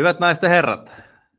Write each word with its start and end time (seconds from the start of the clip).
Hyvät 0.00 0.20
naiset 0.20 0.42
ja 0.42 0.48
herrat, 0.48 0.92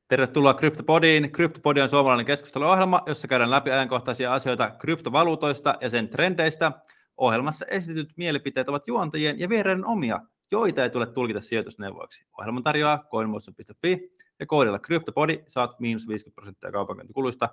tervetuloa 0.07 0.53
CryptoPodiin. 0.53 1.31
CryptoPodi 1.31 1.81
on 1.81 1.89
suomalainen 1.89 2.25
keskusteluohjelma, 2.25 3.01
jossa 3.05 3.27
käydään 3.27 3.51
läpi 3.51 3.71
ajankohtaisia 3.71 4.33
asioita 4.33 4.69
kryptovaluutoista 4.69 5.75
ja 5.81 5.89
sen 5.89 6.09
trendeistä. 6.09 6.71
Ohjelmassa 7.17 7.65
esitetyt 7.65 8.17
mielipiteet 8.17 8.69
ovat 8.69 8.87
juontajien 8.87 9.39
ja 9.39 9.49
vieraiden 9.49 9.85
omia, 9.85 10.19
joita 10.51 10.83
ei 10.83 10.89
tule 10.89 11.07
tulkita 11.07 11.41
sijoitusneuvoiksi. 11.41 12.25
Ohjelman 12.39 12.63
tarjoaa 12.63 13.03
coinmotion.fi 13.11 14.11
ja 14.39 14.45
koodilla 14.45 14.79
CryptoPodi 14.79 15.43
saat 15.47 15.79
miinus 15.79 16.07
50 16.07 16.35
prosenttia 16.35 16.71
kaupankäyntikuluista 16.71 17.49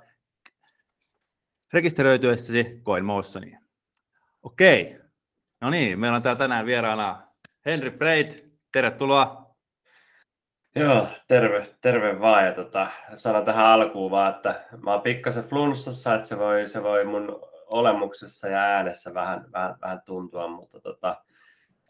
rekisteröityessäsi 1.73 2.81
CoinMotioniin. 2.85 3.59
Okei, 4.43 4.99
no 5.61 5.71
niin, 5.71 6.01
meillä 6.01 6.17
on 6.17 6.23
täällä 6.23 6.39
tänään 6.39 6.67
vieraana 6.67 7.23
Henry 7.67 7.91
Freid, 7.91 8.31
tervetuloa. 8.73 9.48
Joo, 10.79 11.07
terve, 11.29 11.67
terve 11.81 12.21
vaan. 12.21 12.47
Ja 12.47 12.53
tota, 12.53 12.91
sanon 13.17 13.45
tähän 13.45 13.67
alkuun 13.67 14.11
vaan, 14.11 14.35
että 14.35 14.65
mä 14.83 14.93
oon 14.93 15.03
pikkasen 15.03 15.45
flunssassa, 15.45 16.15
että 16.15 16.29
se 16.29 16.39
voi, 16.39 16.67
se 16.67 16.83
voi 16.83 17.05
mun 17.05 17.41
olemuksessa 17.67 18.49
ja 18.49 18.59
äänessä 18.59 19.15
vähän, 19.15 19.53
vähän, 19.53 19.77
vähän 19.81 20.03
tuntua, 20.07 20.49
mutta 20.49 20.81
tota, 20.81 21.25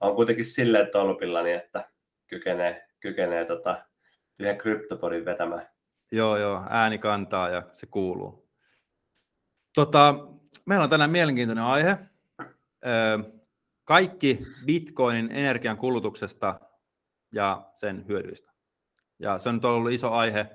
on 0.01 0.15
kuitenkin 0.15 0.45
silleen 0.45 0.89
tolpillani, 0.93 1.53
että 1.53 1.91
kykenee, 2.27 2.89
kykenee 3.01 3.45
tota, 3.45 3.85
yhden 4.39 4.59
kryptopodin 4.59 5.25
vetämään. 5.25 5.69
Joo, 6.13 6.37
joo, 6.37 6.65
ääni 6.71 6.99
kantaa 6.99 7.49
ja 7.49 7.63
se 7.73 7.87
kuuluu. 7.87 8.49
Tota, 9.75 10.15
meillä 10.67 10.85
on 10.85 10.91
tänään 10.91 11.11
mielenkiintoinen 11.11 11.65
aihe. 11.65 11.99
Kaikki 13.85 14.47
Bitcoinin 14.67 15.33
energian 15.33 15.77
kulutuksesta 15.77 16.61
ja 17.33 17.63
sen 17.77 18.05
hyödyistä. 18.09 18.48
Ja 19.19 19.39
se 19.39 19.49
on 19.49 19.55
nyt 19.55 19.65
ollut 19.65 19.93
iso 19.93 20.13
aihe 20.13 20.47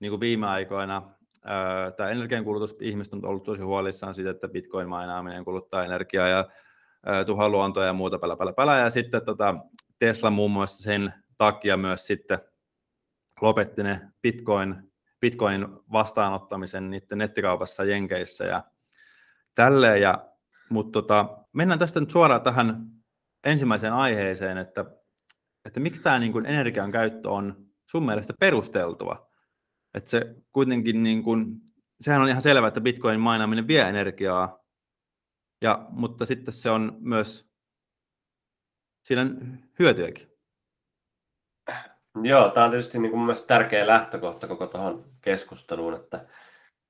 niin 0.00 0.10
kuin 0.10 0.20
viime 0.20 0.46
aikoina. 0.46 1.02
Tämä 1.96 2.10
energiankulutus, 2.10 2.76
ihmiset 2.80 3.12
on 3.12 3.26
ollut 3.26 3.44
tosi 3.44 3.62
huolissaan 3.62 4.14
siitä, 4.14 4.30
että 4.30 4.48
bitcoin-mainaaminen 4.48 5.44
kuluttaa 5.44 5.84
energiaa 5.84 6.28
ja 6.28 6.44
tuhoaa 7.26 7.48
luontoa 7.48 7.84
ja 7.84 7.92
muuta 7.92 8.18
pälä, 8.18 8.36
pälä, 8.36 8.52
pälä. 8.52 8.78
Ja 8.78 8.90
sitten 8.90 9.24
tota, 9.24 9.54
Tesla 9.98 10.30
muun 10.30 10.50
muassa 10.50 10.82
sen 10.82 11.14
takia 11.36 11.76
myös 11.76 12.06
sitten 12.06 12.38
lopetti 13.40 13.82
ne 13.82 14.00
bitcoin, 14.22 14.92
bitcoinin 15.20 15.68
vastaanottamisen 15.92 16.90
niiden 16.90 17.18
nettikaupassa 17.18 17.84
Jenkeissä 17.84 18.44
ja 18.44 18.62
tälleen. 19.54 20.02
Ja, 20.02 20.28
mutta 20.70 20.92
tota, 20.92 21.38
mennään 21.52 21.78
tästä 21.78 22.00
nyt 22.00 22.10
suoraan 22.10 22.42
tähän 22.42 22.86
ensimmäiseen 23.44 23.92
aiheeseen, 23.92 24.58
että, 24.58 24.84
että 25.64 25.80
miksi 25.80 26.02
tämä 26.02 26.18
niin 26.18 26.32
kuin 26.32 26.46
energian 26.46 26.92
käyttö 26.92 27.30
on 27.30 27.67
sun 27.90 28.06
mielestä 28.06 28.34
perusteltua? 28.40 29.30
Että 29.94 30.10
se 30.10 30.34
kuitenkin, 30.52 31.02
niin 31.02 31.22
kuin, 31.22 31.60
sehän 32.00 32.22
on 32.22 32.28
ihan 32.28 32.42
selvää, 32.42 32.68
että 32.68 32.80
bitcoin 32.80 33.20
mainaaminen 33.20 33.68
vie 33.68 33.80
energiaa, 33.80 34.64
ja, 35.62 35.86
mutta 35.90 36.26
sitten 36.26 36.54
se 36.54 36.70
on 36.70 36.96
myös, 37.00 37.50
siinä 39.04 39.26
hyötyäkin. 39.78 40.28
Joo, 42.22 42.50
tämä 42.50 42.64
on 42.64 42.70
tietysti 42.70 42.98
niin 42.98 43.10
kuin 43.10 43.22
myös 43.22 43.46
tärkeä 43.46 43.86
lähtökohta 43.86 44.48
koko 44.48 44.66
tuohon 44.66 45.04
keskusteluun, 45.20 45.94
että 45.94 46.26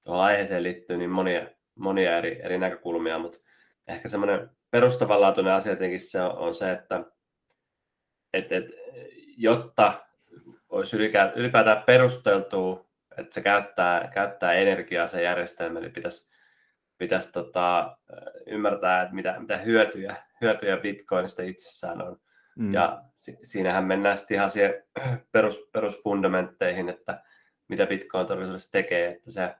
tuohon 0.04 0.24
aiheeseen 0.24 0.62
liittyy 0.62 0.96
niin 0.96 1.10
monia, 1.10 1.46
monia 1.74 2.18
eri, 2.18 2.42
eri 2.42 2.58
näkökulmia, 2.58 3.18
mutta 3.18 3.38
ehkä 3.86 4.08
semmoinen 4.08 4.50
perustavanlaatuinen 4.70 5.52
asia 5.52 5.72
tietenkin 5.72 6.00
se 6.00 6.22
on, 6.22 6.38
on 6.38 6.54
se, 6.54 6.72
että 6.72 7.04
et, 8.32 8.52
et, 8.52 8.64
jotta 9.36 10.07
olisi 10.68 10.96
ylipäätään 11.34 11.82
perusteltua, 11.82 12.86
että 13.18 13.34
se 13.34 13.40
käyttää, 13.40 14.10
käyttää 14.14 14.52
energiaa 14.52 15.06
se 15.06 15.22
järjestelmä, 15.22 15.80
niin 15.80 15.92
pitäisi, 15.92 16.30
pitäisi 16.98 17.32
tota, 17.32 17.96
ymmärtää, 18.46 19.02
että 19.02 19.14
mitä, 19.14 19.36
mitä 19.38 19.56
hyötyjä, 19.56 20.16
hyötyjä 20.40 20.76
Bitcoinista 20.76 21.42
itsessään 21.42 22.02
on. 22.02 22.16
Mm. 22.56 22.74
Ja 22.74 23.02
si, 23.14 23.38
siinähän 23.42 23.84
mennään 23.84 24.16
sitten 24.16 24.34
ihan 24.34 24.50
siihen 24.50 24.84
perus, 25.32 25.70
perusfundamentteihin, 25.72 26.88
että 26.88 27.22
mitä 27.68 27.86
Bitcoin 27.86 28.26
todellisuudessa 28.26 28.72
tekee, 28.72 29.08
että 29.08 29.30
se, 29.30 29.54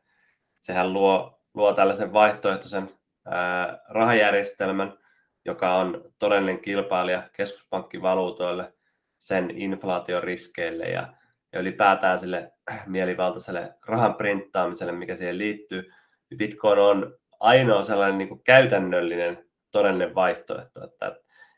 sehän 0.60 0.92
luo, 0.92 1.40
luo 1.54 1.74
tällaisen 1.74 2.12
vaihtoehtoisen 2.12 2.90
ää, 3.26 3.78
rahajärjestelmän, 3.88 4.98
joka 5.44 5.76
on 5.76 6.12
todellinen 6.18 6.60
kilpailija 6.60 7.22
keskuspankkivaluutoille– 7.32 8.72
sen 9.18 9.50
inflaation 9.50 10.22
riskeille 10.22 10.84
ja, 10.84 11.12
ja 11.52 11.60
ylipäätään 11.60 12.18
sille 12.18 12.52
mielivaltaiselle 12.86 13.74
rahan 13.86 14.14
printtaamiselle, 14.14 14.92
mikä 14.92 15.16
siihen 15.16 15.38
liittyy. 15.38 15.90
Bitcoin 16.36 16.78
on 16.78 17.18
ainoa 17.40 17.82
sellainen 17.82 18.18
niin 18.18 18.28
kuin 18.28 18.44
käytännöllinen 18.44 19.48
todellinen 19.70 20.14
vaihtoehto. 20.14 20.84
Että 20.84 21.16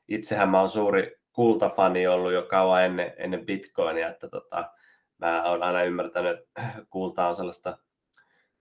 itsehän 0.08 0.48
mä 0.48 0.58
oon 0.58 0.68
suuri 0.68 1.16
kultafani 1.32 2.06
ollut 2.06 2.32
jo 2.32 2.42
kauan 2.42 2.84
ennen, 2.84 3.12
ennen 3.16 3.46
Bitcoinia, 3.46 4.08
että 4.08 4.28
tota, 4.28 4.70
mä 5.18 5.42
oon 5.50 5.62
aina 5.62 5.82
ymmärtänyt, 5.82 6.38
että 6.38 6.62
kulta 6.90 7.28
on 7.28 7.34
sellaista 7.34 7.78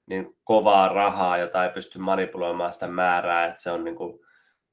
niin 0.06 0.38
kovaa 0.44 0.88
rahaa, 0.90 1.38
jota 1.38 1.66
ei 1.66 1.72
pysty 1.72 2.00
manipuloimaan 2.00 2.74
sitä 2.74 2.88
määrää, 2.88 3.48
että 3.48 3.62
se 3.62 3.72
on 3.72 3.84
niin 3.84 3.96
kuin, 3.96 4.20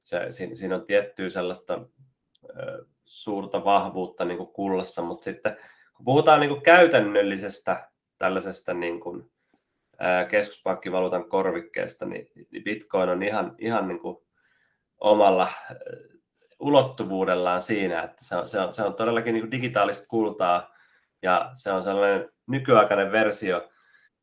se, 0.03 0.27
siinä, 0.29 0.55
siinä 0.55 0.75
on 0.75 0.85
tiettyä 0.85 1.29
sellaista 1.29 1.79
suurta 3.07 3.65
vahvuutta 3.65 4.25
niin 4.25 4.37
kuin 4.37 4.53
kullassa, 4.53 5.01
mutta 5.01 5.23
sitten 5.23 5.57
kun 5.95 6.05
puhutaan 6.05 6.39
niin 6.39 6.49
kuin 6.49 6.61
käytännöllisestä 6.61 7.89
tällaisesta 8.17 8.73
niin 8.73 8.99
kuin, 8.99 9.31
ää, 9.99 10.25
keskuspankkivaluutan 10.25 11.29
korvikkeesta, 11.29 12.05
niin, 12.05 12.27
niin 12.51 12.63
Bitcoin 12.63 13.09
on 13.09 13.23
ihan, 13.23 13.55
ihan 13.57 13.87
niin 13.87 13.99
kuin 13.99 14.17
omalla 14.99 15.51
ulottuvuudellaan 16.59 17.61
siinä, 17.61 18.03
että 18.03 18.25
se 18.25 18.35
on, 18.35 18.47
se 18.47 18.59
on, 18.59 18.73
se 18.73 18.83
on 18.83 18.93
todellakin 18.93 19.33
niin 19.33 19.41
kuin 19.43 19.51
digitaalista 19.51 20.07
kultaa 20.07 20.75
ja 21.21 21.51
se 21.53 21.71
on 21.71 21.83
sellainen 21.83 22.29
nykyaikainen 22.47 23.11
versio, 23.11 23.69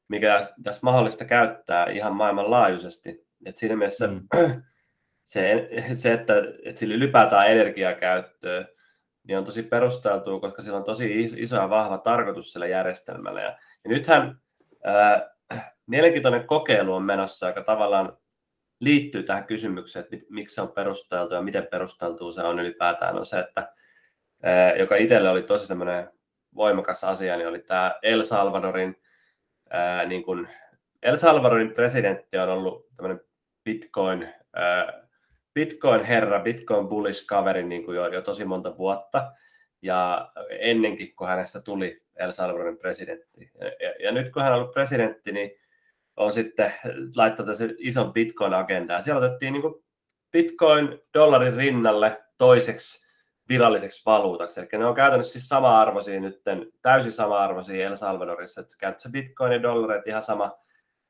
mikä 0.09 0.53
tässä 0.63 0.81
mahdollista 0.83 1.25
käyttää 1.25 1.91
ihan 1.91 2.17
maailmanlaajuisesti. 2.17 3.27
Et 3.45 3.57
siinä 3.57 3.77
mielessä 3.77 4.07
mm. 4.07 4.23
se, 5.25 5.69
se 5.93 6.13
että, 6.13 6.35
että 6.65 6.79
sillä 6.79 6.95
ylipäätään 6.95 7.51
energiaa 7.51 7.95
käyttöön, 7.95 8.69
niin 9.27 9.39
on 9.39 9.45
tosi 9.45 9.63
perusteltua, 9.63 10.41
koska 10.41 10.63
sillä 10.63 10.77
on 10.77 10.85
tosi 10.85 11.21
iso 11.21 11.57
ja 11.57 11.71
vahva 11.71 11.99
tarkoitus 11.99 12.53
sillä 12.53 12.67
järjestelmällä. 12.67 13.41
Ja, 13.41 13.49
ja 13.85 13.91
nythän 13.91 14.39
ää, 14.85 15.31
mielenkiintoinen 15.87 16.47
kokeilu 16.47 16.95
on 16.95 17.03
menossa, 17.03 17.47
joka 17.47 17.63
tavallaan 17.63 18.17
liittyy 18.81 19.23
tähän 19.23 19.45
kysymykseen, 19.45 20.07
että 20.13 20.27
miksi 20.31 20.55
se 20.55 20.61
on 20.61 20.73
perusteltu 20.73 21.35
ja 21.35 21.43
miten 21.43 21.67
perusteltua 21.71 22.33
se 22.33 22.43
on 22.43 22.61
ylipäätään, 22.61 23.17
on 23.17 23.27
se, 23.27 23.39
että 23.39 23.73
ää, 24.43 24.77
joka 24.77 24.97
itselle 24.97 25.29
oli 25.31 25.43
tosi 25.43 25.67
semmoinen 25.67 26.11
voimakas 26.55 27.05
asia, 27.05 27.37
niin 27.37 27.49
oli 27.49 27.59
tämä 27.59 27.95
El 28.03 28.23
Salvadorin, 28.23 29.03
ää, 29.71 30.05
niin 30.05 30.25
kuin, 30.25 30.49
El 31.03 31.17
Salvadorin 31.17 31.75
presidentti 31.75 32.39
on 32.39 32.49
ollut 32.49 32.87
tämmöinen 32.97 33.21
Bitcoin 33.65 34.29
ää, 34.55 35.04
Bitcoin-herra, 35.55 36.43
Bitcoin-bullish-kaveri 36.43 37.63
niin 37.63 37.85
kuin 37.85 37.97
jo, 37.97 38.07
jo 38.07 38.23
tosi 38.23 38.45
monta 38.45 38.77
vuotta, 38.79 39.33
ja 39.83 40.31
ennenkin, 40.51 41.17
kun 41.17 41.29
hänestä 41.29 41.61
tuli 41.61 42.03
El 42.17 42.31
Salvadorin 42.31 42.79
presidentti. 42.79 43.51
Ja, 43.81 43.95
ja, 44.01 44.13
nyt 44.13 44.33
kun 44.33 44.43
hän 44.43 44.53
on 44.53 44.59
ollut 44.59 44.75
presidentti, 44.75 45.33
niin 45.33 45.51
on 46.17 46.33
sitten 46.33 46.73
laittanut 47.17 47.57
sen 47.57 47.75
ison 47.79 48.13
Bitcoin-agendaa. 48.13 49.01
Siellä 49.01 49.27
otettiin 49.27 49.53
niin 49.53 49.63
kuin 49.63 49.85
Bitcoin 50.33 51.01
dollarin 51.15 51.57
rinnalle 51.57 52.23
toiseksi 52.39 53.05
viralliseksi 53.49 54.03
valuutaksi. 54.07 54.61
Eli 54.61 54.69
ne 54.73 54.87
on 54.87 54.95
käytännössä 54.95 55.33
siis 55.33 55.49
sama-arvoisia 55.49 56.21
nyt, 56.21 56.43
täysin 56.83 57.13
sama-arvoisia 57.13 57.87
El 57.87 57.97
Salvadorissa, 57.97 58.61
että 58.61 58.77
käytännössä 58.81 59.11
Bitcoin 59.13 59.53
ja 59.53 59.63
dollarit 59.63 60.07
ihan 60.07 60.23
sama. 60.23 60.59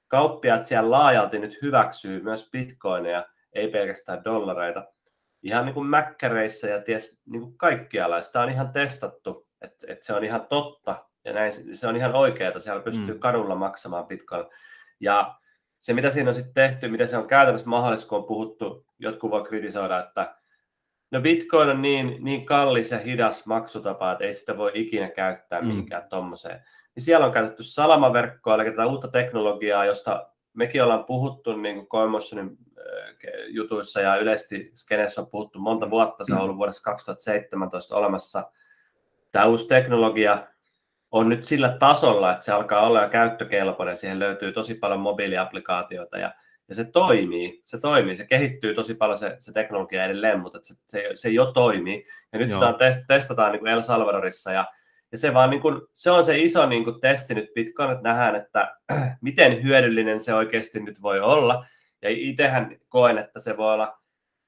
Kauppiaat 0.09 0.65
siellä 0.65 0.91
laajalti 0.91 1.39
nyt 1.39 1.63
hyväksyy 1.63 2.23
myös 2.23 2.51
Bitcoineja 2.51 3.27
ei 3.55 3.69
pelkästään 3.69 4.25
dollareita, 4.25 4.85
ihan 5.43 5.65
niin 5.65 5.75
kuin 5.75 5.87
mäkkäreissä 5.87 6.69
ja 6.69 6.83
ties 6.83 7.19
niin 7.27 7.43
kuin 7.43 7.59
kaikkialla. 7.59 8.23
Sitä 8.23 8.41
on 8.41 8.51
ihan 8.51 8.73
testattu, 8.73 9.49
että, 9.61 9.87
että 9.93 10.07
se 10.07 10.15
on 10.15 10.25
ihan 10.25 10.47
totta 10.47 11.05
ja 11.25 11.33
näin, 11.33 11.77
se 11.77 11.87
on 11.87 11.97
ihan 11.97 12.15
oikeaa, 12.15 12.61
siellä 12.61 12.83
pystyy 12.83 13.15
mm. 13.15 13.21
kadulla 13.21 13.55
maksamaan 13.55 14.07
bitcoin. 14.07 14.47
Ja 15.01 15.35
se, 15.79 15.93
mitä 15.93 16.11
siinä 16.11 16.31
on 16.31 16.35
sitten 16.35 16.55
tehty, 16.55 16.89
mitä 16.89 17.07
se 17.07 17.19
on 17.19 17.27
käytännössä 17.27 17.69
mahdollista, 17.69 18.09
kun 18.09 18.19
on 18.19 18.25
puhuttu, 18.25 18.87
jotkut 18.99 19.31
voi 19.31 19.45
kritisoida, 19.45 19.99
että 19.99 20.35
no 21.11 21.21
bitcoin 21.21 21.69
on 21.69 21.83
niin, 21.83 22.17
niin 22.21 22.47
kallis 22.47 22.91
ja 22.91 22.99
hidas 22.99 23.47
maksutapa, 23.47 24.13
että 24.13 24.25
ei 24.25 24.33
sitä 24.33 24.57
voi 24.57 24.71
ikinä 24.75 25.09
käyttää 25.09 25.61
mm. 25.61 25.67
mihinkään 25.67 26.09
tuommoiseen. 26.09 26.61
Niin 26.95 27.03
siellä 27.03 27.27
on 27.27 27.33
käytetty 27.33 27.63
salamaverkkoa, 27.63 28.55
eli 28.55 28.71
tätä 28.71 28.87
uutta 28.87 29.09
teknologiaa, 29.09 29.85
josta 29.85 30.29
mekin 30.53 30.83
ollaan 30.83 31.05
puhuttu 31.05 31.57
niin 31.57 31.77
kuin 31.77 31.87
Coinmotionin 31.87 32.57
jutuissa 33.49 34.01
ja 34.01 34.17
yleisesti 34.17 34.73
skenessä 34.75 35.21
on 35.21 35.27
puhuttu 35.27 35.59
monta 35.59 35.91
vuotta, 35.91 36.25
se 36.25 36.35
on 36.35 36.41
ollut 36.41 36.57
vuodessa 36.57 36.83
2017 36.83 37.97
olemassa. 37.97 38.51
Tämä 39.33 39.45
uusi 39.45 39.69
teknologia 39.69 40.47
on 41.11 41.29
nyt 41.29 41.45
sillä 41.45 41.77
tasolla, 41.79 42.33
että 42.33 42.45
se 42.45 42.53
alkaa 42.53 42.87
olla 42.87 43.03
jo 43.03 43.09
käyttökelpoinen, 43.09 43.97
siihen 43.97 44.19
löytyy 44.19 44.53
tosi 44.53 44.75
paljon 44.75 45.01
mobiiliaplikaatioita 45.01 46.19
ja, 46.19 46.35
ja 46.69 46.75
se 46.75 46.85
toimii, 46.85 47.61
se 47.63 47.79
toimii, 47.79 48.17
se 48.17 48.27
kehittyy 48.27 48.75
tosi 48.75 48.95
paljon 48.95 49.19
se, 49.19 49.37
se 49.39 49.53
teknologia 49.53 50.05
edelleen, 50.05 50.41
mutta 50.41 50.59
se, 50.63 50.75
se, 50.89 51.11
se 51.15 51.29
jo 51.29 51.47
toimii. 51.47 52.07
Ja 52.33 52.39
nyt 52.39 52.51
Joo. 52.51 52.61
sitä 52.61 52.79
test, 52.79 53.05
testataan 53.09 53.53
niin 53.53 53.61
kuin 53.61 53.73
El 53.73 53.83
Salvadorissa 53.83 54.53
ja, 54.53 54.67
ja 55.13 55.19
se, 55.19 55.35
vaan 55.35 55.51
niin 55.51 55.63
kuin, 55.63 55.81
se 55.93 56.11
on 56.11 56.25
se 56.25 56.39
iso 56.39 56.67
niin 56.67 56.85
kuin 56.85 57.01
testi 57.01 57.35
nyt 57.35 57.55
Bitcoin, 57.55 57.91
että 57.91 58.09
nähdään, 58.09 58.37
että 58.37 58.77
miten 59.21 59.63
hyödyllinen 59.63 60.21
se 60.21 60.35
oikeasti 60.35 60.81
nyt 60.81 61.03
voi 61.03 61.21
olla. 61.21 61.67
Ja 62.05 62.11
itsehän 62.11 62.77
koen, 62.89 63.19
että 63.19 63.41
se 63.41 63.57
voi 63.57 63.75
olla 63.75 63.99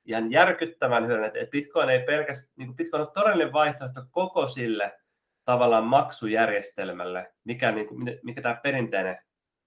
ihan 0.04 0.30
järkyttävän 0.30 1.06
hyödyllinen, 1.06 1.36
että 1.36 1.50
Bitcoin 1.50 1.88
ei 1.88 2.02
pelkästään, 2.06 2.52
niin 2.56 2.76
Bitcoin 2.76 3.00
on 3.00 3.12
todellinen 3.14 3.52
vaihtoehto 3.52 4.00
koko 4.10 4.46
sille 4.46 4.92
tavallaan 5.44 5.84
maksujärjestelmälle, 5.84 7.32
mikä, 7.44 7.72
niin 7.72 7.86
kuin, 7.86 8.18
mikä 8.22 8.42
tämä 8.42 8.60
perinteinen 8.62 9.18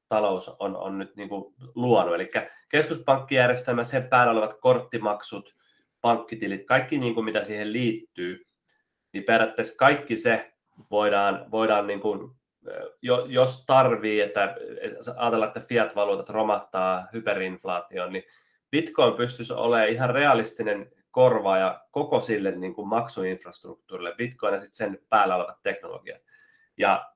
talous 0.09 0.49
on, 0.59 0.75
on 0.75 0.97
nyt 0.97 1.15
niin 1.15 1.29
kuin 1.29 1.53
luonut. 1.75 2.15
Eli 2.15 2.31
keskuspankkijärjestelmä, 2.69 3.83
sen 3.83 4.07
päällä 4.07 4.31
olevat 4.31 4.59
korttimaksut, 4.61 5.55
pankkitilit, 6.01 6.65
kaikki 6.65 6.97
niin 6.97 7.13
kuin 7.13 7.25
mitä 7.25 7.41
siihen 7.41 7.73
liittyy, 7.73 8.45
niin 9.13 9.23
periaatteessa 9.23 9.77
kaikki 9.77 10.17
se 10.17 10.53
voidaan, 10.91 11.51
voidaan 11.51 11.87
niin 11.87 11.99
kuin, 11.99 12.38
jos 13.27 13.65
tarvii, 13.65 14.21
että 14.21 14.55
ajatellaan, 15.15 15.47
että 15.47 15.59
fiat-valuutat 15.59 16.29
romahtaa 16.29 17.07
hyperinflaatioon, 17.13 18.13
niin 18.13 18.23
Bitcoin 18.71 19.13
pystyisi 19.13 19.53
olemaan 19.53 19.89
ihan 19.89 20.09
realistinen 20.09 20.91
korvaaja 21.11 21.81
koko 21.91 22.19
sille 22.19 22.51
niin 22.51 22.73
kuin 22.73 22.87
maksuinfrastruktuurille, 22.87 24.15
Bitcoin 24.17 24.53
ja 24.53 24.59
sitten 24.59 24.77
sen 24.77 24.99
päällä 25.09 25.35
olevat 25.35 25.61
teknologiat. 25.63 26.21
Ja 26.77 27.11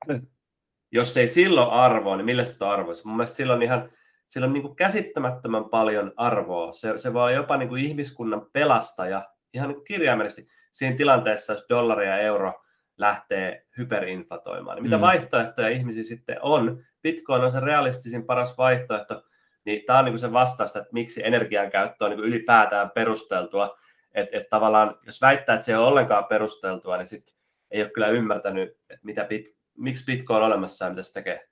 jos 0.91 1.17
ei 1.17 1.27
silloin 1.27 1.69
arvoa, 1.69 2.17
niin 2.17 2.25
millä 2.25 2.43
se 2.43 2.63
on 2.63 2.71
arvoisa? 2.71 3.07
Mun 3.09 3.17
mielestä 3.17 3.35
silloin 3.35 3.61
ihan 3.61 3.89
sillä 4.27 4.47
on 4.47 4.53
niin 4.53 4.63
kuin 4.63 4.75
käsittämättömän 4.75 5.65
paljon 5.65 6.13
arvoa. 6.15 6.71
Se, 6.71 6.97
se 6.97 7.13
voi 7.13 7.33
jopa 7.33 7.57
niin 7.57 7.69
kuin 7.69 7.85
ihmiskunnan 7.85 8.45
pelastaja 8.53 9.29
ihan 9.53 9.69
niin 9.69 9.75
kuin 9.75 9.85
kirjaimellisesti 9.85 10.47
siinä 10.71 10.97
tilanteessa, 10.97 11.53
jos 11.53 11.65
dollari 11.69 12.07
ja 12.07 12.17
euro 12.17 12.63
lähtee 12.97 13.65
hyperinflatoimaan. 13.77 14.75
Niin 14.75 14.83
mitä 14.83 14.97
mm. 14.97 15.01
vaihtoehtoja 15.01 15.69
ihmisiä 15.69 16.03
sitten 16.03 16.37
on? 16.41 16.83
Bitcoin 17.01 17.43
on 17.43 17.51
se 17.51 17.59
realistisin 17.59 18.25
paras 18.25 18.57
vaihtoehto, 18.57 19.23
niin 19.65 19.83
tämä 19.85 19.99
on 19.99 20.05
niin 20.05 20.19
se 20.19 20.33
vastausta, 20.33 20.79
että 20.79 20.93
miksi 20.93 21.25
energian 21.25 21.71
käyttö 21.71 22.05
on 22.05 22.11
niin 22.11 22.19
ylipäätään 22.19 22.91
perusteltua. 22.91 23.77
Että 24.13 24.37
et 24.37 24.49
tavallaan, 24.49 24.95
jos 25.05 25.21
väittää, 25.21 25.55
että 25.55 25.65
se 25.65 25.71
ei 25.71 25.75
ole 25.75 25.87
ollenkaan 25.87 26.25
perusteltua, 26.25 26.97
niin 26.97 27.05
sitten 27.05 27.35
ei 27.71 27.81
ole 27.81 27.89
kyllä 27.89 28.07
ymmärtänyt, 28.07 28.69
että 28.89 29.05
mitä 29.05 29.23
bit, 29.23 29.55
miksi 29.77 30.05
Bitcoin 30.05 30.37
on 30.37 30.47
olemassa 30.47 30.85
ja 30.85 30.89
mitä 30.89 31.01
se 31.01 31.13
tekee. 31.13 31.49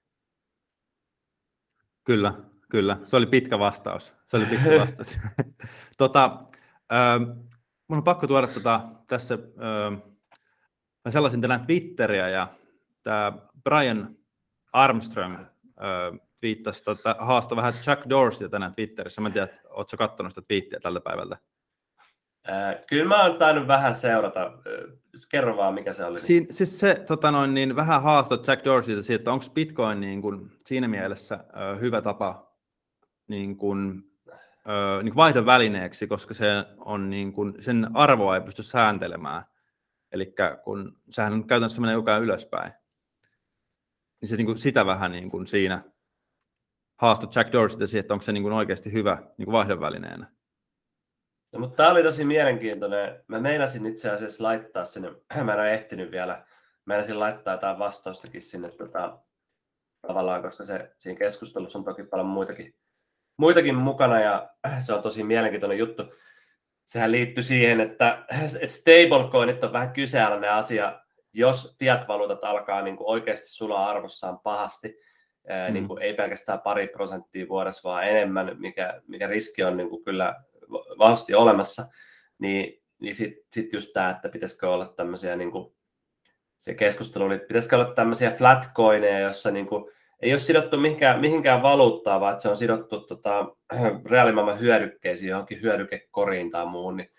Kyllä, 2.03 2.33
kyllä. 2.69 2.97
Se 3.03 3.15
oli 3.15 3.25
pitkä 3.25 3.59
vastaus. 3.59 4.15
Se 4.25 4.37
oli 4.37 4.45
pitkä 4.45 4.69
vastaus. 4.81 5.19
tota, 5.97 6.39
äh, 6.93 7.19
mun 7.87 7.97
on 7.97 8.03
pakko 8.03 8.27
tuoda 8.27 8.47
tota, 8.47 8.81
tässä, 9.07 9.33
äh, 9.33 10.10
mä 11.05 11.11
sellaisin 11.11 11.41
tänään 11.41 11.65
Twitteriä 11.65 12.29
ja 12.29 12.47
tämä 13.03 13.33
Brian 13.63 14.15
Armstrong 14.73 15.39
äh, 15.39 15.47
twiittasi, 16.39 16.83
tota, 16.83 17.15
haastoi 17.19 17.55
vähän 17.55 17.73
Jack 17.87 18.09
Dorsey 18.09 18.49
tänään 18.49 18.75
Twitterissä. 18.75 19.21
Mä 19.21 19.27
en 19.27 19.33
tiedä, 19.33 19.47
ootko 19.69 19.97
katsonut 19.97 20.31
sitä 20.31 20.41
twiittiä 20.47 20.79
tältä 20.79 21.01
päivältä? 21.01 21.37
Kyllä 22.89 23.05
mä 23.05 23.23
oon 23.23 23.39
tainnut 23.39 23.67
vähän 23.67 23.95
seurata. 23.95 24.51
Kerro 25.31 25.57
vaan, 25.57 25.73
mikä 25.73 25.93
se 25.93 26.05
oli. 26.05 26.19
Siin, 26.19 26.47
siis 26.51 26.79
se 26.79 27.03
tota 27.07 27.31
noin, 27.31 27.53
niin 27.53 27.75
vähän 27.75 28.03
haastoi 28.03 28.39
Jack 28.47 28.65
Dorseyta 28.65 29.03
siitä, 29.03 29.21
että 29.21 29.31
onko 29.31 29.45
Bitcoin 29.53 29.99
niin 29.99 30.21
kuin, 30.21 30.51
siinä 30.65 30.87
mielessä 30.87 31.35
äh, 31.35 31.79
hyvä 31.79 32.01
tapa 32.01 32.51
niin 33.27 33.57
kuin, 33.57 34.03
äh, 34.29 35.03
niin 35.03 35.15
vaihdon 35.15 35.45
välineeksi, 35.45 36.07
koska 36.07 36.33
se 36.33 36.65
on, 36.77 37.09
niin 37.09 37.33
kuin, 37.33 37.53
sen 37.59 37.87
arvoa 37.93 38.35
ei 38.35 38.41
pysty 38.41 38.63
sääntelemään. 38.63 39.43
Eli 40.11 40.33
kun 40.63 41.01
sehän 41.09 41.47
käytännössä 41.47 41.81
menee 41.81 41.95
ajan 42.05 42.23
ylöspäin, 42.23 42.73
niin 44.21 44.29
se 44.29 44.35
niin 44.35 44.45
kuin, 44.45 44.57
sitä 44.57 44.85
vähän 44.85 45.11
niin 45.11 45.29
kuin 45.29 45.47
siinä 45.47 45.83
haastoi 47.01 47.29
Jack 47.35 47.51
Dorseyta 47.51 47.87
siihen, 47.87 47.99
että 47.99 48.13
onko 48.13 48.23
se 48.23 48.31
niin 48.31 48.43
kuin 48.43 48.53
oikeasti 48.53 48.93
hyvä 48.93 49.17
niin 49.37 49.45
kuin 49.45 49.53
vaihdon 49.53 49.79
välineenä. 49.79 50.31
No, 51.51 51.59
mutta 51.59 51.75
tämä 51.75 51.91
oli 51.91 52.03
tosi 52.03 52.25
mielenkiintoinen. 52.25 53.23
Mä 53.27 53.39
meinasin 53.39 53.85
itse 53.85 54.09
asiassa 54.09 54.43
laittaa 54.43 54.85
sinne, 54.85 55.09
mä 55.43 55.53
en 55.53 55.59
ole 55.59 55.73
ehtinyt 55.73 56.11
vielä, 56.11 56.45
meinasin 56.85 57.19
laittaa 57.19 57.53
jotain 57.53 57.79
vastaustakin 57.79 58.41
sinne 58.41 58.71
tota, 58.71 59.19
tavallaan, 60.07 60.41
koska 60.41 60.65
se, 60.65 60.95
siinä 60.97 61.19
keskustelussa 61.19 61.79
on 61.79 61.85
toki 61.85 62.03
paljon 62.03 62.27
muitakin, 62.27 62.75
muitakin 63.37 63.75
mukana 63.75 64.19
ja 64.19 64.49
se 64.85 64.93
on 64.93 65.03
tosi 65.03 65.23
mielenkiintoinen 65.23 65.77
juttu. 65.77 66.03
Sehän 66.91 67.11
liittyy 67.11 67.43
siihen, 67.43 67.81
että, 67.81 68.25
että 68.61 68.75
stablecoinit 68.75 69.63
on 69.63 69.73
vähän 69.73 69.93
kyseenalainen 69.93 70.51
asia, 70.51 70.99
jos 71.33 71.75
fiat-valuutat 71.79 72.43
alkaa 72.43 72.81
niin 72.81 72.97
kuin 72.97 73.07
oikeasti 73.07 73.47
sulaa 73.47 73.89
arvossaan 73.89 74.39
pahasti, 74.39 74.99
mm. 75.67 75.73
niin 75.73 75.87
kuin 75.87 76.01
ei 76.01 76.13
pelkästään 76.13 76.59
pari 76.59 76.87
prosenttia 76.87 77.47
vuodessa, 77.49 77.89
vaan 77.89 78.07
enemmän, 78.07 78.55
mikä, 78.59 79.01
mikä 79.07 79.27
riski 79.27 79.63
on 79.63 79.77
niin 79.77 79.89
kuin 79.89 80.03
kyllä 80.03 80.35
vahvasti 80.97 81.33
olemassa, 81.33 81.85
niin, 82.39 82.83
niin 82.99 83.15
sitten 83.15 83.43
sit 83.51 83.73
just 83.73 83.93
tämä, 83.93 84.09
että 84.09 84.29
pitäisikö 84.29 84.69
olla 84.69 84.93
tämmöisiä, 84.97 85.35
niin 85.35 85.51
kuin, 85.51 85.73
se 86.57 86.73
keskustelu 86.73 87.31
että 87.31 87.47
pitäisikö 87.47 87.75
olla 87.75 87.93
tämmöisiä 87.93 88.31
flatcoineja, 88.31 89.19
jossa 89.19 89.51
niin 89.51 89.67
kuin, 89.67 89.91
ei 90.21 90.31
ole 90.31 90.39
sidottu 90.39 90.77
mihinkään, 90.77 91.21
mihinkään 91.21 91.61
valuuttaa, 91.61 92.19
vaan 92.19 92.31
että 92.31 92.41
se 92.41 92.49
on 92.49 92.57
sidottu 92.57 92.99
tota, 92.99 93.45
reaalimaailman 94.11 94.59
hyödykkeisiin, 94.59 95.29
johonkin 95.29 95.61
hyödykekoriin 95.61 96.51
tai 96.51 96.65
muuhun, 96.65 96.97
niin 96.97 97.11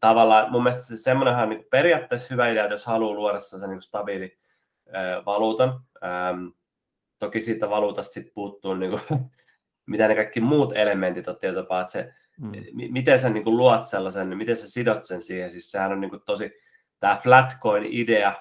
tavallaan 0.00 0.52
mun 0.52 0.62
mielestä 0.62 0.84
se 0.84 0.96
semmoinenhan 0.96 1.42
on 1.42 1.50
niin 1.50 1.66
periaatteessa 1.70 2.28
hyvä 2.30 2.48
idea, 2.48 2.66
jos 2.66 2.86
haluaa 2.86 3.14
luoda 3.14 3.40
sen 3.40 3.70
niin 3.70 3.82
stabiili 3.82 4.38
äh, 4.94 5.24
valuutan. 5.26 5.80
Ähm, 6.04 6.46
toki 7.18 7.40
siitä 7.40 7.70
valuutasta 7.70 8.12
sit 8.12 8.34
puuttuu, 8.34 8.74
niin 8.74 8.90
kuin, 8.90 9.02
mitä 9.86 10.08
ne 10.08 10.14
kaikki 10.14 10.40
muut 10.40 10.76
elementit 10.76 11.28
on 11.28 11.36
tietyllä 11.38 11.62
tapaa, 11.62 11.80
että 11.80 11.92
se 11.92 12.14
Mm. 12.40 12.52
Miten 12.92 13.18
sä 13.18 13.30
niin 13.30 13.44
kuin 13.44 13.56
luot 13.56 13.86
sellaisen, 13.86 14.38
miten 14.38 14.56
sä 14.56 14.70
sidot 14.70 15.04
sen 15.04 15.22
siihen, 15.22 15.50
siis 15.50 15.70
sehän 15.70 15.92
on 15.92 16.00
niin 16.00 16.10
kuin 16.10 16.22
tosi, 16.26 16.52
tämä 17.00 17.20
Flatcoin-idea, 17.22 18.34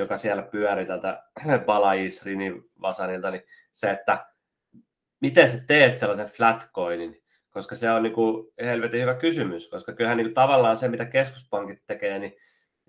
joka 0.00 0.16
siellä 0.16 0.42
pyörii 0.42 0.86
tältä 0.86 1.22
Balais 1.66 2.24
Vasanilta, 2.80 3.30
niin 3.30 3.42
se, 3.72 3.90
että 3.90 4.26
miten 5.20 5.48
sä 5.48 5.58
teet 5.66 5.98
sellaisen 5.98 6.26
Flatcoinin, 6.26 7.22
koska 7.50 7.74
se 7.74 7.90
on 7.90 8.02
niin 8.02 8.12
kuin 8.12 8.52
helvetin 8.60 9.00
hyvä 9.00 9.14
kysymys, 9.14 9.70
koska 9.70 9.92
kyllähän 9.92 10.16
niin 10.16 10.26
kuin 10.26 10.34
tavallaan 10.34 10.76
se, 10.76 10.88
mitä 10.88 11.04
keskuspankit 11.04 11.82
tekee, 11.86 12.18
niin 12.18 12.36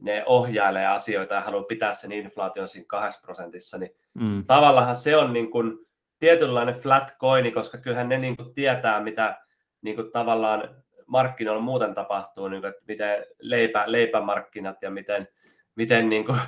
ne 0.02 0.24
ohjailee 0.26 0.88
asioita 0.88 1.34
ja 1.34 1.42
haluaa 1.42 1.64
pitää 1.64 1.94
sen 1.94 2.12
inflaation 2.12 2.68
siinä 2.68 2.86
kahdessa 2.88 3.22
prosentissa, 3.22 3.78
niin 3.78 3.92
mm. 4.14 4.46
tavallaan 4.46 4.96
se 4.96 5.18
on 5.18 5.34
niin 5.34 5.52
kuin 5.52 5.78
tietynlainen 6.20 6.76
flat 6.76 7.16
coin, 7.20 7.54
koska 7.54 7.78
kyllähän 7.78 8.10
ne 8.10 8.18
niin 8.18 8.38
kuin 8.38 8.54
tietää, 8.54 9.04
mitä 9.04 9.38
niin 9.82 9.96
kuin 9.96 10.12
tavallaan 10.12 10.84
markkinoilla 11.08 11.62
muuten 11.62 11.94
tapahtuu, 11.94 12.48
niin 12.48 12.62
kuin, 12.62 12.70
että 12.70 12.84
miten 12.88 13.26
leipä, 13.40 13.84
leipämarkkinat 13.88 14.78
ja 14.82 14.92
miten, 14.92 15.28
miten 15.76 16.10
niin 16.10 16.26
kuin, 16.26 16.40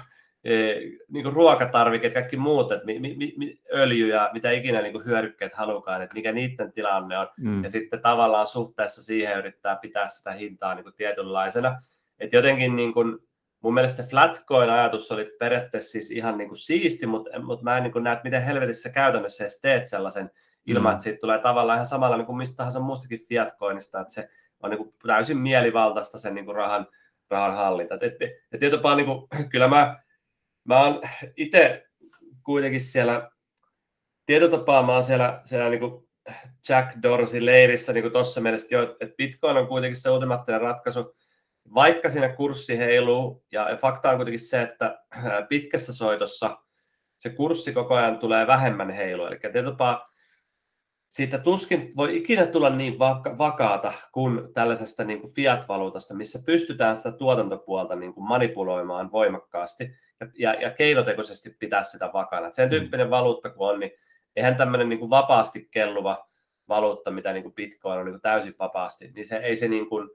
niin 1.10 1.24
kuin 1.24 1.34
ruokatarvikkeet, 1.34 2.14
kaikki 2.14 2.38
muut, 2.38 2.72
että 2.72 2.86
mi, 2.86 3.00
mi, 3.00 3.34
mi, 3.38 3.60
öljy 3.74 4.08
ja 4.08 4.30
mitä 4.34 4.52
ikinä 4.52 4.82
niin 4.82 4.94
kuin 4.94 5.06
hyödykkeet 5.06 5.54
halukaan, 5.54 6.02
että 6.02 6.14
mikä 6.14 6.32
niiden 6.32 6.72
tilanne 6.72 7.18
on. 7.18 7.28
Mm. 7.38 7.64
Ja 7.64 7.72
sitten 7.72 8.02
tavallaan 8.02 8.48
suhteessa 8.48 9.04
siihen 9.04 9.38
yrittää 9.38 9.76
pitää 9.76 10.08
sitä 10.08 10.32
hintaa 10.32 10.76
niin 10.76 10.84
kuin 10.84 10.96
tietynlaisena. 10.96 11.82
Että 12.20 12.36
jotenkin 12.36 12.76
niin 12.76 12.94
kuin, 12.94 13.18
mun 13.62 13.74
mielestä 13.74 14.04
Flatcoin-ajatus 14.04 15.12
oli 15.12 15.36
periaatteessa 15.40 15.92
siis 15.92 16.12
ihan 16.12 16.38
niin 16.38 16.48
kuin 16.48 16.58
siisti, 16.58 17.06
mutta, 17.06 17.40
mutta 17.40 17.64
mä 17.64 17.78
en 17.78 17.84
niin 17.84 17.94
kuin 17.94 18.04
näe, 18.04 18.14
että 18.14 18.24
miten 18.24 18.44
helvetissä 18.44 18.90
käytännössä 18.90 19.44
edes 19.44 19.62
teet 19.62 19.88
sellaisen 19.88 20.32
ilman, 20.66 20.92
mm. 20.92 20.94
että 20.94 21.04
siitä 21.04 21.20
tulee 21.20 21.40
tavallaan 21.40 21.78
ihan 21.78 21.86
samalla 21.86 22.18
niin 22.18 22.26
kuin 22.26 22.38
mistä 22.38 22.58
tahansa 22.58 22.80
muustakin 22.80 23.20
fiatcoinista, 23.30 24.00
että 24.00 24.14
se 24.14 24.30
on 24.64 24.70
niin 24.70 24.78
kuin 24.78 24.94
täysin 25.08 25.38
mielivaltaista 25.38 26.18
sen 26.18 26.36
niin 26.36 26.46
kuin 26.46 26.56
rahan, 26.56 26.88
rahan 27.30 27.56
hallinta. 27.56 27.96
Et, 27.96 28.04
et, 28.04 28.32
et 28.52 28.60
tietopaa, 28.60 28.96
niin 28.96 29.06
kuin, 29.06 29.28
kyllä 29.52 29.68
mä, 29.68 30.03
mä 30.64 30.84
oon 30.84 31.02
itse 31.38 31.88
kuitenkin 32.44 32.82
siellä, 32.82 33.32
tietotapaa 34.26 34.84
mä 34.84 34.94
oon 34.94 35.04
siellä, 35.04 35.42
siellä 35.44 35.70
niin 35.70 35.80
kuin 35.80 36.10
Jack 36.70 36.90
Dorsey 37.04 37.46
leirissä 37.46 37.94
niin 37.94 38.12
tuossa 38.12 38.42
mielessä, 38.42 38.68
että 39.00 39.16
Bitcoin 39.18 39.58
on 39.58 39.68
kuitenkin 39.68 40.02
se 40.02 40.10
ultimaattinen 40.10 40.62
ratkaisu, 40.62 41.16
vaikka 41.74 42.10
siinä 42.10 42.30
kurssi 42.30 42.78
heiluu, 42.78 43.46
ja 43.52 43.78
fakta 43.82 44.10
on 44.10 44.16
kuitenkin 44.16 44.40
se, 44.40 44.62
että 44.62 45.00
pitkässä 45.50 45.94
soitossa 45.94 46.58
se 47.18 47.30
kurssi 47.30 47.74
koko 47.74 47.96
ajan 47.96 48.20
tulee 48.20 48.48
vähemmän 48.48 48.90
heilu. 48.90 49.26
Eli 49.26 49.40
tietopaa 49.52 50.10
siitä 51.10 51.38
tuskin 51.38 51.94
voi 51.96 52.18
ikinä 52.18 52.46
tulla 52.46 52.70
niin 52.70 53.00
vaka- 53.00 53.38
vakaata 53.38 53.94
kuin 54.12 54.54
tällaisesta 54.54 55.04
niin 55.04 55.22
kuin 55.22 55.34
fiat-valuutasta, 55.34 56.14
missä 56.14 56.40
pystytään 56.46 56.96
sitä 56.96 57.12
tuotantopuolta 57.12 57.96
niin 57.96 58.14
kuin 58.14 58.28
manipuloimaan 58.28 59.12
voimakkaasti. 59.12 59.96
Ja, 60.34 60.54
ja 60.54 60.72
keinotekoisesti 60.72 61.56
pitää 61.60 61.84
sitä 61.84 62.10
vakana. 62.14 62.48
Et 62.48 62.54
sen 62.54 62.66
mm. 62.66 62.70
tyyppinen 62.70 63.10
valuutta 63.10 63.50
kun 63.50 63.70
on, 63.70 63.80
niin 63.80 63.92
eihän 64.36 64.56
tämmöinen 64.56 64.90
niin 64.90 65.00
kuin 65.00 65.10
vapaasti 65.10 65.68
kelluva 65.72 66.30
valuutta, 66.70 67.12
mitä 67.12 67.34
niin 67.34 67.44
kuin 67.44 67.56
Bitcoin 67.56 68.00
on 68.00 68.06
niin 68.06 68.14
kuin 68.14 68.22
täysin 68.22 68.56
vapaasti, 68.60 69.12
niin 69.16 69.28
se 69.28 69.38
ei 69.38 69.56
se 69.56 69.68
niin 69.68 69.90
kuin 69.90 70.10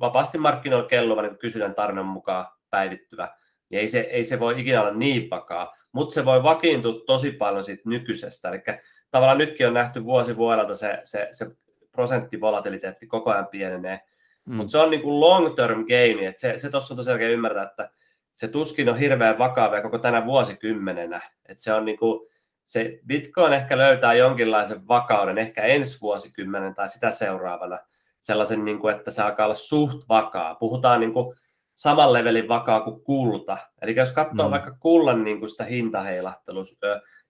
vapaasti 0.00 0.38
markkinoilla 0.38 0.88
kelluva 0.88 1.22
niin 1.22 1.38
kysynnän 1.38 1.74
tarinan 1.74 2.06
mukaan 2.06 2.46
päivittyvä, 2.70 3.36
niin 3.68 3.80
ei 3.80 3.88
se, 3.88 4.00
ei 4.00 4.24
se 4.24 4.40
voi 4.40 4.60
ikinä 4.60 4.80
olla 4.80 4.94
niin 4.94 5.30
vakaa, 5.30 5.76
mutta 5.92 6.14
se 6.14 6.24
voi 6.24 6.42
vakiintua 6.42 7.04
tosi 7.06 7.32
paljon 7.32 7.64
siitä 7.64 7.82
nykyisestä. 7.86 8.48
Eli 8.48 8.62
tavallaan 9.10 9.38
nytkin 9.38 9.66
on 9.66 9.74
nähty 9.74 10.04
vuosi 10.04 10.36
vuodelta 10.36 10.74
se, 10.74 11.00
se, 11.04 11.28
se 11.30 11.46
prosenttivolatiliteetti 11.92 13.06
koko 13.06 13.30
ajan 13.30 13.46
pienenee, 13.46 14.00
mm. 14.44 14.54
mutta 14.54 14.70
se 14.70 14.78
on 14.78 14.90
niin 14.90 15.02
kuin 15.02 15.20
long 15.20 15.56
term 15.56 15.80
game, 15.80 16.26
että 16.26 16.40
se, 16.40 16.58
se 16.58 16.70
tuossa 16.70 16.94
on 16.94 16.96
tosiaan 16.96 17.20
ymmärtää, 17.20 17.62
että 17.62 17.90
se 18.32 18.48
tuskin 18.48 18.88
on 18.88 18.98
hirveän 18.98 19.38
vakava 19.38 19.80
koko 19.80 19.98
tänä 19.98 20.26
vuosikymmenenä, 20.26 21.20
että 21.48 21.62
se 21.62 21.72
on 21.72 21.84
niin 21.84 21.98
kuin, 21.98 22.28
se 22.66 22.98
Bitcoin 23.06 23.52
ehkä 23.52 23.78
löytää 23.78 24.14
jonkinlaisen 24.14 24.88
vakauden 24.88 25.38
ehkä 25.38 25.62
ensi 25.62 26.00
vuosikymmenen 26.00 26.74
tai 26.74 26.88
sitä 26.88 27.10
seuraavana, 27.10 27.78
sellaisen, 28.20 28.64
niin 28.64 28.78
kuin, 28.78 28.96
että 28.96 29.10
se 29.10 29.22
alkaa 29.22 29.46
olla 29.46 29.54
suht 29.54 30.08
vakaa. 30.08 30.54
Puhutaan 30.54 31.00
niin 31.00 31.12
kuin 31.12 31.36
saman 31.74 32.12
levelin 32.12 32.48
vakaa 32.48 32.80
kuin 32.80 33.04
kulta. 33.04 33.58
Eli 33.82 33.96
jos 33.96 34.12
katsoo 34.12 34.48
mm. 34.48 34.52
vaikka 34.52 34.76
kullan 34.80 35.24
niin 35.24 35.38
kuin 35.38 35.48
sitä 35.48 35.64
hintaheilahtelua, 35.64 36.62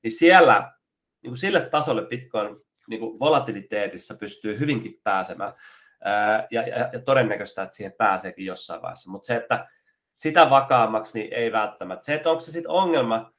niin 0.02 0.12
siellä 0.12 0.72
niin 1.22 1.30
kuin 1.30 1.38
sille 1.38 1.60
tasolle 1.60 2.06
Bitcoin 2.06 2.56
niin 2.88 3.00
kuin 3.00 3.18
volatiliteetissa 3.18 4.14
pystyy 4.14 4.58
hyvinkin 4.58 5.00
pääsemään. 5.04 5.52
Ja, 6.50 6.62
ja, 6.62 6.90
ja 6.92 7.00
todennäköistä, 7.04 7.62
että 7.62 7.76
siihen 7.76 7.94
pääseekin 7.98 8.46
jossain 8.46 8.82
vaiheessa. 8.82 9.10
Mutta 9.10 9.26
se, 9.26 9.36
että 9.36 9.66
sitä 10.12 10.50
vakaammaksi, 10.50 11.18
niin 11.18 11.32
ei 11.32 11.52
välttämättä. 11.52 12.04
Se, 12.04 12.14
että 12.14 12.30
onko 12.30 12.40
se 12.40 12.52
sitten 12.52 12.70
ongelma, 12.70 13.32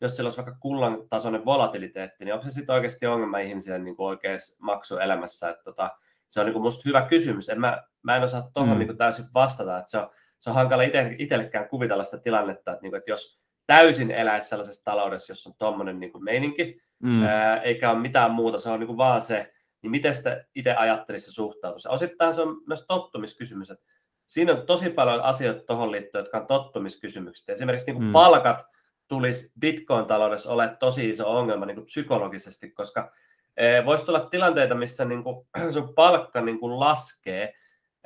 jos 0.00 0.16
sillä 0.16 0.26
olisi 0.26 0.36
vaikka 0.36 0.56
kullan 0.60 1.08
tasoinen 1.10 1.44
volatiliteetti, 1.44 2.24
niin 2.24 2.34
onko 2.34 2.44
se 2.44 2.50
sitten 2.50 2.74
oikeasti 2.74 3.06
ongelma 3.06 3.38
ihmisille 3.38 3.78
niin 3.78 3.96
kuin 3.96 4.06
oikeassa 4.06 4.56
maksuelämässä? 4.60 5.50
Että 5.50 5.64
tota, 5.64 5.90
se 6.28 6.40
on 6.40 6.46
niin 6.46 6.62
musta 6.62 6.82
hyvä 6.84 7.02
kysymys. 7.02 7.48
En 7.48 7.60
mä, 7.60 7.82
mä 8.02 8.16
en 8.16 8.22
osaa 8.22 8.50
tuohon 8.54 8.76
mm. 8.76 8.78
niin 8.78 8.96
täysin 8.96 9.24
vastata. 9.34 9.78
Että 9.78 9.90
se, 9.90 9.98
on, 9.98 10.10
se 10.38 10.50
on 10.50 10.56
hankala 10.56 10.82
ite, 10.82 11.14
itsellekään 11.18 11.68
kuvitella 11.68 12.04
sitä 12.04 12.18
tilannetta, 12.18 12.72
että, 12.72 12.82
niin 12.82 12.90
kuin, 12.90 12.98
että 12.98 13.10
jos 13.10 13.40
täysin 13.66 14.10
eläisi 14.10 14.48
sellaisessa 14.48 14.84
taloudessa, 14.84 15.30
jossa 15.30 15.50
on 15.50 15.56
tuommoinen 15.58 16.00
niin 16.00 16.24
meininki, 16.24 16.80
mm. 16.98 17.22
ää, 17.22 17.60
eikä 17.60 17.90
ole 17.90 17.98
mitään 17.98 18.30
muuta, 18.30 18.58
se 18.58 18.70
on 18.70 18.80
niin 18.80 18.86
kuin 18.86 18.96
vaan 18.96 19.20
se, 19.20 19.52
niin 19.82 19.90
miten 19.90 20.14
sitä 20.14 20.44
itse 20.54 20.74
ajattelisi 20.74 21.32
suhtautuisi. 21.32 21.88
Osittain 21.88 22.34
se 22.34 22.42
on 22.42 22.56
myös 22.66 22.86
tottumiskysymys, 22.86 23.70
että 23.70 23.84
siinä 24.26 24.52
on 24.52 24.66
tosi 24.66 24.90
paljon 24.90 25.20
asioita 25.20 25.64
tuohon 25.66 25.92
liittyen, 25.92 26.22
jotka 26.22 26.38
on 26.38 26.46
tottumiskysymykset. 26.46 27.48
Esimerkiksi 27.48 27.86
niin 27.86 27.96
kuin 27.96 28.06
mm. 28.06 28.12
palkat 28.12 28.64
tulisi 29.08 29.52
Bitcoin-taloudessa 29.60 30.52
ole 30.52 30.76
tosi 30.80 31.08
iso 31.08 31.36
ongelma 31.38 31.66
niin 31.66 31.76
kuin 31.76 31.86
psykologisesti, 31.86 32.70
koska 32.70 33.12
Eh, 33.56 33.84
voisi 33.84 34.04
tulla 34.04 34.20
tilanteita, 34.20 34.74
missä 34.74 35.04
niin 35.04 35.22
kuin 35.22 35.46
sun 35.72 35.94
palkka 35.94 36.40
niin 36.40 36.60
kuin 36.60 36.80
laskee. 36.80 37.54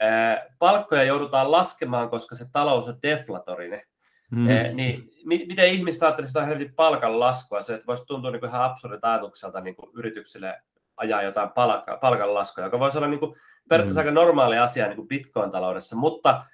Eh, 0.00 0.50
palkkoja 0.58 1.04
joudutaan 1.04 1.52
laskemaan, 1.52 2.10
koska 2.10 2.34
se 2.34 2.44
talous 2.52 2.88
on 2.88 2.98
deflatorinen. 3.02 3.82
Mm. 4.30 4.50
Eh, 4.50 4.74
niin 4.74 5.10
miten 5.24 5.74
ihmiset 5.74 6.02
ajattelee 6.02 6.28
sitä 6.28 6.46
helvetin 6.46 6.74
palkan 6.74 7.20
laskua? 7.20 7.60
Se 7.60 7.74
että 7.74 7.86
voisi 7.86 8.04
tuntua 8.06 8.30
niin 8.30 8.40
kuin 8.40 8.50
ihan 8.50 8.64
absurdilta 8.64 9.12
ajatukselta 9.12 9.60
niin 9.60 9.76
kuin 9.76 9.90
yrityksille 9.94 10.62
ajaa 11.00 11.22
jotain 11.22 11.50
palkka, 11.50 11.96
palkan 11.96 12.34
laskua, 12.34 12.64
joka 12.64 12.78
voisi 12.78 12.98
olla 12.98 13.08
niin 13.08 13.20
kuin 13.20 13.36
periaatteessa 13.68 14.00
mm. 14.00 14.06
aika 14.06 14.20
normaali 14.20 14.58
asia 14.58 14.86
niin 14.86 14.96
kuin 14.96 15.08
Bitcoin-taloudessa, 15.08 15.96
mutta 15.96 16.44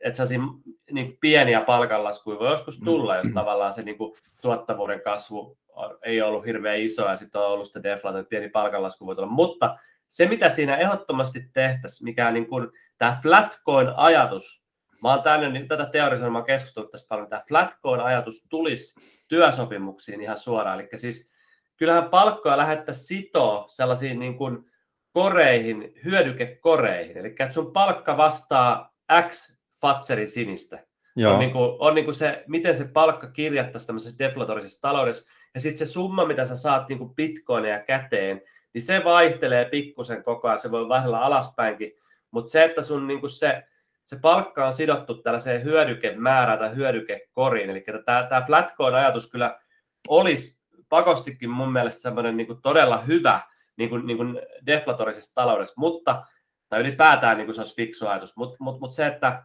että 0.00 0.16
sellaisia 0.16 0.40
niin 0.90 1.16
pieniä 1.20 1.60
palkanlaskuja 1.60 2.38
voi 2.38 2.50
joskus 2.50 2.80
tulla, 2.84 3.16
jos 3.16 3.26
mm. 3.26 3.34
tavallaan 3.34 3.72
se 3.72 3.82
niin 3.82 3.98
kuin, 3.98 4.18
tuottavuuden 4.40 5.00
kasvu 5.00 5.58
ei 6.02 6.22
ollut 6.22 6.46
hirveän 6.46 6.80
iso 6.80 7.08
ja 7.08 7.16
sitten 7.16 7.40
on 7.40 7.46
ollut 7.46 7.66
sitä 7.66 7.82
deflaatio, 7.82 8.20
että 8.20 8.30
pieni 8.30 8.48
palkanlasku 8.48 9.06
voi 9.06 9.14
tulla. 9.14 9.28
Mutta 9.28 9.78
se, 10.08 10.26
mitä 10.26 10.48
siinä 10.48 10.76
ehdottomasti 10.76 11.50
tehtäisiin, 11.52 12.04
mikä 12.04 12.30
niin 12.30 12.46
kuin, 12.46 12.68
tämä 12.98 13.18
flatcoin-ajatus, 13.22 14.64
mä 15.02 15.08
oon 15.08 15.22
tänne, 15.22 15.50
niin 15.50 15.68
tätä 15.68 15.90
oon 16.34 16.44
keskustellut 16.44 16.90
tästä 16.90 17.08
paljon, 17.08 17.28
tämä 17.28 17.42
flatcoin-ajatus 17.48 18.46
tulisi 18.48 19.00
työsopimuksiin 19.28 20.20
ihan 20.20 20.36
suoraan. 20.36 20.80
Eli 20.80 20.88
siis 20.96 21.32
kyllähän 21.78 22.10
palkkoja 22.10 22.56
lähettäisiin 22.56 23.06
sitoa 23.06 23.64
sellaisiin 23.68 24.18
niin 24.18 24.36
kuin 24.36 24.64
koreihin, 25.12 25.92
hyödykekoreihin. 26.04 27.18
Eli 27.18 27.28
että 27.28 27.50
sun 27.50 27.72
palkka 27.72 28.16
vastaa 28.16 28.94
X 29.28 29.58
Fatserin 29.80 30.28
sinistä. 30.28 30.84
Joo. 31.16 31.32
On, 31.32 31.38
niin 31.38 31.52
kuin, 31.52 31.76
on 31.78 31.94
niin 31.94 32.04
kuin 32.04 32.14
se, 32.14 32.44
miten 32.46 32.76
se 32.76 32.84
palkka 32.84 33.30
kirjattaisiin 33.30 33.86
tämmöisessä 33.86 34.18
deflatorisessa 34.18 34.80
taloudessa, 34.80 35.30
ja 35.54 35.60
sitten 35.60 35.86
se 35.86 35.92
summa, 35.92 36.26
mitä 36.26 36.44
sä 36.44 36.56
saat 36.56 36.88
niin 36.88 36.98
kuin 36.98 37.14
bitcoineja 37.14 37.80
käteen, 37.80 38.42
niin 38.74 38.82
se 38.82 39.04
vaihtelee 39.04 39.64
pikkusen 39.64 40.22
koko 40.22 40.48
ajan, 40.48 40.58
se 40.58 40.70
voi 40.70 40.88
vaihdella 40.88 41.18
alaspäinkin, 41.18 41.92
mutta 42.30 42.50
se, 42.50 42.64
että 42.64 42.82
sun 42.82 43.06
niin 43.06 43.20
kuin 43.20 43.30
se, 43.30 43.62
se 44.04 44.16
palkka 44.16 44.66
on 44.66 44.72
sidottu 44.72 45.14
tällaiseen 45.14 45.64
hyödykemäärään 45.64 46.58
tai 46.58 46.74
hyödykekoriin, 46.74 47.70
eli 47.70 47.84
tämä, 48.04 48.26
tämä 48.28 48.46
Flatcoin-ajatus 48.46 49.30
kyllä 49.30 49.58
olisi 50.08 50.57
pakostikin 50.88 51.50
mun 51.50 51.72
mielestä 51.72 52.02
semmoinen 52.02 52.36
niin 52.36 52.46
kuin 52.46 52.62
todella 52.62 52.98
hyvä 52.98 53.40
niin 53.76 53.90
kuin, 53.90 54.06
niin 54.06 54.16
kuin 54.16 54.40
deflatorisessa 54.66 55.34
taloudessa, 55.34 55.74
mutta, 55.76 56.24
tai 56.68 56.80
ylipäätään 56.80 57.36
niin 57.36 57.46
kuin 57.46 57.54
se 57.54 57.60
olisi 57.60 57.76
fiksu 57.76 58.06
ajatus, 58.06 58.36
mutta 58.36 58.56
mut, 58.60 58.80
mut 58.80 58.92
se, 58.92 59.06
että, 59.06 59.42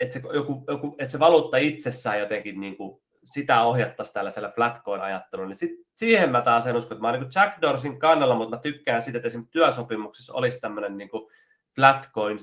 että 0.00 0.12
se, 0.12 0.22
joku, 0.34 0.64
joku, 0.68 0.96
että 0.98 1.12
se 1.12 1.18
valuutta 1.18 1.56
itsessään 1.56 2.18
jotenkin 2.18 2.60
niin 2.60 2.76
kuin 2.76 3.02
sitä 3.24 3.62
ohjattaisiin 3.62 4.14
tällaisella 4.14 4.48
flatcoin-ajattelulla, 4.48 5.48
niin 5.48 5.56
sit, 5.56 5.70
siihen 5.94 6.30
mä 6.30 6.40
taas 6.40 6.66
en 6.66 6.76
usko, 6.76 6.94
että 6.94 7.02
mä 7.02 7.08
oon 7.08 7.20
niin 7.20 7.30
Jack 7.34 7.62
Dorsin 7.62 7.98
kannalla, 7.98 8.34
mutta 8.34 8.56
mä 8.56 8.62
tykkään 8.62 9.02
siitä, 9.02 9.18
että 9.18 9.26
esimerkiksi 9.26 9.52
työsopimuksessa 9.52 10.34
olisi 10.34 10.60
tämmöinen 10.60 10.96
niin 10.96 11.10
flatcoin 11.74 12.38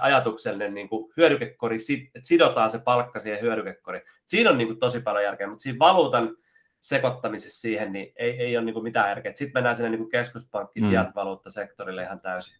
ajatuksellinen 0.00 0.74
niin 0.74 0.88
kuin 0.88 1.12
hyödykekori, 1.16 1.76
että 2.14 2.28
sidotaan 2.28 2.70
se 2.70 2.78
palkka 2.78 3.20
siihen 3.20 3.40
hyödykekoriin. 3.40 4.02
Siinä 4.24 4.50
on 4.50 4.58
niin 4.58 4.68
kuin 4.68 4.78
tosi 4.78 5.00
paljon 5.00 5.24
järkeä, 5.24 5.46
mutta 5.46 5.62
siinä 5.62 5.78
valuutan 5.78 6.36
sekoittamisessa 6.80 7.60
siihen 7.60 7.92
niin 7.92 8.12
ei, 8.16 8.30
ei 8.40 8.56
ole 8.56 8.64
niin 8.64 8.82
mitään 8.82 9.08
järkeä. 9.08 9.32
Sitten 9.34 9.52
mennään 9.54 9.76
sinne 9.76 9.90
niin 9.90 10.08
keskuspankki 10.08 10.80
mm. 10.80 10.90
fiat-valuuttasektorille 10.90 12.02
ihan 12.02 12.20
täysin. 12.20 12.58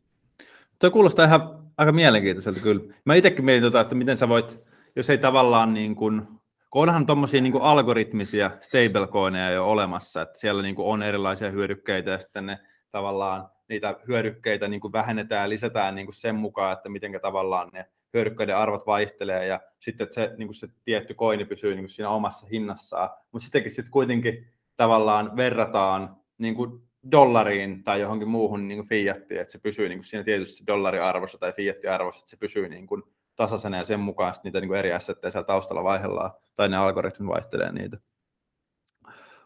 Tuo 0.79 0.91
kuulostaa 0.91 1.25
ihan 1.25 1.59
aika 1.79 1.93
mielenkiintoiselta 1.93 2.61
kyllä. 2.61 2.95
Mä 3.05 3.15
itsekin 3.15 3.45
mietin, 3.45 3.63
tota, 3.63 3.81
että 3.81 3.95
miten 3.95 4.17
sä 4.17 4.29
voit, 4.29 4.61
jos 4.97 5.11
ei 5.11 5.19
tavallaan 5.19 5.75
niin 5.75 5.97
kuin 5.97 6.23
kun 6.71 6.83
onhan 6.83 7.07
tuommoisia 7.07 7.41
niin 7.41 7.63
algoritmisia 7.63 8.51
stablecoineja 8.61 9.51
jo 9.51 9.71
olemassa, 9.71 10.23
että 10.23 10.39
siellä 10.39 10.63
niin 10.63 10.75
kuin 10.75 10.89
on 10.89 11.03
erilaisia 11.03 11.51
hyödykkeitä 11.51 12.11
ja 12.11 12.19
sitten 12.19 12.47
ne 12.47 12.59
tavallaan 12.91 13.49
niitä 13.69 13.97
hyödykkeitä 14.09 14.69
niin 14.69 14.81
kuin 14.81 14.93
vähennetään 14.93 15.43
ja 15.43 15.49
lisätään 15.49 15.95
niin 15.95 16.07
kuin 16.07 16.15
sen 16.15 16.35
mukaan, 16.35 16.73
että 16.73 16.89
miten 16.89 17.13
tavallaan 17.23 17.71
ne 17.73 17.87
hyödykkeiden 18.15 18.57
arvot 18.57 18.87
vaihtelee 18.87 19.47
ja 19.47 19.61
sitten 19.79 20.05
että 20.05 20.15
se, 20.15 20.35
niin 20.37 20.49
kuin 20.49 20.55
se 20.55 20.69
tietty 20.85 21.15
koini 21.15 21.45
pysyy 21.45 21.71
niin 21.75 21.85
kuin 21.85 21.91
siinä 21.91 22.11
omassa 22.11 22.47
hinnassaan, 22.47 23.11
mutta 23.33 23.45
sittenkin 23.45 23.73
sitten 23.73 23.93
kuitenkin 23.93 24.47
tavallaan 24.77 25.37
verrataan 25.37 26.17
niin 26.39 26.55
kuin 26.55 26.89
dollariin 27.13 27.85
tai 27.85 28.01
johonkin 28.01 28.29
muuhun 28.29 28.69
niin 28.69 28.79
kuin 28.79 28.89
fiattiin, 28.89 29.41
että 29.41 29.53
se 29.53 29.59
pysyy 29.59 29.89
niin 29.89 29.99
kuin 29.99 30.07
siinä 30.07 30.25
tietysti 30.25 30.67
dollariarvossa 30.67 31.39
tai 31.39 31.53
fiattiarvossa, 31.53 32.19
että 32.19 32.31
se 32.31 32.37
pysyy 32.37 32.69
niin 32.69 32.87
kuin 32.87 33.03
tasaisena 33.37 33.77
ja 33.77 33.85
sen 33.85 34.01
mukaan 34.01 34.35
niitä 34.45 34.61
niin 34.61 34.69
kuin 34.69 34.79
eri 34.79 34.93
assetteja 34.93 35.31
siellä 35.31 35.47
taustalla 35.47 35.85
vaihdellaan 35.85 36.31
tai 36.55 36.69
ne 36.69 36.77
algoritmit 36.77 37.29
vaihtelee 37.29 37.73
niitä. 37.73 37.99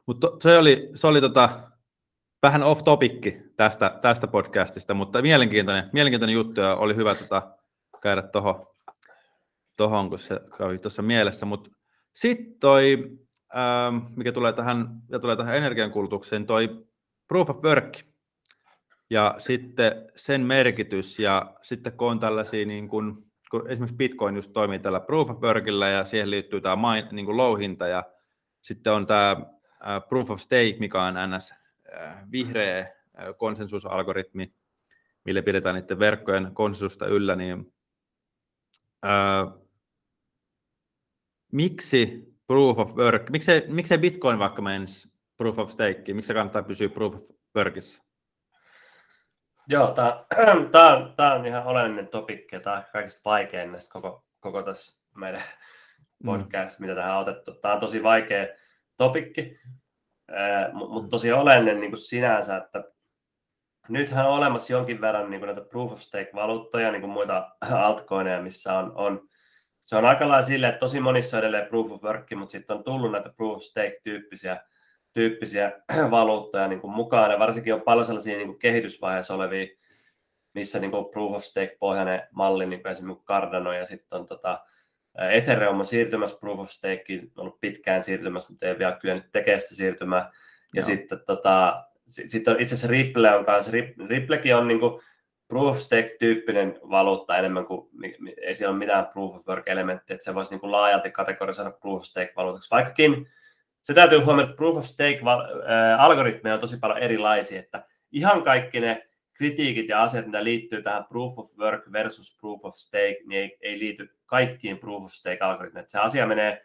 Mutta 0.07 0.28
se 0.40 0.59
oli, 0.59 0.88
se 0.95 1.07
oli 1.07 1.21
tota, 1.21 1.61
vähän 2.42 2.62
off 2.62 2.83
topikki 2.83 3.42
tästä, 3.57 3.99
tästä 4.02 4.26
podcastista, 4.26 4.95
mutta 4.95 5.23
mielenkiintoinen, 5.23 5.90
mielenkiintoinen 5.92 6.35
juttu 6.35 6.61
ja 6.61 6.76
oli 6.76 6.97
hyvä 6.97 7.14
tota, 7.14 7.42
käydä 8.02 8.23
tuohon, 8.23 8.66
tohon, 9.76 10.09
kun 10.09 10.18
se 10.18 10.40
kävi 10.59 10.78
tuossa 10.78 11.02
mielessä. 11.02 11.47
Mutta 11.47 11.71
sitten 12.12 12.59
toi, 12.61 13.18
ähm, 13.56 13.97
mikä 14.16 14.32
tulee 14.32 14.52
tähän, 14.52 14.88
ja 15.09 15.18
tulee 15.18 15.37
tähän 15.37 15.56
energiankulutukseen, 15.56 16.47
toi 16.47 16.87
proof 17.28 17.50
of 17.50 17.62
work 17.64 17.99
ja 19.11 19.35
sitten 19.38 19.92
sen 20.16 20.40
merkitys 20.40 21.18
ja 21.18 21.54
sitten 21.62 21.92
kun 21.92 22.11
on 22.11 22.21
tällaisia 22.21 22.66
niin 22.66 22.88
kuin, 22.88 23.14
kun 23.50 23.68
esimerkiksi 23.68 23.97
Bitcoin 23.97 24.37
just 24.37 24.52
toimii 24.52 24.78
tällä 24.78 25.00
proof 25.00 25.30
of 25.30 25.40
workilla 25.40 25.88
ja 25.88 26.04
siihen 26.04 26.30
liittyy 26.30 26.61
tämä 26.61 26.76
mine, 26.76 27.09
niin 27.12 27.26
kuin 27.26 27.37
low-hinta 27.37 27.87
ja 27.87 28.04
sitten 28.62 28.92
on 28.92 29.06
tämä 29.06 29.37
proof 30.09 30.30
of 30.30 30.40
stake, 30.40 30.76
mikä 30.78 31.02
on 31.02 31.14
ns. 31.37 31.52
vihreä 32.32 32.92
konsensusalgoritmi, 33.37 34.52
millä 35.25 35.42
pidetään 35.42 35.75
niiden 35.75 35.99
verkkojen 35.99 36.50
konsensusta 36.54 37.06
yllä, 37.06 37.37
niin 37.37 37.73
ää, 39.02 39.47
miksi 41.52 42.32
proof 42.47 42.78
of 42.78 42.97
work, 42.97 43.30
miksei, 43.30 43.64
miksei 43.68 43.99
Bitcoin 43.99 44.38
vaikka 44.38 44.62
menisi 44.62 45.12
proof 45.37 45.59
of 45.59 45.71
stake, 45.71 46.14
miksi 46.14 46.26
se 46.26 46.35
kannattaa 46.35 46.62
pysyä 46.62 46.88
proof 46.88 47.14
of 47.14 47.23
workissa? 47.56 48.02
Joo, 49.68 49.90
tämä 49.90 50.25
on, 50.52 51.14
on 51.38 51.47
ihan 51.47 51.66
oleellinen 51.66 52.09
topikki 52.09 52.56
ja 52.56 52.61
tämä 52.61 52.76
on 52.76 52.85
kaikista 52.92 53.21
vaikein 53.25 53.73
näistä 53.73 53.92
koko, 53.92 54.25
koko 54.40 54.62
tässä 54.62 54.99
meidän 55.16 55.42
podcast, 56.25 56.78
mm. 56.78 56.82
mitä 56.82 56.94
tähän 56.94 57.16
on 57.16 57.23
otettu. 57.23 57.54
Tämä 57.54 57.75
on 57.75 57.80
tosi 57.80 58.02
vaikea 58.02 58.47
topikki, 58.97 59.59
mutta 60.73 60.94
mut 60.94 61.11
tosi 61.11 61.32
oleellinen 61.32 61.80
niin 61.80 61.90
kuin 61.90 62.00
sinänsä, 62.00 62.56
että 62.56 62.85
nythän 63.89 64.27
on 64.27 64.33
olemassa 64.33 64.73
jonkin 64.73 65.01
verran 65.01 65.31
niin 65.31 65.41
näitä 65.41 65.61
proof 65.61 65.93
of 65.93 66.01
stake-valuuttoja, 66.01 66.93
niin 66.93 67.01
kuin 67.01 67.12
muita 67.12 67.51
altcoineja, 67.87 68.43
missä 68.43 68.79
on, 68.79 68.93
on 68.95 69.29
se 69.83 69.97
on 69.97 70.05
aika 70.05 70.29
lailla 70.29 70.47
silleen, 70.47 70.71
että 70.71 70.81
tosi 70.81 71.01
monissa 71.01 71.37
on 71.37 71.43
edelleen 71.43 71.67
proof 71.67 71.91
of 71.91 72.03
work, 72.03 72.31
mutta 72.35 72.53
sitten 72.53 72.77
on 72.77 72.85
tullut 72.85 73.12
näitä 73.12 73.33
proof 73.37 73.57
of 73.57 73.62
stake-tyyppisiä 73.62 74.61
tyyppisiä 75.12 75.73
valuuttoja 76.11 76.69
niin 76.69 76.81
kuin 76.81 76.93
mukaan, 76.93 77.31
ja 77.31 77.39
varsinkin 77.39 77.75
on 77.75 77.83
paljon 77.83 78.05
sellaisia 78.05 78.37
niin 78.37 78.49
kuin 78.49 78.59
kehitysvaiheessa 78.59 79.35
olevia, 79.35 79.67
missä 80.55 80.79
niin 80.79 80.91
kuin 80.91 81.05
proof 81.12 81.35
of 81.35 81.43
stake-pohjainen 81.43 82.23
malli, 82.31 82.67
niin 82.67 82.83
kuin 82.83 82.93
esimerkiksi 82.93 83.27
Cardano, 83.27 83.73
ja 83.73 83.85
sitten 83.85 84.19
on 84.19 84.27
tota, 84.27 84.61
Ethereum 85.19 85.79
on 85.79 85.85
siirtymässä 85.85 86.39
proof 86.41 86.61
of 86.61 86.71
stake, 86.71 87.05
on 87.23 87.31
ollut 87.37 87.61
pitkään 87.61 88.03
siirtymässä, 88.03 88.51
mutta 88.51 88.67
ei 88.67 88.79
vielä 88.79 88.97
kyennyt 89.01 89.33
tekemään 89.33 89.61
sitä 89.61 89.75
siirtymää, 89.75 90.31
ja 90.75 90.81
Joo. 90.81 90.87
sitten 90.87 91.21
tota, 91.27 91.85
sit 92.09 92.49
on 92.49 92.61
itse 92.61 92.75
asiassa 92.75 92.92
Ripple 92.92 93.35
on 93.35 93.44
kanssa, 93.44 93.73
Ripplekin 94.09 94.56
on 94.56 94.68
niin 94.68 94.80
kuin 94.80 95.02
proof 95.49 95.76
of 95.76 95.78
stake-tyyppinen 95.78 96.78
valuutta 96.90 97.37
enemmän 97.37 97.66
kuin, 97.66 97.88
ei 98.42 98.54
siellä 98.54 98.71
ole 98.71 98.78
mitään 98.78 99.06
proof 99.06 99.35
of 99.35 99.49
work-elementtiä, 99.49 100.14
että 100.14 100.25
se 100.25 100.35
voisi 100.35 100.50
niin 100.50 100.61
kuin 100.61 100.73
laajalti 100.73 101.11
kategorisoida 101.11 101.71
proof 101.71 102.00
of 102.00 102.04
stake-valuutaksi, 102.04 102.71
vaikkakin 102.71 103.26
se 103.82 103.94
täytyy 103.94 104.18
huomioida, 104.18 104.50
että 104.50 104.56
proof 104.56 104.76
of 104.76 104.85
stake-algoritmeja 104.85 106.54
on 106.54 106.61
tosi 106.61 106.76
paljon 106.76 106.99
erilaisia, 106.99 107.61
että 107.61 107.85
ihan 108.12 108.42
kaikki 108.42 108.80
ne 108.80 109.09
kritiikit 109.32 109.88
ja 109.88 110.02
asiat, 110.02 110.26
mitä 110.26 110.44
liittyy 110.44 110.82
tähän 110.82 111.04
proof 111.04 111.38
of 111.38 111.59
work 111.59 111.92
versus 111.92 112.37
proof 112.40 112.64
of 112.64 112.75
stake, 112.76 113.18
niin 113.26 113.40
ei, 113.40 113.59
ei 113.61 113.78
liity 113.78 114.16
kaikkiin 114.26 114.78
proof 114.78 115.04
of 115.04 115.12
stake-algoritmeihin. 115.12 115.90
Se 115.90 115.99
asia 115.99 116.26
menee 116.26 116.64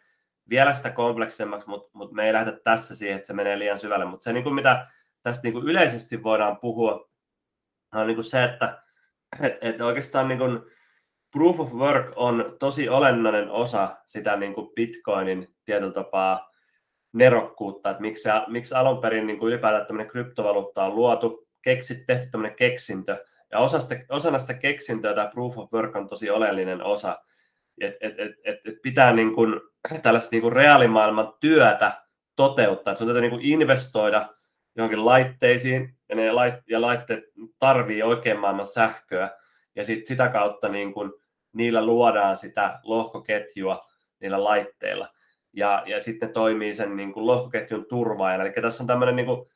vielä 0.50 0.72
sitä 0.72 0.90
kompleksemmaksi, 0.90 1.68
mutta, 1.68 1.90
mutta 1.92 2.14
me 2.14 2.26
ei 2.26 2.32
lähdetä 2.32 2.60
tässä 2.64 2.96
siihen, 2.96 3.16
että 3.16 3.26
se 3.26 3.32
menee 3.32 3.58
liian 3.58 3.78
syvälle. 3.78 4.04
Mutta 4.04 4.24
se, 4.24 4.32
niin 4.32 4.44
kuin 4.44 4.54
mitä 4.54 4.86
tästä 5.22 5.42
niin 5.42 5.52
kuin 5.52 5.64
yleisesti 5.64 6.22
voidaan 6.22 6.56
puhua, 6.56 7.08
on 7.94 8.06
niin 8.06 8.16
kuin 8.16 8.24
se, 8.24 8.44
että, 8.44 8.82
että, 9.60 9.86
oikeastaan 9.86 10.28
niin 10.28 10.38
kuin 10.38 10.60
proof 11.32 11.60
of 11.60 11.72
work 11.72 12.12
on 12.16 12.56
tosi 12.58 12.88
olennainen 12.88 13.50
osa 13.50 13.96
sitä 14.06 14.36
niin 14.36 14.54
kuin 14.54 14.70
Bitcoinin 14.74 15.54
tietyllä 15.64 15.92
tapaa 15.92 16.50
nerokkuutta, 17.12 17.90
että 17.90 18.00
miksi, 18.00 18.28
miksi 18.48 18.74
alun 18.74 19.00
perin 19.00 19.26
niin 19.26 19.38
kuin 19.38 19.48
ylipäätään 19.48 19.86
tämmöinen 19.86 20.10
kryptovaluutta 20.10 20.84
on 20.84 20.96
luotu, 20.96 21.48
keksit, 21.62 22.06
tehty 22.06 22.30
tämmöinen 22.30 22.56
keksintö, 22.56 23.24
ja 23.52 23.58
osa 23.58 23.80
sitä, 23.80 24.00
osana 24.08 24.38
sitä 24.38 24.54
keksintöä 24.54 25.14
tämä 25.14 25.30
proof 25.34 25.58
of 25.58 25.72
work 25.72 25.96
on 25.96 26.08
tosi 26.08 26.30
oleellinen 26.30 26.82
osa, 26.82 27.18
että 27.80 27.98
et, 28.00 28.14
et, 28.18 28.60
et, 28.64 28.82
pitää 28.82 29.12
niin 29.12 29.34
kuin, 29.34 29.60
tällaista 30.02 30.28
niin 30.32 30.42
kuin 30.42 30.52
reaalimaailman 30.52 31.34
työtä 31.40 31.92
toteuttaa, 32.36 32.92
että 32.92 32.98
sun 32.98 33.06
täytyy 33.06 33.20
niin 33.20 33.30
kuin 33.30 33.44
investoida 33.44 34.28
johonkin 34.78 35.04
laitteisiin, 35.04 35.94
ja, 36.08 36.16
ne 36.16 36.32
lait, 36.32 36.54
ja 36.66 36.80
laitteet 36.80 37.24
tarvii 37.58 38.02
oikein 38.02 38.38
maailman 38.38 38.66
sähköä, 38.66 39.30
ja 39.76 39.84
sit 39.84 40.06
sitä 40.06 40.28
kautta 40.28 40.68
niin 40.68 40.94
kuin, 40.94 41.12
niillä 41.52 41.86
luodaan 41.86 42.36
sitä 42.36 42.80
lohkoketjua 42.82 43.86
niillä 44.20 44.44
laitteilla 44.44 45.08
ja, 45.52 45.82
ja 45.86 46.00
sitten 46.00 46.32
toimii 46.32 46.74
sen 46.74 46.96
niin 46.96 47.12
kuin 47.12 47.26
lohkoketjun 47.26 47.86
turvaajana. 47.88 48.44
Eli 48.44 48.52
tässä 48.52 48.82
on 48.82 48.86
tämmöinen 48.86 49.16
niin 49.16 49.46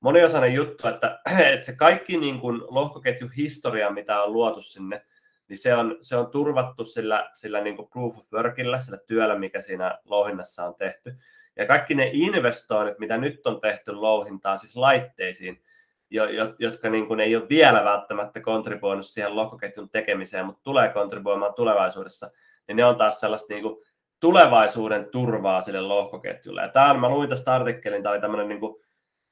moniosainen 0.00 0.54
juttu, 0.54 0.88
että, 0.88 1.20
että 1.54 1.66
se 1.66 1.76
kaikki 1.76 2.16
niin 2.16 2.40
kuin 2.40 2.60
lohkoketjun 2.66 3.32
historia, 3.32 3.90
mitä 3.90 4.22
on 4.22 4.32
luotu 4.32 4.60
sinne, 4.60 5.02
niin 5.48 5.58
se 5.58 5.74
on, 5.74 5.96
se 6.00 6.16
on 6.16 6.30
turvattu 6.30 6.84
sillä, 6.84 7.30
sillä 7.34 7.60
niin 7.60 7.76
kuin 7.76 7.88
proof 7.88 8.18
of 8.18 8.32
workilla, 8.32 8.78
sillä 8.78 8.98
työllä, 9.06 9.38
mikä 9.38 9.60
siinä 9.62 9.98
louhinnassa 10.04 10.64
on 10.64 10.74
tehty. 10.74 11.16
Ja 11.56 11.66
kaikki 11.66 11.94
ne 11.94 12.10
investoinnit, 12.12 12.98
mitä 12.98 13.16
nyt 13.16 13.46
on 13.46 13.60
tehty 13.60 13.92
louhintaan, 13.92 14.58
siis 14.58 14.76
laitteisiin, 14.76 15.62
jo, 16.10 16.24
jo, 16.24 16.54
jotka 16.58 16.90
niin 16.90 17.06
kuin 17.06 17.20
ei 17.20 17.36
ole 17.36 17.48
vielä 17.48 17.84
välttämättä 17.84 18.40
kontribuoinut 18.40 19.06
siihen 19.06 19.36
lohkoketjun 19.36 19.90
tekemiseen, 19.90 20.46
mutta 20.46 20.62
tulee 20.62 20.88
kontribuoimaan 20.88 21.54
tulevaisuudessa, 21.54 22.30
niin 22.68 22.76
ne 22.76 22.84
on 22.84 22.96
taas 22.96 23.20
sellaista 23.20 23.54
niin 23.54 23.62
kuin 23.62 23.84
tulevaisuuden 24.20 25.08
turvaa 25.10 25.60
sille 25.60 25.80
lohkoketjulle. 25.80 26.62
Ja 26.62 26.68
tämä 26.68 26.90
on, 26.90 27.00
mä 27.00 27.08
luin 27.08 27.28
tästä 27.28 27.54
artikkelin, 27.54 28.02
tämä 28.02 28.12
oli 28.12 28.20
tämmöinen 28.20 28.48
niin 28.48 28.60
kuin, 28.60 28.82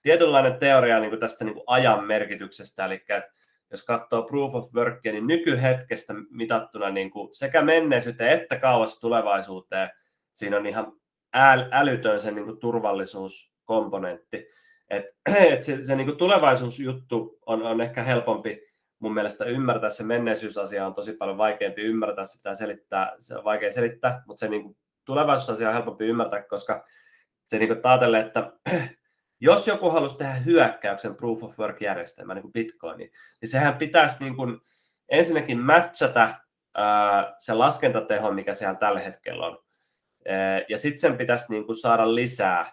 tietynlainen 0.03 0.59
teoria 0.59 1.01
niin 1.01 1.11
kuin 1.11 1.21
tästä 1.21 1.45
niin 1.45 1.55
kuin 1.55 1.65
ajan 1.67 2.05
merkityksestä, 2.05 2.85
eli 2.85 2.95
että 2.95 3.31
jos 3.71 3.85
katsoo 3.85 4.23
proof 4.23 4.55
of 4.55 4.75
workia, 4.75 5.13
niin 5.13 5.27
nykyhetkestä 5.27 6.15
mitattuna 6.31 6.91
niin 6.91 7.11
kuin 7.11 7.35
sekä 7.35 7.63
menneisyyteen 7.63 8.41
että 8.41 8.57
kauas 8.57 9.01
tulevaisuuteen, 9.01 9.91
siinä 10.33 10.57
on 10.57 10.67
ihan 10.67 10.93
älytön 11.71 12.21
se 12.21 12.31
niin 12.31 12.45
kuin 12.45 12.59
turvallisuuskomponentti. 12.59 14.47
Et, 14.91 15.05
et 15.53 15.63
se, 15.63 15.85
se 15.85 15.97
niin 15.97 16.07
kuin 16.07 16.19
tulevaisuusjuttu 16.19 17.39
on, 17.47 17.63
on 17.63 17.81
ehkä 17.81 18.03
helpompi 18.03 18.75
mun 18.99 19.15
mielestä 19.15 19.45
ymmärtää 19.45 19.91
se 19.91 20.03
menneisyysasia 20.03 20.87
on 20.87 20.95
tosi 20.95 21.13
paljon 21.13 21.39
vaikeampi 21.39 21.83
ymmärtää 21.83 22.27
sitä 22.27 22.49
ja 22.49 22.55
selittää, 22.55 23.13
se 23.19 23.37
on 23.37 23.45
vaikea 23.45 23.73
selittää, 23.73 24.23
mutta 24.27 24.41
se 24.41 24.49
niin 24.49 24.63
kuin, 24.63 24.77
tulevaisuusasia 25.05 25.69
on 25.69 25.75
helpompi 25.75 26.05
ymmärtää, 26.05 26.43
koska 26.43 26.85
se 27.47 27.59
niin 27.59 27.81
ajattelee, 27.85 28.21
että 28.21 28.53
jos 29.41 29.69
joku 29.69 29.91
haluaisi 29.91 30.17
tehdä 30.17 30.35
hyökkäyksen 30.35 31.17
proof 31.17 31.43
of 31.43 31.59
work 31.59 31.81
järjestelmään, 31.81 32.35
niin 32.35 32.43
kuin 32.43 32.53
Bitcoiniin, 32.53 33.11
niin 33.41 33.49
sehän 33.49 33.75
pitäisi 33.75 34.25
niin 34.25 34.37
kuin 34.37 34.61
ensinnäkin 35.09 35.59
matchata 35.59 36.35
se 37.39 37.53
laskentateho, 37.53 38.33
mikä 38.33 38.55
siellä 38.55 38.75
tällä 38.75 39.01
hetkellä 39.01 39.47
on. 39.47 39.64
Ja 40.69 40.79
sitten 40.79 41.01
sen 41.01 41.17
pitäisi 41.17 41.53
niin 41.53 41.67
kuin 41.67 41.77
saada 41.77 42.15
lisää 42.15 42.73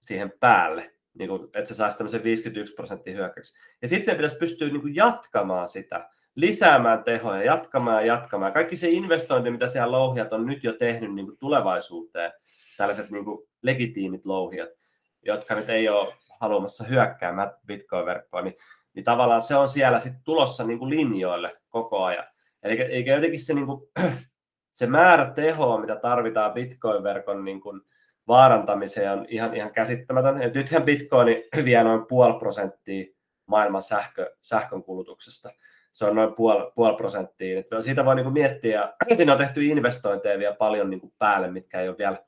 siihen 0.00 0.32
päälle 0.40 0.94
niin 1.14 1.28
kuin, 1.28 1.44
että 1.44 1.64
se 1.64 1.74
saisi 1.74 1.98
tämmöisen 1.98 2.24
51 2.24 2.74
prosenttia 2.74 3.14
hyökkäyksi. 3.14 3.58
Ja 3.82 3.88
sitten 3.88 4.04
se 4.04 4.14
pitäisi 4.14 4.36
pystyä 4.36 4.68
niin 4.68 4.80
kuin 4.80 4.94
jatkamaan 4.94 5.68
sitä, 5.68 6.10
lisäämään 6.34 7.04
tehoja, 7.04 7.42
jatkamaan 7.42 8.06
ja 8.06 8.14
jatkamaan. 8.14 8.52
Kaikki 8.52 8.76
se 8.76 8.88
investointi, 8.90 9.50
mitä 9.50 9.66
siellä 9.66 9.92
louhijat 9.92 10.32
on 10.32 10.46
nyt 10.46 10.64
jo 10.64 10.72
tehnyt 10.72 11.14
niin 11.14 11.26
kuin 11.26 11.38
tulevaisuuteen, 11.38 12.32
tällaiset 12.76 13.10
niin 13.10 13.24
kuin 13.24 13.48
legitiimit 13.62 14.26
louhijat, 14.26 14.70
jotka 15.22 15.54
nyt 15.54 15.68
ei 15.68 15.88
ole 15.88 16.14
haluamassa 16.40 16.84
hyökkäämään 16.84 17.52
Bitcoin-verkkoa, 17.66 18.42
niin, 18.42 18.56
niin 18.94 19.04
tavallaan 19.04 19.42
se 19.42 19.56
on 19.56 19.68
siellä 19.68 19.98
sitten 19.98 20.24
tulossa 20.24 20.64
niin 20.64 20.78
kuin 20.78 20.90
linjoille 20.90 21.56
koko 21.68 22.04
ajan. 22.04 22.24
Eli 22.62 22.80
eikä 22.80 23.14
jotenkin 23.14 23.40
se, 23.40 23.54
niin 23.54 23.66
kuin, 23.66 23.90
se 24.74 24.86
määrä 24.86 25.30
tehoa, 25.30 25.80
mitä 25.80 25.96
tarvitaan 25.96 26.52
Bitcoin-verkon 26.52 27.44
niin 27.44 27.60
kuin, 27.60 27.80
vaarantamiseen 28.28 29.12
on 29.12 29.26
ihan, 29.28 29.54
ihan 29.54 29.72
käsittämätön. 29.72 30.42
Et 30.42 30.54
nythän 30.54 30.82
Bitcoin 30.82 31.42
vie 31.64 31.84
noin 31.84 32.06
puoli 32.06 32.38
prosenttia 32.38 33.06
maailman 33.46 33.82
sähkö, 33.82 34.34
sähkön 34.40 34.82
kulutuksesta. 34.82 35.50
Se 35.92 36.04
on 36.04 36.16
noin 36.16 36.34
puoli, 36.34 36.72
puoli 36.74 36.96
prosenttia. 36.96 37.58
Et 37.58 37.66
siitä 37.80 38.04
voi 38.04 38.14
niinku 38.14 38.30
miettiä, 38.30 38.92
siinä 39.16 39.32
on 39.32 39.38
tehty 39.38 39.64
investointeja 39.64 40.38
vielä 40.38 40.54
paljon 40.54 40.90
niinku 40.90 41.12
päälle, 41.18 41.50
mitkä 41.50 41.80
ei 41.80 41.88
ole 41.88 41.98
vielä, 41.98 42.18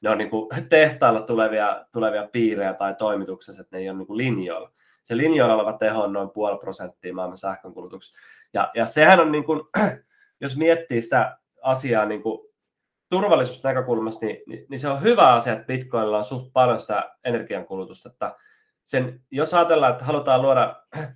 ne 0.00 0.10
on 0.10 0.18
niinku 0.18 0.48
tehtailla 0.68 1.20
tulevia, 1.20 1.84
tulevia 1.92 2.28
piirejä 2.32 2.74
tai 2.74 2.94
toimituksessa, 2.94 3.62
että 3.62 3.76
ne 3.76 3.82
ei 3.82 3.90
ole 3.90 3.98
niinku 3.98 4.16
linjoilla. 4.16 4.70
Se 5.02 5.16
linjoilla 5.16 5.54
oleva 5.54 5.72
teho 5.72 6.02
on 6.02 6.12
noin 6.12 6.30
puoli 6.30 6.58
prosenttia 6.58 7.14
maailman 7.14 7.36
sähkönkulutuksesta. 7.36 8.18
Ja, 8.52 8.70
ja 8.74 8.86
sehän 8.86 9.20
on, 9.20 9.32
niinku, 9.32 9.70
jos 10.40 10.56
miettii 10.56 11.00
sitä 11.00 11.38
asiaa 11.64 12.04
niinku 12.04 12.54
turvallisuusnäkökulmasta, 13.10 14.26
niin, 14.26 14.42
niin, 14.46 14.66
niin 14.68 14.78
se 14.78 14.88
on 14.88 15.02
hyvä 15.02 15.34
asia, 15.34 15.52
että 15.52 15.66
Bitcoinilla 15.66 16.18
on 16.18 16.24
suht 16.24 16.52
paljon 16.52 16.80
sitä 16.80 17.10
energiankulutusta. 17.24 18.08
Että 18.08 18.36
sen, 18.84 19.20
jos 19.30 19.54
ajatellaan, 19.54 19.92
että 19.92 20.04
halutaan 20.04 20.42
luoda 20.42 20.76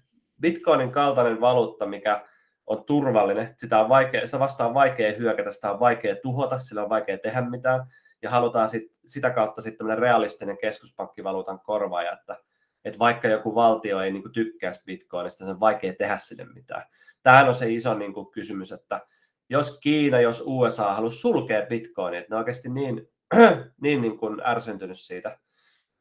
Bitcoinin 0.42 0.92
kaltainen 0.92 1.40
valuutta, 1.40 1.87
mikä 1.87 2.24
on 2.66 2.84
turvallinen, 2.84 3.54
sitä, 3.56 3.80
on 3.80 3.88
vaikea, 3.88 4.26
sitä 4.26 4.38
vastaan 4.38 4.68
on 4.68 4.74
vaikea 4.74 5.12
hyökätä, 5.12 5.50
sitä 5.50 5.72
on 5.72 5.80
vaikea 5.80 6.16
tuhota, 6.22 6.58
sillä 6.58 6.82
on 6.82 6.88
vaikea 6.88 7.18
tehdä 7.18 7.40
mitään, 7.40 7.80
ja 8.22 8.30
halutaan 8.30 8.68
sit, 8.68 8.82
sitä 9.06 9.30
kautta 9.30 9.62
sitten 9.62 9.98
realistinen 9.98 10.58
keskuspankkivaluutan 10.58 11.61
korvaaja, 11.61 12.12
että, 12.12 12.37
että 12.84 12.98
vaikka 12.98 13.28
joku 13.28 13.54
valtio 13.54 14.00
ei 14.00 14.12
niin 14.12 14.32
tykkää 14.32 14.72
Bitcoinista, 14.87 15.44
niin 15.44 15.48
se 15.48 15.54
on 15.54 15.61
vaikea 15.61 15.92
tehdä 15.98 16.16
sille 16.16 16.46
mitään. 16.54 16.82
Tämähän 17.22 17.48
on 17.48 17.54
se 17.54 17.72
iso 17.72 17.94
niin 17.94 18.14
kuin, 18.14 18.30
kysymys, 18.30 18.72
että 18.72 19.00
jos 19.48 19.78
Kiina, 19.80 20.20
jos 20.20 20.42
USA 20.46 20.94
halusi 20.94 21.18
sulkea 21.18 21.66
bitcoinit, 21.66 22.20
että 22.20 22.34
ne 22.34 22.37
on 22.37 22.40
oikeasti 22.40 22.68
niin, 22.68 23.08
niin, 23.82 24.02
niin 24.02 24.18
kuin 24.18 24.40
ärsyntynyt 24.46 24.98
siitä, 24.98 25.38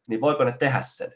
niin 0.08 0.22
voiko 0.22 0.44
ne 0.44 0.56
tehdä 0.60 0.82
sen? 0.82 1.14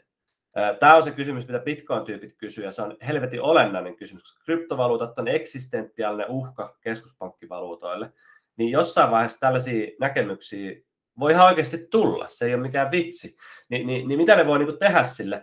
Tämä 0.80 0.94
on 0.94 1.02
se 1.02 1.10
kysymys, 1.10 1.46
mitä 1.46 1.58
Bitcoin-tyypit 1.58 2.34
kysyy, 2.38 2.64
ja 2.64 2.72
se 2.72 2.82
on 2.82 2.96
helvetin 3.06 3.42
olennainen 3.42 3.96
kysymys, 3.96 4.22
koska 4.22 4.44
kryptovaluutat 4.44 5.18
on 5.18 5.28
eksistentiaalinen 5.28 6.30
uhka 6.30 6.76
keskuspankkivaluutoille. 6.80 8.12
Niin 8.56 8.70
jossain 8.70 9.10
vaiheessa 9.10 9.40
tällaisia 9.40 9.90
näkemyksiä 10.00 10.72
voi 11.18 11.32
ihan 11.32 11.46
oikeasti 11.46 11.86
tulla, 11.90 12.28
se 12.28 12.44
ei 12.44 12.54
ole 12.54 12.62
mikään 12.62 12.90
vitsi. 12.90 13.36
Ni, 13.68 13.84
niin, 13.84 14.08
niin 14.08 14.20
mitä 14.20 14.36
ne 14.36 14.46
voi 14.46 14.58
niin 14.58 14.78
tehdä 14.78 15.02
sille? 15.02 15.42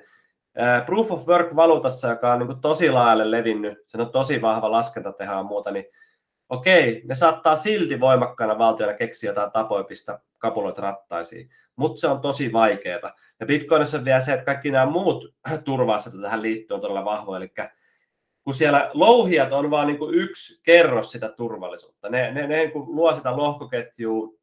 Proof 0.85 1.11
of 1.11 1.27
Work-valuutassa, 1.27 2.09
joka 2.09 2.33
on 2.33 2.39
niin 2.39 2.61
tosi 2.61 2.89
laajalle 2.89 3.31
levinnyt, 3.31 3.77
se 3.87 4.01
on 4.01 4.11
tosi 4.11 4.41
vahva 4.41 4.71
laskentateho 4.71 5.33
ja 5.33 5.43
muuta, 5.43 5.71
niin 5.71 5.85
okei, 6.49 7.01
ne 7.05 7.15
saattaa 7.15 7.55
silti 7.55 7.99
voimakkaana 7.99 8.57
valtiona 8.57 8.93
keksiä 8.93 9.29
jotain 9.29 9.51
tapoja 9.51 9.83
pistää 9.83 10.19
kapuloita 10.37 10.81
rattaisiin, 10.81 11.49
mutta 11.75 11.99
se 11.99 12.07
on 12.07 12.21
tosi 12.21 12.53
vaikeaa. 12.53 13.13
Ja 13.39 13.45
Bitcoinissa 13.45 13.97
on 13.97 14.05
vielä 14.05 14.21
se, 14.21 14.33
että 14.33 14.45
kaikki 14.45 14.71
nämä 14.71 14.85
muut 14.85 15.35
turvaasiat 15.65 16.15
tähän 16.21 16.41
liittyy 16.41 16.75
on 16.75 16.81
todella 16.81 17.05
vahvoja, 17.05 17.37
eli 17.37 17.51
kun 18.43 18.53
siellä 18.53 18.91
louhijat 18.93 19.53
on 19.53 19.71
vain 19.71 19.87
niin 19.87 20.13
yksi 20.13 20.61
kerros 20.63 21.11
sitä 21.11 21.29
turvallisuutta. 21.29 22.09
Ne, 22.09 22.31
ne, 22.31 22.47
ne 22.47 22.57
niin 22.57 22.71
luo 22.75 23.13
sitä 23.13 23.37
lohkoketjua 23.37 24.33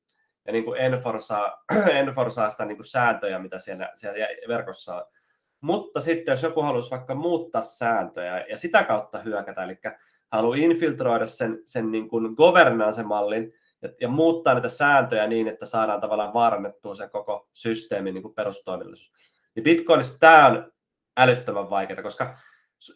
ja 0.47 0.53
niin 0.53 0.65
kuin 0.65 0.81
enforsaa, 0.81 1.65
enforsaa 2.01 2.51
sitä 2.51 2.65
niin 2.65 2.77
kuin 2.77 2.87
sääntöjä, 2.87 3.39
mitä 3.39 3.59
siellä, 3.59 3.93
siellä 3.95 4.27
verkossa 4.49 4.97
on. 4.97 5.05
Mutta 5.61 6.01
sitten 6.01 6.33
jos 6.33 6.43
joku 6.43 6.63
haluaisi 6.63 6.91
vaikka 6.91 7.15
muuttaa 7.15 7.63
sääntöjä 7.63 8.45
ja 8.49 8.59
sitä 8.59 8.85
kautta 8.85 9.19
hyökätä, 9.19 9.65
eli 9.65 9.79
haluaa 10.33 10.57
infiltroida 10.57 11.27
sen, 11.27 11.63
sen 11.67 11.91
niin 11.91 12.09
kuin 12.09 12.35
governance-mallin 12.37 13.53
ja, 13.83 13.89
ja 14.01 14.09
muuttaa 14.09 14.55
niitä 14.55 14.69
sääntöjä 14.69 15.27
niin, 15.27 15.49
että 15.49 15.67
saadaan 15.67 16.01
tavallaan 16.01 16.35
varmennettua 16.35 16.95
se 16.95 17.09
koko 17.09 17.49
systeemin 17.53 18.15
niin 18.15 18.23
kuin. 18.23 18.35
Niin 19.55 19.65
Bitcoinissa 19.65 20.19
tämä 20.19 20.47
on 20.47 20.73
älyttömän 21.17 21.71
vaikeaa, 21.71 22.03
koska 22.03 22.39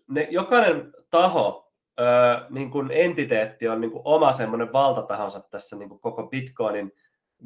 ne, 0.08 0.28
jokainen 0.30 0.92
taho, 1.10 1.72
ö, 2.00 2.04
niin 2.50 2.70
kuin 2.70 2.90
entiteetti 2.90 3.68
on 3.68 3.80
niin 3.80 3.90
kuin 3.90 4.02
oma 4.04 4.32
semmoinen 4.32 4.72
valtatahonsa 4.72 5.40
tässä 5.40 5.76
niin 5.76 5.88
kuin 5.88 6.00
koko 6.00 6.26
Bitcoinin 6.26 6.92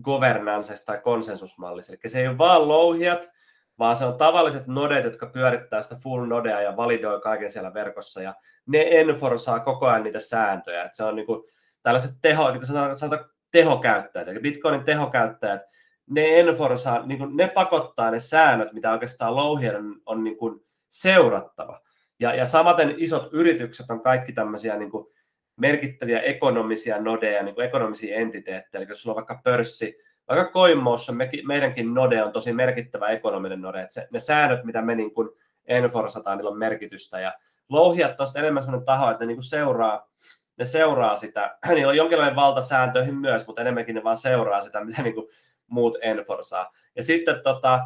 governance 0.02 0.84
tai 0.86 1.00
konsensusmallissa. 1.00 1.92
Eli 1.92 2.10
se 2.10 2.20
ei 2.20 2.28
ole 2.28 2.38
vaan 2.38 2.68
louhijat, 2.68 3.28
vaan 3.78 3.96
se 3.96 4.04
on 4.04 4.18
tavalliset 4.18 4.66
nodet, 4.66 5.04
jotka 5.04 5.26
pyörittää 5.26 5.82
sitä 5.82 5.96
full 6.02 6.26
nodea 6.26 6.60
ja 6.60 6.76
validoi 6.76 7.20
kaiken 7.20 7.50
siellä 7.50 7.74
verkossa, 7.74 8.22
ja 8.22 8.34
ne 8.66 8.86
enforsaa 8.90 9.60
koko 9.60 9.86
ajan 9.86 10.02
niitä 10.02 10.20
sääntöjä. 10.20 10.84
Et 10.84 10.94
se 10.94 11.04
on 11.04 11.16
niin 11.16 11.26
kuin 11.26 11.42
tällaiset 11.82 12.10
teho, 12.22 12.50
niin 12.50 12.58
kuin 12.58 12.66
sanotaan, 12.66 12.98
sanotaan 12.98 13.30
tehokäyttäjät, 13.50 14.28
eli 14.28 14.40
Bitcoinin 14.40 14.84
tehokäyttäjät, 14.84 15.62
ne 16.10 16.40
enforsaa, 16.40 17.06
niin 17.06 17.18
kuin 17.18 17.36
ne 17.36 17.48
pakottaa 17.48 18.10
ne 18.10 18.20
säännöt, 18.20 18.72
mitä 18.72 18.92
oikeastaan 18.92 19.36
louhien 19.36 19.76
on, 19.76 19.96
on 20.06 20.24
niin 20.24 20.36
kuin 20.36 20.60
seurattava. 20.88 21.80
Ja, 22.20 22.34
ja 22.34 22.46
samaten 22.46 22.94
isot 22.96 23.28
yritykset 23.32 23.90
on 23.90 24.00
kaikki 24.00 24.32
tämmöisiä 24.32 24.76
niin 24.76 24.90
kuin 24.90 25.06
merkittäviä 25.56 26.20
ekonomisia 26.20 27.00
nodeja, 27.00 27.42
niin 27.42 27.54
kuin 27.54 27.66
ekonomisia 27.66 28.16
entiteettejä. 28.16 28.82
Eli 28.82 28.88
jos 28.88 29.02
sulla 29.02 29.12
on 29.12 29.16
vaikka 29.16 29.40
pörssi, 29.44 29.98
vaikka 30.28 30.52
CoinMotion, 30.52 31.16
me, 31.16 31.30
meidänkin 31.46 31.94
node 31.94 32.22
on 32.22 32.32
tosi 32.32 32.52
merkittävä 32.52 33.08
ekonominen 33.08 33.60
node, 33.60 33.82
että 33.82 33.94
se, 33.94 34.08
ne 34.10 34.20
säännöt, 34.20 34.64
mitä 34.64 34.82
me 34.82 34.94
niin 34.94 35.14
kuin 35.14 35.28
enforsataan, 35.66 36.38
niillä 36.38 36.50
on 36.50 36.58
merkitystä. 36.58 37.20
Ja 37.20 37.32
louhijat 37.68 38.20
on 38.20 38.26
enemmän 38.36 38.62
sellainen 38.62 38.86
taho, 38.86 39.10
että 39.10 39.24
ne 39.24 39.26
niin 39.26 39.36
kuin 39.36 39.44
seuraa, 39.44 40.08
ne 40.58 40.64
seuraa 40.64 41.16
sitä, 41.16 41.58
niillä 41.74 41.90
on 41.90 41.96
jonkinlainen 41.96 42.36
valta 42.36 42.62
sääntöihin 42.62 43.14
myös, 43.14 43.46
mutta 43.46 43.62
enemmänkin 43.62 43.94
ne 43.94 44.04
vaan 44.04 44.16
seuraa 44.16 44.60
sitä, 44.60 44.84
mitä 44.84 45.02
niin 45.02 45.14
kuin 45.14 45.28
muut 45.66 45.96
enforsaa. 46.02 46.72
Ja 46.96 47.02
sitten 47.02 47.40
tota, 47.42 47.80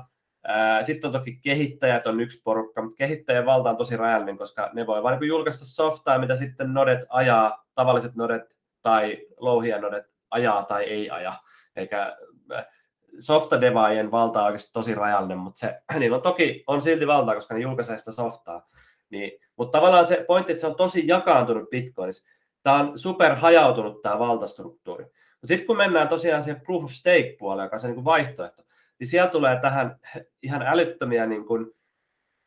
sitten 0.82 1.08
on 1.08 1.12
toki 1.12 1.38
kehittäjät 1.42 2.06
on 2.06 2.20
yksi 2.20 2.42
porukka, 2.44 2.82
mutta 2.82 2.96
kehittäjän 2.96 3.46
valta 3.46 3.70
on 3.70 3.76
tosi 3.76 3.96
rajallinen, 3.96 4.38
koska 4.38 4.70
ne 4.72 4.86
voi 4.86 5.02
vain 5.02 5.20
niin 5.20 5.28
julkaista 5.28 5.64
softaa, 5.64 6.18
mitä 6.18 6.36
sitten 6.36 6.74
nodet 6.74 7.00
ajaa, 7.08 7.64
tavalliset 7.74 8.14
nodet 8.14 8.56
tai 8.82 9.26
louhia 9.36 9.80
nodet 9.80 10.04
ajaa 10.30 10.62
tai 10.62 10.84
ei 10.84 11.10
aja. 11.10 11.34
Eikä 11.76 12.16
softadevaajien 13.18 14.10
valta 14.10 14.40
on 14.40 14.46
oikeasti 14.46 14.72
tosi 14.72 14.94
rajallinen, 14.94 15.38
mutta 15.38 15.58
se, 15.58 15.82
niillä 15.98 16.16
on 16.16 16.22
toki 16.22 16.64
on 16.66 16.82
silti 16.82 17.06
valtaa, 17.06 17.34
koska 17.34 17.54
ne 17.54 17.60
julkaisee 17.60 17.98
sitä 17.98 18.12
softaa. 18.12 18.68
Niin, 19.10 19.40
mutta 19.56 19.78
tavallaan 19.78 20.04
se 20.04 20.24
pointti, 20.26 20.52
että 20.52 20.60
se 20.60 20.66
on 20.66 20.74
tosi 20.74 21.06
jakaantunut 21.06 21.70
Bitcoinissa. 21.70 22.28
Tämä 22.62 22.76
on 22.76 22.98
super 22.98 23.34
hajautunut 23.34 24.02
tämä 24.02 24.18
valtastruktuuri. 24.18 25.04
Mutta 25.04 25.46
sitten 25.46 25.66
kun 25.66 25.76
mennään 25.76 26.08
tosiaan 26.08 26.42
siihen 26.42 26.60
proof 26.60 26.84
of 26.84 26.90
stake 26.90 27.36
puolelle, 27.38 27.62
joka 27.62 27.76
on 27.76 27.80
se 27.80 27.86
niin 27.86 27.94
kuin 27.94 28.04
vaihtoehto, 28.04 28.62
niin 28.98 29.06
siellä 29.06 29.30
tulee 29.30 29.58
tähän 29.60 29.96
ihan 30.42 30.62
älyttömiä 30.62 31.26
niin 31.26 31.46
kuin 31.46 31.66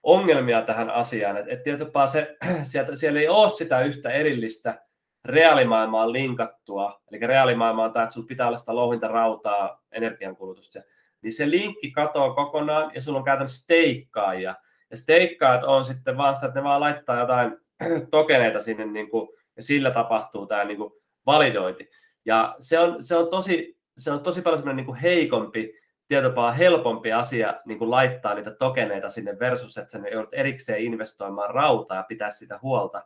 ongelmia 0.03 0.61
tähän 0.61 0.89
asiaan. 0.89 1.37
Että 1.37 1.51
et 1.53 1.63
tietysti 1.63 1.91
se, 2.11 2.37
sieltä, 2.71 2.95
siellä 2.95 3.19
ei 3.19 3.27
ole 3.27 3.49
sitä 3.49 3.81
yhtä 3.81 4.09
erillistä 4.09 4.85
reaalimaailmaan 5.25 6.13
linkattua, 6.13 7.01
eli 7.11 7.19
reaalimaailma 7.19 7.83
on 7.83 7.93
tämä, 7.93 8.03
että 8.03 8.13
sinulla 8.13 8.27
pitää 8.27 8.47
olla 8.47 8.57
sitä 8.57 8.75
louhintarautaa, 8.75 9.83
energiankulutusta, 9.91 10.79
niin 11.21 11.33
se 11.33 11.49
linkki 11.49 11.91
katoaa 11.91 12.33
kokonaan 12.33 12.91
ja 12.95 13.01
sulla 13.01 13.19
on 13.19 13.25
käytännössä 13.25 13.63
steikkaajia. 13.63 14.55
Ja 14.89 14.97
steikkaajat 14.97 15.63
on 15.63 15.83
sitten 15.83 16.17
vaan 16.17 16.35
sitä, 16.35 16.47
että 16.47 16.59
ne 16.59 16.63
vaan 16.63 16.81
laittaa 16.81 17.19
jotain 17.19 17.57
tokeneita 18.11 18.59
sinne 18.59 18.85
niin 18.85 19.09
kuin, 19.09 19.29
ja 19.55 19.63
sillä 19.63 19.91
tapahtuu 19.91 20.45
tämä 20.45 20.63
niin 20.63 20.77
kuin 20.77 20.93
validointi. 21.25 21.89
Ja 22.25 22.55
se 22.59 22.79
on, 22.79 23.03
se 23.03 23.15
on, 23.15 23.29
tosi, 23.29 23.77
se 23.97 24.11
on 24.11 24.19
tosi 24.19 24.41
paljon 24.41 24.57
semmoinen 24.57 24.77
niin 24.77 24.85
kuin 24.85 24.97
heikompi 24.97 25.81
tietopaa 26.07 26.51
helpompi 26.51 27.13
asia 27.13 27.53
niin 27.65 27.79
kuin 27.79 27.91
laittaa 27.91 28.33
niitä 28.33 28.51
tokeneita 28.51 29.09
sinne 29.09 29.39
versus, 29.39 29.77
että 29.77 29.91
sen 29.91 30.07
joudut 30.11 30.33
erikseen 30.33 30.81
investoimaan 30.81 31.49
rautaa 31.49 31.97
ja 31.97 32.03
pitää 32.03 32.29
sitä 32.29 32.59
huolta 32.61 33.03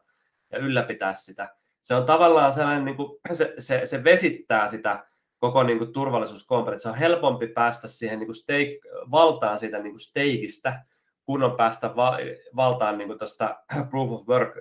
ja 0.52 0.58
ylläpitää 0.60 1.14
sitä. 1.14 1.56
Se 1.86 1.96
on 1.96 2.06
tavallaan 2.06 2.54
sellainen, 2.54 2.86
niin 2.86 2.96
kuin, 2.96 3.20
se, 3.34 3.54
se, 3.60 3.82
se 3.86 4.04
vesittää 4.04 4.68
sitä 4.68 5.06
koko 5.38 5.64
niin 5.64 5.78
kuin, 5.78 5.94
turvallisuuskomponentti. 5.94 6.84
Se 6.84 6.90
on 6.90 6.96
helpompi 6.96 7.48
päästä 7.48 7.88
siihen 7.88 8.20
niin 8.20 8.28
kuin 8.28 8.36
stake, 8.36 8.80
valtaan 9.12 9.58
siitä 9.60 9.80
niin 9.80 9.92
kuin 9.92 10.00
steikistä, 10.00 10.86
kun 11.24 11.44
on 11.44 11.58
päästä 11.58 11.96
va, 11.96 12.18
valtaan 12.56 12.98
niin 12.98 13.08
kuin 13.08 13.20
tuosta 13.20 13.56
proof 13.90 14.12
of 14.12 14.28
work 14.28 14.56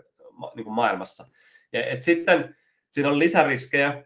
niin 0.55 0.65
kuin 0.65 0.75
maailmassa. 0.75 1.27
Ja, 1.73 1.87
et 1.87 2.03
sitten 2.03 2.57
siinä 2.91 3.09
on 3.09 3.19
lisäriskejä. 3.19 4.05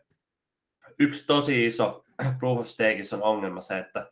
Yksi 0.98 1.26
tosi 1.26 1.66
iso 1.66 2.04
proof 2.38 2.58
of 2.58 2.66
stakeissa 2.66 3.16
on 3.16 3.22
ongelma 3.22 3.60
se, 3.60 3.78
että 3.78 4.10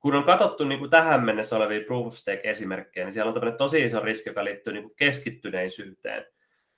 kun 0.00 0.14
on 0.14 0.24
katsottu 0.24 0.64
niin 0.64 0.78
kuin 0.78 0.90
tähän 0.90 1.24
mennessä 1.24 1.56
olevia 1.56 1.84
proof 1.86 2.06
of 2.06 2.16
stake-esimerkkejä, 2.16 3.06
niin 3.06 3.12
siellä 3.12 3.32
on 3.32 3.56
tosi 3.58 3.84
iso 3.84 4.00
riski, 4.00 4.30
joka 4.30 4.44
liittyy 4.44 4.72
niin 4.72 4.84
kuin 4.84 4.96
keskittyneisyyteen. 4.96 6.26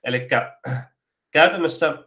Eli 0.03 0.27
käytännössä 1.37 1.97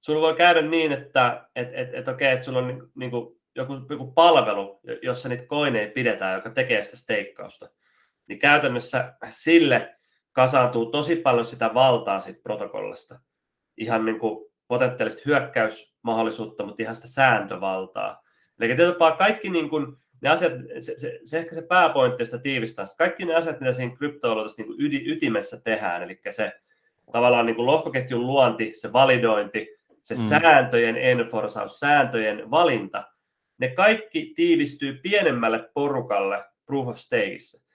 sulla 0.00 0.20
voi 0.20 0.36
käydä 0.36 0.62
niin, 0.62 0.92
että 0.92 1.48
et, 1.56 1.68
et, 1.72 1.94
et, 1.94 2.08
okei, 2.08 2.32
että 2.32 2.44
sulla 2.44 2.58
on 2.58 2.66
niin, 2.68 2.82
niin 2.94 3.10
kuin 3.10 3.40
joku, 3.54 3.72
joku 3.90 4.12
palvelu, 4.12 4.80
jossa 5.02 5.28
niitä 5.28 5.46
koineja 5.46 5.90
pidetään, 5.90 6.34
joka 6.34 6.50
tekee 6.50 6.82
sitä 6.82 6.96
steikkausta. 6.96 7.70
Niin 8.28 8.38
käytännössä 8.38 9.14
sille 9.30 9.96
kasaantuu 10.32 10.86
tosi 10.86 11.16
paljon 11.16 11.44
sitä 11.44 11.74
valtaa 11.74 12.20
siitä 12.20 12.40
protokollasta. 12.42 13.20
Ihan 13.76 14.04
niin 14.04 14.18
kuin 14.18 14.52
potentiaalista 14.68 15.22
hyökkäysmahdollisuutta, 15.26 16.66
mutta 16.66 16.82
ihan 16.82 16.94
sitä 16.94 17.08
sääntövaltaa. 17.08 18.22
Eli 18.60 18.76
tietysti 18.76 18.98
kaikki 19.18 19.50
niin 19.50 19.70
kuin, 19.70 19.96
ne 20.20 20.28
asiat, 20.28 20.52
se, 20.78 20.98
se, 20.98 21.20
se 21.24 21.38
ehkä 21.38 21.54
se 21.54 21.62
pääpointti, 21.62 22.22
josta 22.22 22.38
tiivistää, 22.38 22.84
kaikki 22.98 23.24
ne 23.24 23.34
asiat, 23.34 23.60
mitä 23.60 23.72
siinä 23.72 23.96
kryptovaluutassa 23.96 24.62
niin 24.62 24.80
yti, 24.80 25.10
ytimessä 25.10 25.60
tehdään, 25.60 26.02
eli 26.02 26.20
se 26.30 26.52
tavallaan 27.12 27.46
niin 27.46 27.56
kuin 27.56 27.66
lohkoketjun 27.66 28.26
luonti, 28.26 28.72
se 28.72 28.92
validointi, 28.92 29.68
se 30.02 30.14
mm. 30.14 30.20
sääntöjen 30.20 30.96
enforsaus, 30.96 31.78
sääntöjen 31.78 32.50
valinta, 32.50 33.04
ne 33.58 33.68
kaikki 33.68 34.32
tiivistyy 34.36 34.98
pienemmälle 35.02 35.70
porukalle 35.74 36.44
proof 36.66 36.88
of 36.88 36.96
stakeissa. 36.96 37.66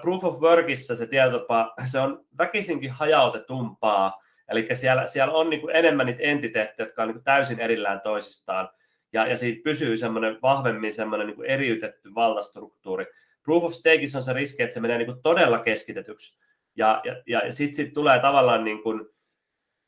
Proof 0.00 0.24
of 0.24 0.40
workissa 0.40 0.96
se 0.96 1.06
tietotapa, 1.06 1.74
se 1.86 1.98
on 1.98 2.24
väkisinkin 2.38 2.90
hajautetumpaa, 2.90 4.22
eli 4.48 4.68
siellä, 4.74 5.06
siellä 5.06 5.34
on 5.34 5.50
niin 5.50 5.60
kuin 5.60 5.76
enemmän 5.76 6.06
niitä 6.06 6.22
entiteettejä, 6.22 6.86
jotka 6.86 7.02
on 7.02 7.08
niin 7.08 7.14
kuin 7.14 7.24
täysin 7.24 7.60
erillään 7.60 8.00
toisistaan, 8.00 8.68
ja, 9.12 9.26
ja 9.26 9.36
siitä 9.36 9.60
pysyy 9.64 9.96
semmoinen 9.96 10.38
vahvemmin 10.42 10.92
semmoinen 10.92 11.26
niin 11.26 11.36
kuin 11.36 11.50
eriytetty 11.50 12.14
valtastruktuuri. 12.14 13.06
Proof 13.44 13.64
of 13.64 13.72
Stakeissa 13.72 14.18
on 14.18 14.24
se 14.24 14.32
riski, 14.32 14.62
että 14.62 14.74
se 14.74 14.80
menee 14.80 14.98
niin 14.98 15.06
kuin 15.06 15.22
todella 15.22 15.58
keskitetyksi, 15.58 16.38
ja, 16.76 17.02
ja, 17.04 17.16
ja, 17.26 17.52
sitten 17.52 17.74
sit 17.74 17.94
tulee 17.94 18.20
tavallaan 18.20 18.64
niin 18.64 18.82
kuin, 18.82 19.06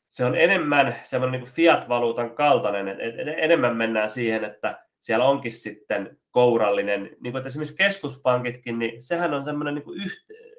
se 0.07 0.25
on 0.25 0.35
enemmän 0.35 0.95
semmoinen 1.03 1.41
niin 1.41 1.53
fiat-valuutan 1.53 2.35
kaltainen, 2.35 2.87
että 2.87 3.31
enemmän 3.31 3.77
mennään 3.77 4.09
siihen, 4.09 4.43
että 4.43 4.83
siellä 4.99 5.25
onkin 5.25 5.51
sitten 5.51 6.17
kourallinen, 6.31 7.09
niin 7.19 7.33
kuin 7.33 7.45
esimerkiksi 7.45 7.77
keskuspankitkin, 7.77 8.79
niin 8.79 9.01
sehän 9.01 9.33
on 9.33 9.45
semmoinen 9.45 9.75
niin 9.75 10.11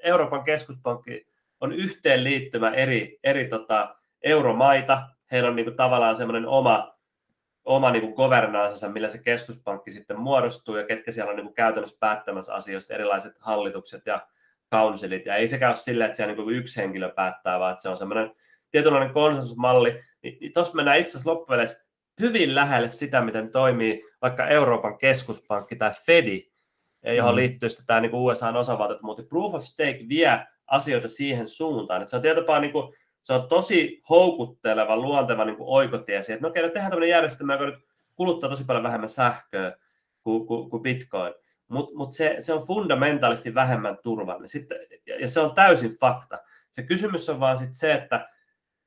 Euroopan 0.03 0.45
keskuspankki 0.45 1.27
on 1.61 1.73
yhteenliittymä 1.73 2.71
eri, 2.71 3.19
eri 3.25 3.49
tota, 3.49 3.97
euromaita, 4.23 5.03
heillä 5.31 5.49
on 5.49 5.57
niin 5.57 5.67
kuin 5.67 5.77
tavallaan 5.77 6.17
semmoinen 6.17 6.47
oma 6.47 6.95
oma 7.65 7.91
niin 7.91 8.03
kuin 8.03 8.15
governancensa, 8.15 8.89
millä 8.89 9.09
se 9.09 9.19
keskuspankki 9.19 9.91
sitten 9.91 10.21
muodostuu 10.21 10.77
ja 10.77 10.87
ketkä 10.87 11.13
siellä 11.13 11.31
on 11.31 11.37
niin 11.37 11.47
kuin 11.47 11.55
käytännössä 11.55 11.97
päättämässä 12.01 12.55
asioista, 12.55 12.95
erilaiset 12.95 13.37
hallitukset 13.41 14.07
ja 14.07 14.27
counsilit. 14.79 15.27
Ja 15.27 15.37
ei 15.37 15.49
sekään 15.49 15.71
ole 15.71 15.77
silleen, 15.77 16.07
että 16.07 16.17
siellä 16.17 16.35
niin 16.35 16.51
yksi 16.51 16.81
henkilö 16.81 17.13
päättää, 17.13 17.59
vaan 17.59 17.73
että 17.73 17.83
se 17.83 17.89
on 17.89 17.97
semmoinen 17.97 18.33
tietynlainen 18.71 19.15
konsensusmalli. 19.15 20.03
Niin, 20.23 20.39
niin 20.41 20.53
tuossa 20.53 20.75
mennään 20.75 20.99
itse 20.99 21.11
asiassa 21.11 21.31
loppupeleissä 21.31 21.87
hyvin 22.21 22.55
lähelle 22.55 22.89
sitä, 22.89 23.21
miten 23.21 23.51
toimii 23.51 24.05
vaikka 24.23 24.49
Euroopan 24.49 24.99
keskuspankki 24.99 25.77
tai 25.77 25.91
Fedi, 26.07 26.51
johon 27.17 27.35
mm. 27.35 27.37
liittyy 27.37 27.69
sitten 27.69 27.87
tämä 27.87 28.01
niin 28.01 28.15
USAn 28.15 28.57
osavaltiot, 28.57 29.03
mutta 29.03 29.23
proof 29.23 29.55
of 29.55 29.63
stake 29.63 30.05
vie 30.09 30.47
asioita 30.67 31.09
siihen 31.09 31.49
suuntaan. 31.49 32.03
Että 32.03 32.11
se 32.11 32.17
on 32.17 32.23
tietopaa 32.23 32.61
niin 32.61 32.73
kuin 32.73 32.95
se 33.23 33.33
on 33.33 33.49
tosi 33.49 34.03
houkutteleva, 34.11 34.97
luonteva 34.97 35.45
niin 35.45 35.57
kuin 35.57 35.69
oikotie 35.69 36.23
siihen, 36.23 36.37
että 36.37 36.47
no 36.47 36.51
okei, 36.51 36.63
no 36.63 36.69
tehdään 36.69 36.91
tämmöinen 36.91 37.11
järjestelmä, 37.11 37.53
joka 37.53 37.67
nyt 37.67 37.85
kuluttaa 38.15 38.51
tosi 38.51 38.65
paljon 38.65 38.83
vähemmän 38.83 39.09
sähköä 39.09 39.77
kuin, 40.23 40.47
kuin, 40.47 40.71
kuin 40.71 40.83
Bitcoin, 40.83 41.35
mutta 41.75 41.97
mut 41.97 42.13
se, 42.13 42.37
se 42.39 42.53
on 42.53 42.67
fundamentaalisti 42.67 43.55
vähemmän 43.55 43.99
turvallinen. 44.03 44.49
Sitten, 44.49 44.79
ja, 45.07 45.21
ja 45.21 45.29
se 45.29 45.41
on 45.41 45.55
täysin 45.55 45.97
fakta. 46.01 46.39
Se 46.71 46.83
kysymys 46.83 47.29
on 47.29 47.41
vaan 47.41 47.57
sitten 47.57 47.75
se, 47.75 47.95
että 47.95 48.29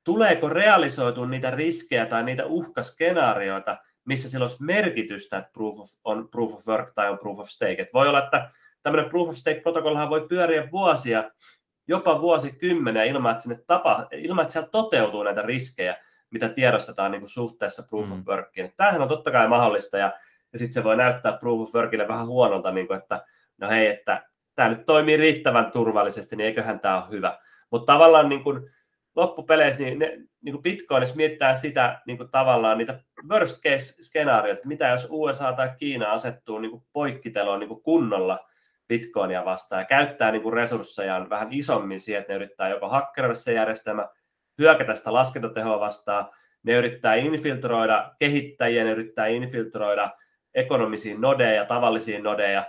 tuleeko 0.04 0.50
realisoitua 0.50 1.28
niitä 1.28 1.52
riskejä 1.52 2.06
tai 2.06 2.24
niitä 2.24 2.46
uhkaskenaarioita, 2.46 3.78
missä 4.06 4.30
sillä 4.30 4.44
olisi 4.44 4.64
merkitystä, 4.64 5.38
että 5.38 5.50
proof 5.54 5.80
of, 5.80 5.90
on 6.04 6.30
proof 6.30 6.54
of 6.54 6.68
work 6.68 6.94
tai 6.96 7.10
on 7.10 7.20
proof 7.20 7.40
of 7.40 7.48
stake. 7.48 7.82
Et 7.82 7.94
voi 7.94 8.08
olla, 8.08 8.24
että 8.24 8.52
tämmöinen 8.84 9.10
proof 9.10 9.30
of 9.30 9.36
stake-protokollahan 9.36 10.10
voi 10.10 10.28
pyöriä 10.30 10.72
vuosia, 10.72 11.32
jopa 11.88 12.22
vuosikymmeniä 12.22 13.04
ilman, 13.04 13.32
että, 13.32 13.44
sinne 13.44 13.60
tapa, 13.68 14.08
ilman, 14.12 14.42
että 14.42 14.52
siellä 14.52 14.70
toteutuu 14.70 15.24
näitä 15.24 15.42
riskejä, 15.42 15.98
mitä 16.30 16.50
tiedostetaan 16.50 17.12
niin 17.12 17.22
kuin 17.22 17.30
suhteessa 17.30 17.84
proof 17.90 18.12
of 18.12 18.18
mm. 18.18 18.24
workiin. 18.28 18.74
Tämähän 18.78 19.02
on 19.02 19.08
totta 19.08 19.32
kai 19.32 19.48
mahdollista, 19.48 19.98
ja, 19.98 20.14
ja 20.54 20.60
sitten 20.60 20.74
se 20.74 20.84
voi 20.84 20.98
näyttää 20.98 21.38
proof 21.38 21.62
of 21.62 21.76
workille 21.76 22.08
vähän 22.08 22.28
huonolta, 22.28 22.72
niin 22.72 22.88
kuin, 22.88 22.98
että 23.00 23.26
no 23.58 23.70
hei, 23.70 23.88
että 23.88 24.26
tämä 24.56 24.70
nyt 24.70 24.86
toimii 24.86 25.18
riittävän 25.18 25.72
turvallisesti, 25.72 26.36
niin 26.36 26.46
eiköhän 26.48 26.80
tämä 26.80 26.98
ole 26.98 27.12
hyvä. 27.12 27.40
Mutta 27.72 27.94
tavallaan 27.94 28.30
niin 28.30 28.44
kuin, 28.44 28.70
loppupeleissä 29.16 29.84
niin, 29.84 30.00
ne, 30.00 30.18
niin 30.42 30.54
kuin 30.54 30.64
Bitcoinissa 30.64 31.16
mietitään 31.16 31.58
sitä 31.58 32.02
niin 32.08 32.18
kuin 32.18 32.32
tavallaan 32.32 32.78
niitä 32.78 33.00
worst 33.30 33.64
case 33.64 34.04
skenaarioita, 34.04 34.68
mitä 34.68 34.88
jos 34.88 35.08
USA 35.10 35.54
tai 35.54 35.70
Kiina 35.78 36.12
asettuu 36.12 36.60
niin 36.60 36.72
kuin 36.72 36.84
poikkiteloon 36.94 37.60
niin 37.60 37.68
kuin 37.68 37.84
kunnolla 37.84 38.40
Bitcoinia 38.88 39.46
vastaan 39.46 39.82
ja 39.82 39.86
käyttää 39.86 40.32
niin 40.32 40.42
kuin 40.42 40.54
resurssejaan 40.54 41.30
vähän 41.30 41.48
isommin 41.52 42.00
siihen, 42.00 42.22
että 42.22 42.34
ne 42.34 42.36
yrittää 42.36 42.70
joko 42.70 42.90
hakkeroida 42.90 43.36
se 43.36 43.54
järjestelmä, 43.54 44.08
hyökätä 44.58 44.96
sitä 44.96 45.14
laskentatehoa 45.14 45.80
vastaan, 45.80 46.30
ne 46.64 46.74
yrittää 46.74 47.16
infiltroida 47.16 48.12
kehittäjiä, 48.20 48.84
ne 48.84 48.92
yrittää 48.92 49.28
infiltroida 49.28 50.12
ekonomisiin 50.58 51.22
nodeja, 51.22 51.66
tavallisiin 51.66 52.24
nodeja, 52.24 52.64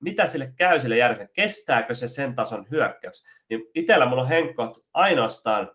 mitä 0.00 0.26
sille 0.26 0.52
käy 0.56 0.80
sille 0.80 0.96
järjestelmälle, 0.96 1.32
kestääkö 1.34 1.94
se 1.94 2.08
sen 2.08 2.34
tason 2.34 2.66
hyökkäys. 2.70 3.24
Niin 3.50 3.62
itsellä 3.74 4.06
mulla 4.06 4.22
on 4.22 4.28
henkko 4.28 4.80
ainoastaan, 4.94 5.70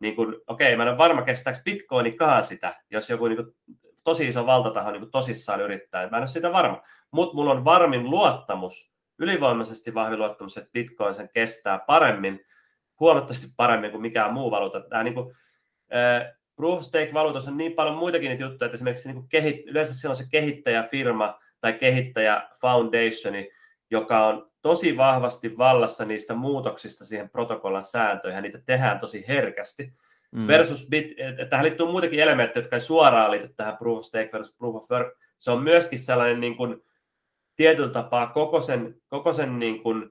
niin 0.00 0.16
kuin, 0.16 0.36
okei, 0.46 0.76
mä 0.76 0.82
en 0.82 0.88
ole 0.88 0.98
varma 0.98 1.22
kestääkö 1.22 1.58
bitcoinikaan 1.64 2.42
sitä, 2.42 2.74
jos 2.90 3.10
joku 3.10 3.26
niin 3.26 3.36
kuin, 3.36 3.56
tosi 4.04 4.28
iso 4.28 4.46
valtataho 4.46 4.90
niin 4.90 5.00
kuin, 5.00 5.10
tosissaan 5.10 5.60
yrittää, 5.60 6.08
mä 6.10 6.16
en 6.16 6.22
ole 6.22 6.26
siitä 6.26 6.52
varma. 6.52 6.82
Mutta 7.10 7.34
mulla 7.34 7.50
on 7.50 7.64
varmin 7.64 8.10
luottamus, 8.10 8.92
ylivoimaisesti 9.18 9.94
vahvi 9.94 10.16
luottamus, 10.16 10.56
että 10.56 10.70
bitcoin 10.72 11.14
sen 11.14 11.28
kestää 11.34 11.78
paremmin, 11.78 12.40
huomattavasti 13.00 13.46
paremmin 13.56 13.90
kuin 13.90 14.00
mikään 14.00 14.32
muu 14.32 14.50
valuutta. 14.50 14.80
Tämä 14.80 15.02
niin 15.02 15.14
kuin, 15.14 15.36
äh, 15.94 16.39
proof 16.60 16.78
of 16.78 16.84
stake 16.84 17.10
valuutassa 17.14 17.50
on 17.50 17.56
niin 17.56 17.72
paljon 17.72 17.96
muitakin 17.96 18.30
niitä 18.30 18.44
juttuja, 18.44 18.66
että 18.66 18.74
esimerkiksi 18.74 19.12
niin 19.12 19.28
kehit, 19.28 19.66
yleensä 19.66 19.94
siellä 19.94 20.12
on 20.12 20.16
se 20.16 20.24
kehittäjäfirma 20.30 21.38
tai 21.60 21.72
kehittäjä 21.72 22.48
foundationi, 22.60 23.50
joka 23.90 24.26
on 24.26 24.50
tosi 24.62 24.96
vahvasti 24.96 25.58
vallassa 25.58 26.04
niistä 26.04 26.34
muutoksista 26.34 27.04
siihen 27.04 27.30
protokollan 27.30 27.82
sääntöihin, 27.82 28.42
niitä 28.42 28.60
tehdään 28.66 29.00
tosi 29.00 29.24
herkästi. 29.28 29.92
Mm. 30.32 30.46
Versus 30.46 30.88
bit, 30.88 31.06
tähän 31.50 31.64
liittyy 31.64 31.86
muitakin 31.86 32.20
elementtejä, 32.20 32.62
jotka 32.62 32.76
ei 32.76 32.80
suoraan 32.80 33.30
liity 33.30 33.48
tähän 33.56 33.76
proof 33.76 33.98
of 33.98 34.04
stake 34.04 34.30
versus 34.32 34.56
proof 34.56 34.76
of 34.76 34.90
work. 34.90 35.18
Se 35.38 35.50
on 35.50 35.62
myöskin 35.62 35.98
sellainen 35.98 36.40
niin 36.40 36.56
kuin, 36.56 36.82
tietyllä 37.56 37.88
tapaa 37.88 38.26
koko 38.26 38.60
sen, 38.60 38.94
koko 39.08 39.32
sen 39.32 39.58
niin 39.58 39.82
kuin, 39.82 40.10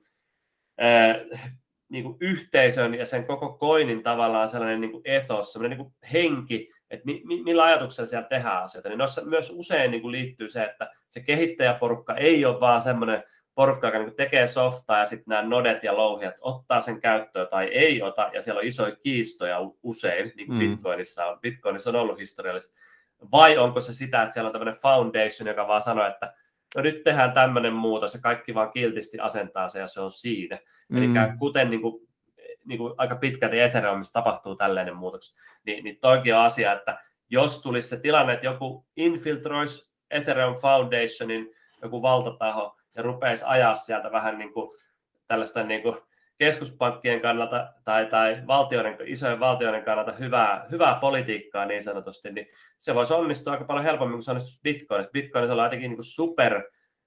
niin 1.89 2.03
kuin 2.03 2.17
yhteisön 2.19 2.95
ja 2.95 3.05
sen 3.05 3.25
koko 3.25 3.53
koinin 3.53 4.03
tavallaan 4.03 4.49
sellainen 4.49 4.81
niin 4.81 4.91
kuin 4.91 5.01
ethos, 5.05 5.53
sellainen 5.53 5.77
niin 5.77 5.85
kuin 5.85 5.95
henki, 6.13 6.71
että 6.89 7.05
mi, 7.05 7.21
mi, 7.25 7.43
millä 7.43 7.63
ajatuksella 7.63 8.07
siellä 8.07 8.27
tehdään 8.27 8.63
asioita. 8.63 8.89
Niin 8.89 8.97
noissa 8.97 9.25
myös 9.25 9.53
usein 9.55 9.91
niin 9.91 10.01
kuin 10.01 10.11
liittyy 10.11 10.49
se, 10.49 10.63
että 10.63 10.91
se 11.07 11.19
kehittäjäporukka 11.19 12.15
ei 12.15 12.45
ole 12.45 12.59
vaan 12.59 12.81
semmoinen 12.81 13.23
porukka, 13.55 13.87
joka 13.87 13.99
niin 13.99 14.15
tekee 14.15 14.47
softaa 14.47 14.99
ja 14.99 15.05
sitten 15.05 15.25
nämä 15.27 15.41
nodet 15.41 15.83
ja 15.83 15.97
louhijat 15.97 16.35
ottaa 16.41 16.81
sen 16.81 17.01
käyttöön 17.01 17.47
tai 17.47 17.65
ei 17.65 18.01
ota, 18.01 18.29
ja 18.33 18.41
siellä 18.41 18.59
on 18.59 18.65
isoja 18.65 18.95
kiistoja 18.95 19.59
usein, 19.83 20.31
niin 20.35 20.47
kuin 20.47 20.59
mm. 20.59 20.69
Bitcoinissa 20.69 21.25
on. 21.25 21.39
Bitcoinissa 21.39 21.89
on 21.89 21.95
ollut 21.95 22.19
historiallisesti. 22.19 22.79
Vai 23.31 23.57
onko 23.57 23.81
se 23.81 23.93
sitä, 23.93 24.23
että 24.23 24.33
siellä 24.33 24.47
on 24.47 24.51
tämmöinen 24.51 24.81
foundation, 24.81 25.47
joka 25.47 25.67
vaan 25.67 25.81
sanoo, 25.81 26.07
että 26.07 26.33
no 26.75 26.81
nyt 26.81 27.03
tehdään 27.03 27.31
tämmöinen 27.31 27.73
muutos, 27.73 28.13
ja 28.13 28.19
kaikki 28.19 28.55
vaan 28.55 28.71
kiltisti 28.71 29.19
asentaa 29.19 29.67
se, 29.67 29.79
ja 29.79 29.87
se 29.87 30.01
on 30.01 30.11
siinä. 30.11 30.57
Mm. 30.89 30.97
Eli 30.97 31.07
kuten 31.39 31.69
niin 31.69 31.81
kuin, 31.81 32.07
niin 32.65 32.77
kuin 32.77 32.93
aika 32.97 33.15
pitkälti 33.15 33.59
Ethereumissa 33.59 34.13
tapahtuu 34.13 34.55
tällainen 34.55 34.95
muutos, 34.95 35.35
niin, 35.65 35.83
niin 35.83 35.97
toikin 36.01 36.35
on 36.35 36.41
asia, 36.41 36.73
että 36.73 36.99
jos 37.29 37.61
tulisi 37.61 37.89
se 37.89 37.99
tilanne, 37.99 38.33
että 38.33 38.45
joku 38.45 38.85
infiltroisi 38.97 39.91
Ethereum 40.11 40.55
Foundationin 40.55 41.55
joku 41.81 42.01
valtataho, 42.01 42.77
ja 42.95 43.03
rupeisi 43.03 43.45
ajaa 43.47 43.75
sieltä 43.75 44.11
vähän 44.11 44.37
niin 44.37 44.53
kuin 44.53 44.77
tällaista 45.27 45.63
niin 45.63 45.81
kuin 45.81 45.97
keskuspankkien 46.39 47.21
kannalta 47.21 47.67
tai, 47.83 48.05
tai 48.05 48.43
valtioiden, 48.47 48.97
isojen 49.05 49.39
valtioiden 49.39 49.83
kannalta 49.83 50.11
hyvää, 50.11 50.65
hyvää 50.71 50.95
politiikkaa 50.95 51.65
niin 51.65 51.83
sanotusti, 51.83 52.31
niin 52.31 52.47
se 52.77 52.95
voisi 52.95 53.13
onnistua 53.13 53.53
aika 53.53 53.65
paljon 53.65 53.85
helpommin 53.85 54.15
kuin 54.15 54.23
se 54.23 54.31
onnistuisi 54.31 54.61
Bitcoin. 54.63 55.07
Bitcoin 55.13 55.51
on 55.51 55.63
jotenkin 55.63 55.91
niin 55.91 56.03
super, 56.03 56.61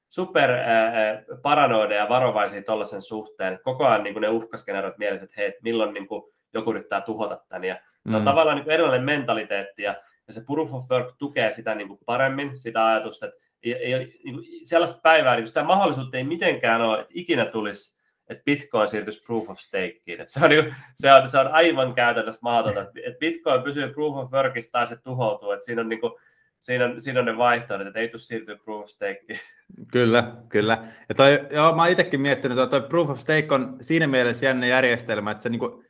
super 0.09 0.51
ää, 0.51 1.23
paranoida 1.43 1.95
ja 1.95 2.09
varovaisia 2.09 2.63
tuollaisen 2.63 3.03
suhteen. 3.03 3.59
Koko 3.63 3.87
ajan 3.87 4.03
niin 4.03 4.15
kuin 4.15 4.21
ne 4.21 4.29
uhkaskenaariot 4.29 4.99
mielessä, 4.99 5.25
että 5.25 5.41
hei, 5.41 5.53
milloin 5.63 5.95
niin 5.95 6.09
kuin 6.09 6.23
joku 6.55 6.71
yrittää 6.71 7.01
tuhota 7.01 7.41
tämän. 7.49 7.65
Ja 7.65 7.81
se 8.09 8.17
on 8.17 8.23
mm. 8.23 8.25
tavallaan 8.25 8.57
niin 8.57 8.65
kuin 8.65 8.75
erilainen 8.75 9.05
mentaliteetti 9.05 9.83
ja, 9.83 9.95
ja 10.27 10.33
se 10.33 10.41
proof 10.47 10.75
of 10.75 10.91
work 10.91 11.15
tukee 11.19 11.51
sitä 11.51 11.75
niin 11.75 11.89
kuin 11.89 12.01
paremmin, 12.07 12.57
sitä 12.57 12.87
ajatusta, 12.87 13.27
että 13.27 13.39
ei, 13.63 13.75
ei, 13.75 14.21
niin 14.25 14.35
kuin 14.35 14.67
sellaista 14.67 15.01
päivää, 15.03 15.37
niin 15.37 15.47
sitä 15.47 15.65
mahdollisuutta 15.65 16.17
ei 16.17 16.25
mitenkään 16.25 16.81
ole, 16.81 17.01
että 17.01 17.13
ikinä 17.15 17.45
tulisi, 17.45 18.02
että 18.29 18.45
Bitcoin 18.45 18.89
siirtyisi 18.89 19.23
proof 19.27 19.51
of 19.51 19.59
stakeen. 19.59 20.21
Että 20.21 20.27
se, 20.27 20.41
on, 20.45 20.51
niin, 20.51 20.75
se, 20.95 21.13
on, 21.13 21.29
se 21.29 21.39
on 21.39 21.49
aivan 21.49 21.95
käytännössä 21.95 22.41
mahdotonta, 22.43 22.81
että 22.81 23.19
Bitcoin 23.19 23.63
pysyy 23.63 23.89
proof 23.89 24.17
of 24.17 24.33
workissa 24.33 24.73
tai 24.73 24.87
se 24.87 24.97
tuhoutuu. 24.97 25.51
Että 25.51 25.67
siinä 25.67 25.81
on, 25.81 25.89
niin 25.89 26.01
kuin, 26.01 26.13
siinä 26.61 26.85
on, 26.85 27.01
siinä 27.01 27.21
on 27.21 27.27
ne 27.27 27.37
vaihtoehdot, 27.37 27.87
että 27.87 28.01
ei 28.01 28.09
tule 28.09 28.21
siirtyä 28.21 28.57
proof 28.65 28.83
of 28.83 28.89
stakeen. 28.89 29.41
Kyllä, 29.93 30.37
kyllä. 30.49 30.85
Ja 31.09 31.15
toi, 31.15 31.47
joo, 31.51 31.75
mä 31.75 31.83
oon 31.83 31.91
itsekin 31.91 32.21
miettinyt, 32.21 32.59
että 32.59 32.81
toi 32.81 32.89
proof 32.89 33.11
of 33.11 33.19
stake 33.19 33.49
on 33.51 33.77
siinä 33.81 34.07
mielessä 34.07 34.47
jännä 34.47 34.67
järjestelmä, 34.67 35.31
että 35.31 35.43
se 35.43 35.49
niin 35.49 35.61
kuin, 35.61 35.85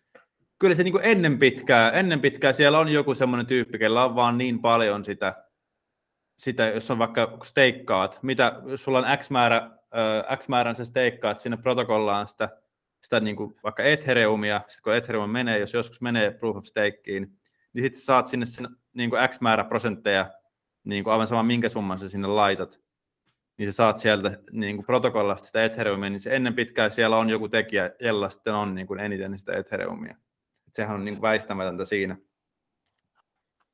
kyllä 0.59 0.75
se 0.75 0.83
niin 0.83 0.93
kuin 0.93 1.05
ennen 1.05 1.39
pitkää, 1.39 1.91
ennen 1.91 2.21
pitkää 2.21 2.53
siellä 2.53 2.79
on 2.79 2.89
joku 2.89 3.15
semmoinen 3.15 3.47
tyyppi, 3.47 3.79
kellä 3.79 4.05
on 4.05 4.15
vaan 4.15 4.39
niin 4.39 4.61
paljon 4.61 5.05
sitä 5.05 5.35
sitä, 6.43 6.67
jos 6.67 6.91
on 6.91 6.99
vaikka 6.99 7.39
steikkaat, 7.45 8.19
mitä, 8.23 8.61
sulla 8.77 8.99
on 8.99 9.19
X 9.19 9.31
määrä, 9.31 9.71
äh, 9.97 10.39
X 10.39 10.49
määrän 10.49 10.77
se 10.77 10.85
steikkaat 10.85 11.41
sinne 11.41 11.57
protokollaan 11.57 12.27
sitä, 12.27 12.49
sitä 13.03 13.21
niin 13.21 13.37
kuin 13.37 13.57
vaikka 13.63 13.83
Ethereumia, 13.83 14.59
sitten 14.59 14.83
kun 14.83 14.95
Ethereum 14.95 15.31
menee, 15.31 15.59
jos 15.59 15.75
joskus 15.75 16.01
menee 16.01 16.31
proof 16.31 16.57
of 16.57 16.65
stakeen, 16.65 17.29
niin 17.73 17.85
sitten 17.85 18.01
saat 18.01 18.29
sinne 18.29 18.47
sen 18.47 18.69
niin 18.93 19.11
kuin 19.11 19.29
X 19.29 19.41
määrä 19.41 19.65
prosentteja, 19.65 20.31
niin 20.85 21.05
kuin 21.05 21.13
aivan 21.13 21.27
sama 21.27 21.43
minkä 21.43 21.69
summan 21.69 21.99
sä 21.99 22.09
sinne 22.09 22.29
laitat, 22.29 22.81
niin 23.59 23.73
sä 23.73 23.77
saat 23.77 23.99
sieltä 23.99 24.39
niin 24.53 24.77
kuin 24.77 24.87
protokollasta 24.87 25.47
sitä 25.47 25.65
Ethereumia, 25.65 26.11
niin 26.11 26.21
se 26.21 26.37
ennen 26.37 26.55
pitkään 26.55 26.91
siellä 26.91 27.17
on 27.17 27.31
joku 27.31 27.49
tekijä, 27.49 27.91
jolla 28.01 28.29
sitten 28.29 28.55
on 28.55 28.75
niin 28.75 28.87
kuin 28.87 29.01
eniten 29.01 29.39
sitä 29.39 29.53
Ethereumia. 29.53 30.17
Et 30.67 30.75
sehän 30.75 30.95
on 30.95 31.05
niin 31.05 31.15
kuin 31.15 31.23
väistämätöntä 31.23 31.85
siinä. 31.85 32.17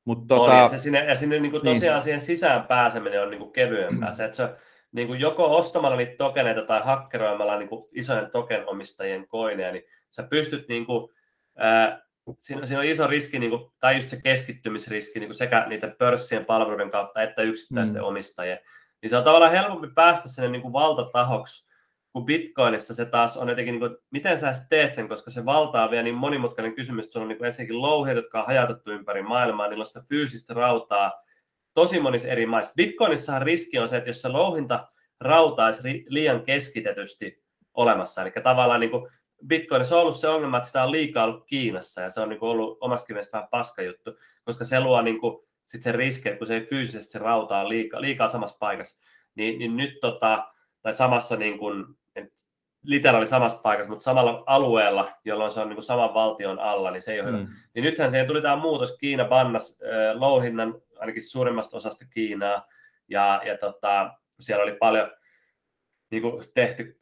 Mut 0.05 0.27
tota... 0.27 0.53
ja, 0.53 0.69
se 0.69 0.77
sinne, 0.77 1.05
ja 1.05 1.15
sinne 1.15 1.39
niin 1.39 1.51
kuin 1.51 1.63
tosiaan 1.63 1.95
niin. 1.95 2.03
siihen 2.03 2.21
sisään 2.21 2.67
pääseminen 2.67 3.23
on 3.23 3.29
niin 3.29 3.39
kuin 3.39 3.51
kevyempää. 3.51 4.13
Se, 4.13 4.25
että 4.25 4.37
se, 4.37 4.55
niin 4.91 5.07
kuin 5.07 5.19
joko 5.19 5.55
ostamalla 5.57 5.97
niitä 5.97 6.15
tokeneita 6.17 6.61
tai 6.61 6.81
hakkeroimalla 6.83 7.57
niin 7.57 7.69
kuin 7.69 7.85
isojen 7.91 8.31
tokenomistajien 8.31 9.27
koineja, 9.27 9.71
niin 9.71 9.83
sä 10.09 10.23
pystyt 10.23 10.67
niin 10.67 10.85
kuin, 10.85 11.11
ää, 11.57 12.01
siinä, 12.39 12.65
siinä 12.65 12.79
on 12.79 12.85
iso 12.85 13.07
riski, 13.07 13.39
niin 13.39 13.49
kuin, 13.49 13.71
tai 13.79 13.95
just 13.95 14.09
se 14.09 14.21
keskittymisriski 14.21 15.19
niin 15.19 15.27
kuin 15.27 15.37
sekä 15.37 15.65
niitä 15.67 15.95
pörssien 15.99 16.45
palveluiden 16.45 16.89
kautta 16.89 17.21
että 17.21 17.41
yksittäisten 17.41 18.01
mm. 18.01 18.07
omistajien. 18.07 18.59
Niin 19.01 19.09
se 19.09 19.17
on 19.17 19.23
tavallaan 19.23 19.51
helpompi 19.51 19.87
päästä 19.95 20.29
sinne 20.29 20.49
niin 20.49 20.61
kuin 20.61 20.73
valtatahoksi, 20.73 21.69
kun 22.13 22.25
Bitcoinissa 22.25 22.93
se 22.95 23.05
taas 23.05 23.37
on 23.37 23.49
jotenkin, 23.49 23.71
niin 23.71 23.79
kuin, 23.79 23.97
miten 24.11 24.37
sä 24.37 24.53
teet 24.69 24.93
sen, 24.93 25.09
koska 25.09 25.31
se 25.31 25.45
valtaa 25.45 25.91
vielä 25.91 26.03
niin 26.03 26.15
monimutkainen 26.15 26.75
kysymys, 26.75 27.05
että 27.05 27.13
se 27.13 27.19
on 27.19 27.27
niin 27.27 27.37
kuin 27.37 27.45
ensinnäkin 27.45 27.81
louheet, 27.81 28.15
jotka 28.15 28.39
on 28.39 28.45
hajautettu 28.45 28.91
ympäri 28.91 29.21
maailmaa, 29.21 29.67
niillä 29.67 29.81
on 29.81 29.85
sitä 29.85 30.03
fyysistä 30.09 30.53
rautaa 30.53 31.23
tosi 31.79 31.99
monissa 31.99 32.27
eri 32.27 32.45
maissa. 32.45 32.73
Bitcoinissahan 32.75 33.41
riski 33.41 33.79
on 33.79 33.89
se, 33.89 33.97
että 33.97 34.09
jos 34.09 34.21
se 34.21 34.29
louhinta 34.29 34.87
rauta 35.19 35.65
olisi 35.65 36.05
liian 36.07 36.41
keskitetysti 36.43 37.43
olemassa, 37.73 38.21
eli 38.21 38.31
tavallaan 38.43 38.79
niin 38.79 38.91
kuin 38.91 39.11
Bitcoinissa 39.47 39.95
on 39.95 40.01
ollut 40.01 40.15
se 40.15 40.27
ongelma, 40.27 40.57
että 40.57 40.67
sitä 40.67 40.83
on 40.83 40.91
liikaa 40.91 41.23
ollut 41.23 41.45
Kiinassa, 41.45 42.01
ja 42.01 42.09
se 42.09 42.21
on 42.21 42.29
niin 42.29 42.39
kuin 42.39 42.49
ollut 42.49 42.77
omasta 42.81 43.13
mielestä 43.13 43.37
vähän 43.37 43.49
paska 43.51 43.81
juttu, 43.81 44.11
koska 44.45 44.65
se 44.65 44.79
luo 44.79 45.01
niin 45.01 45.19
kuin 45.19 45.45
sit 45.65 45.83
sen 45.83 45.95
riski, 45.95 46.29
että 46.29 46.37
kun 46.37 46.47
se 46.47 46.53
ei 46.53 46.65
fyysisesti 46.65 47.11
se 47.11 47.19
rauta 47.19 47.57
on 47.57 47.69
liikaa, 47.69 48.01
liikaa 48.01 48.27
samassa 48.27 48.57
paikassa, 48.59 48.99
niin, 49.35 49.59
niin 49.59 49.77
nyt 49.77 49.99
tota, 50.01 50.47
tai 50.81 50.93
samassa 50.93 51.35
niin 51.35 51.59
kuin, 51.59 51.85
literaali 52.83 53.25
samassa 53.25 53.57
paikassa, 53.57 53.89
mutta 53.89 54.03
samalla 54.03 54.43
alueella, 54.45 55.11
jolloin 55.25 55.51
se 55.51 55.59
on 55.59 55.67
niin 55.67 55.75
kuin 55.75 55.83
saman 55.83 56.13
valtion 56.13 56.59
alla, 56.59 56.91
niin 56.91 57.01
se 57.01 57.13
ei 57.13 57.21
ole 57.21 57.31
mm. 57.31 57.37
hyvä. 57.37 57.49
Niin 57.73 57.83
nythän 57.83 58.11
siihen 58.11 58.27
tuli 58.27 58.41
tämä 58.41 58.55
muutos, 58.55 58.97
Kiina 58.97 59.25
bannas 59.25 59.79
äh, 59.83 60.19
louhinnan 60.19 60.75
ainakin 60.99 61.29
suurimmasta 61.29 61.77
osasta 61.77 62.05
Kiinaa, 62.13 62.67
ja, 63.07 63.41
ja 63.45 63.57
tota, 63.57 64.13
siellä 64.39 64.63
oli 64.63 64.75
paljon 64.75 65.11
niin 66.11 66.21
kuin 66.21 66.45
tehty 66.53 66.97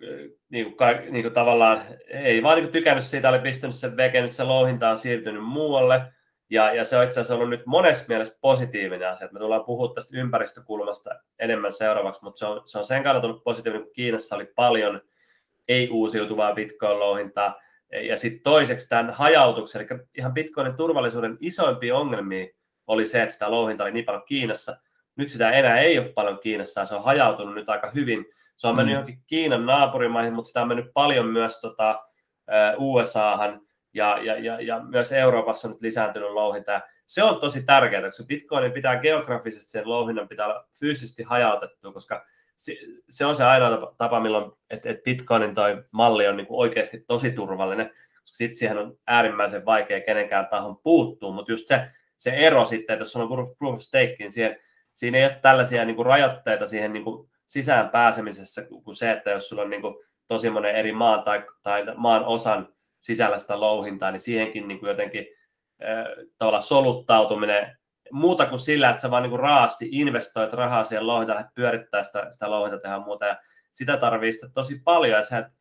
niin 0.50 0.66
kuin, 0.66 1.14
niin 1.14 1.24
kuin 1.24 1.34
tavallaan, 1.34 1.82
ei 2.08 2.44
vaan 2.44 2.56
niin 2.56 2.66
kuin 2.66 2.74
tykännyt 2.74 3.06
siitä, 3.06 3.30
oli 3.30 3.40
pistänyt 3.40 3.76
sen 3.76 3.98
veke, 3.98 4.22
nyt 4.22 4.34
se 4.34 4.44
louhinta 4.44 4.90
on 4.90 4.98
siirtynyt 4.98 5.44
muualle, 5.44 6.02
ja, 6.50 6.74
ja 6.74 6.86
se 6.86 6.98
on 6.98 7.04
itse 7.04 7.20
asiassa 7.20 7.36
ollut 7.36 7.50
nyt 7.50 7.66
monessa 7.66 8.06
mielessä 8.08 8.38
positiivinen 8.42 9.10
asia, 9.10 9.26
että 9.26 9.34
me 9.34 9.40
tullaan 9.40 9.66
puhua 9.66 9.94
tästä 9.94 10.18
ympäristökulmasta 10.18 11.10
enemmän 11.40 11.72
seuraavaksi, 11.72 12.24
mutta 12.24 12.40
se 12.40 12.46
on, 12.46 12.62
se 12.66 12.78
on 12.78 12.84
sen 12.84 13.04
kannalta 13.04 13.28
ollut 13.28 13.44
positiivinen, 13.44 13.84
kun 13.84 13.94
Kiinassa 13.94 14.36
oli 14.36 14.46
paljon 14.56 15.02
ei-uusiutuvaa 15.68 16.54
Bitcoin-louhintaa, 16.54 17.62
ja 17.92 18.18
sitten 18.18 18.44
toiseksi 18.44 18.90
tämän 18.90 19.14
hajautuksen, 19.14 19.82
eli 19.82 20.00
ihan 20.18 20.34
Bitcoinin 20.34 20.78
turvallisuuden 20.78 21.38
isoimpia 21.40 21.98
ongelmia 21.98 22.48
oli 22.88 23.06
se, 23.06 23.24
että 23.24 23.34
sitä 23.34 23.52
louhinta 23.52 23.84
oli 23.84 23.92
niin 23.92 24.06
paljon 24.06 24.26
Kiinassa. 24.26 24.78
Nyt 25.16 25.30
sitä 25.30 25.52
enää 25.52 25.80
ei 25.80 26.00
ole 26.00 26.10
paljon 26.10 26.40
Kiinassa, 26.40 26.82
ja 26.82 26.86
se 26.86 26.96
on 26.96 27.04
hajautunut 27.04 27.56
nyt 27.56 27.70
aika 27.70 27.92
hyvin. 27.96 28.26
Se 28.56 28.68
on 28.68 28.76
mennyt 28.76 28.92
mm. 28.92 28.94
johonkin 28.94 29.24
Kiinan 29.28 29.66
naapurimaihin, 29.66 30.34
mutta 30.34 30.48
sitä 30.48 30.62
on 30.62 30.68
mennyt 30.68 30.94
paljon 30.94 31.26
myös 31.26 31.62
tota, 31.62 32.04
USAhan, 32.78 33.62
ja, 33.94 34.20
ja, 34.22 34.38
ja, 34.38 34.62
ja 34.62 34.80
myös 34.80 35.12
Euroopassa 35.12 35.68
on 35.68 35.72
nyt 35.72 35.82
lisääntynyt 35.82 36.30
louhinta. 36.30 36.82
Se 37.06 37.24
on 37.24 37.40
tosi 37.40 37.64
tärkeää, 37.64 38.02
koska 38.02 38.24
Bitcoinin 38.24 38.72
pitää 38.72 39.00
geografisesti 39.00 39.72
sen 39.72 39.90
louhinnan 39.90 40.28
pitää 40.28 40.46
olla 40.46 40.66
fyysisesti 40.80 41.24
hajautettu, 41.24 41.94
koska 41.94 42.26
se, 43.10 43.26
on 43.26 43.36
se 43.36 43.44
ainoa 43.44 43.96
tapa, 43.98 44.20
milloin 44.20 44.52
että 44.70 44.90
et 44.90 45.04
Bitcoinin 45.04 45.56
toi 45.56 45.84
malli 45.92 46.28
on 46.28 46.38
niin 46.38 46.48
kuin 46.48 46.60
oikeasti 46.60 47.04
tosi 47.08 47.32
turvallinen, 47.32 47.88
koska 48.22 48.38
sitten 48.38 48.56
siihen 48.58 48.78
on 48.78 48.98
äärimmäisen 49.08 49.66
vaikea 49.66 50.02
kenenkään 50.02 50.48
tahon 50.48 50.78
puuttuu, 50.78 51.32
mutta 51.34 51.52
just 51.52 51.68
se, 51.68 51.88
se 52.18 52.30
ero 52.30 52.66
sitten, 52.66 52.94
että 52.94 53.02
jos 53.02 53.12
sulla 53.12 53.26
on 53.26 53.56
proof 53.58 53.76
of 53.76 53.82
stake, 53.82 54.16
niin 54.20 54.32
siihen, 54.32 54.60
siinä 54.94 55.18
ei 55.18 55.26
ole 55.26 55.40
tällaisia 55.42 55.86
niin 55.86 55.96
kuin 55.96 56.06
rajoitteita 56.06 56.66
siihen 56.66 56.94
niin 56.94 57.04
kuin 57.04 57.30
sisään 57.48 57.90
pääsemisessä 57.90 58.68
kuin 58.84 58.96
se, 58.96 59.12
että 59.12 59.30
jos 59.30 59.50
sulla 59.50 59.62
on 59.62 59.70
niin 59.70 59.82
kuin 59.82 59.96
tosi 60.28 60.50
monen 60.50 60.76
eri 60.76 60.92
maan 60.92 61.24
tai, 61.24 61.46
tai 61.64 61.84
maan 61.96 62.26
osan 62.26 62.74
sisällä 63.00 63.38
sitä 63.38 63.60
louhintaa, 63.60 64.12
niin 64.12 64.22
siihenkin 64.22 64.68
niin 64.68 64.80
kuin 64.80 64.90
jotenkin 64.90 65.26
tavallaan 66.38 66.64
soluttautuminen 66.64 67.78
muuta 68.12 68.46
kuin 68.46 68.60
sillä, 68.60 68.90
että 68.90 69.02
sä 69.02 69.12
vaan 69.12 69.24
niin 69.24 69.40
raasti 69.40 69.90
investoit 69.92 70.54
rahaa 70.54 70.84
siihen 70.84 71.08
louhintaan, 71.08 71.40
että 71.40 71.52
pyörittää 71.56 72.04
sitä, 72.04 72.28
sitä 72.32 72.52
louhinta 72.52 72.80
tehdä 72.80 73.00
muuta, 73.00 73.26
ja 73.26 73.38
sitä 73.72 73.98
tarvii 73.98 74.32
sitten 74.32 74.54
tosi 74.54 74.82
paljon, 74.84 75.18
ja 75.18 75.22
sä, 75.22 75.52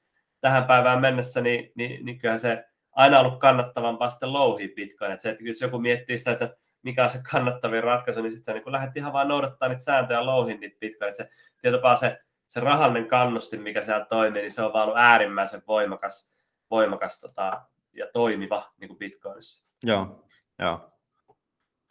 tähän 0.41 0.65
päivään 0.65 1.01
mennessä, 1.01 1.41
niin, 1.41 1.73
niin, 1.75 2.05
niin 2.05 2.19
kyllähän 2.19 2.39
se 2.39 2.65
aina 2.97 3.21
ollut 3.21 3.39
kannattavampaa 3.39 4.11
sitten 4.11 4.33
louhia 4.33 4.69
Bitcoin, 4.77 5.13
että 5.13 5.23
se, 5.23 5.31
että 5.31 5.45
jos 5.45 5.61
joku 5.61 5.79
miettii 5.79 6.19
sitä, 6.19 6.33
että 6.33 6.57
mikä 6.83 7.05
on 7.05 7.11
se 7.11 7.21
kannattavin 7.31 7.85
ratkaisu, 7.85 8.23
niin 8.23 8.33
sitten 8.33 8.55
sä 8.55 8.61
niin 8.61 8.73
lähdet 8.73 8.97
ihan 8.97 9.13
vaan 9.13 9.29
noudattaa 9.29 9.69
niitä 9.69 9.83
sääntöjä 9.83 10.27
louhin 10.27 10.61
niitä 10.61 10.79
Bitcoin, 10.81 11.09
että 11.09 11.25
se 11.25 11.31
tietopaa 11.63 11.97
se, 11.97 12.19
se 12.49 12.61
rahallinen 12.61 13.09
kannustin, 13.09 13.63
mikä 13.63 13.83
siellä 13.83 14.05
toimii, 14.05 14.43
niin 14.43 14.51
se 14.51 14.63
on 14.63 14.73
vaan 14.73 14.85
ollut 14.85 14.99
äärimmäisen 14.99 15.63
voimakas, 15.67 16.33
voimakas 16.71 17.21
tota, 17.21 17.63
ja 17.93 18.07
toimiva 18.13 18.73
niin 18.81 18.89
kuin 18.89 18.99
Bitcoinissa. 18.99 19.67
Joo, 19.83 20.25
joo. 20.59 20.91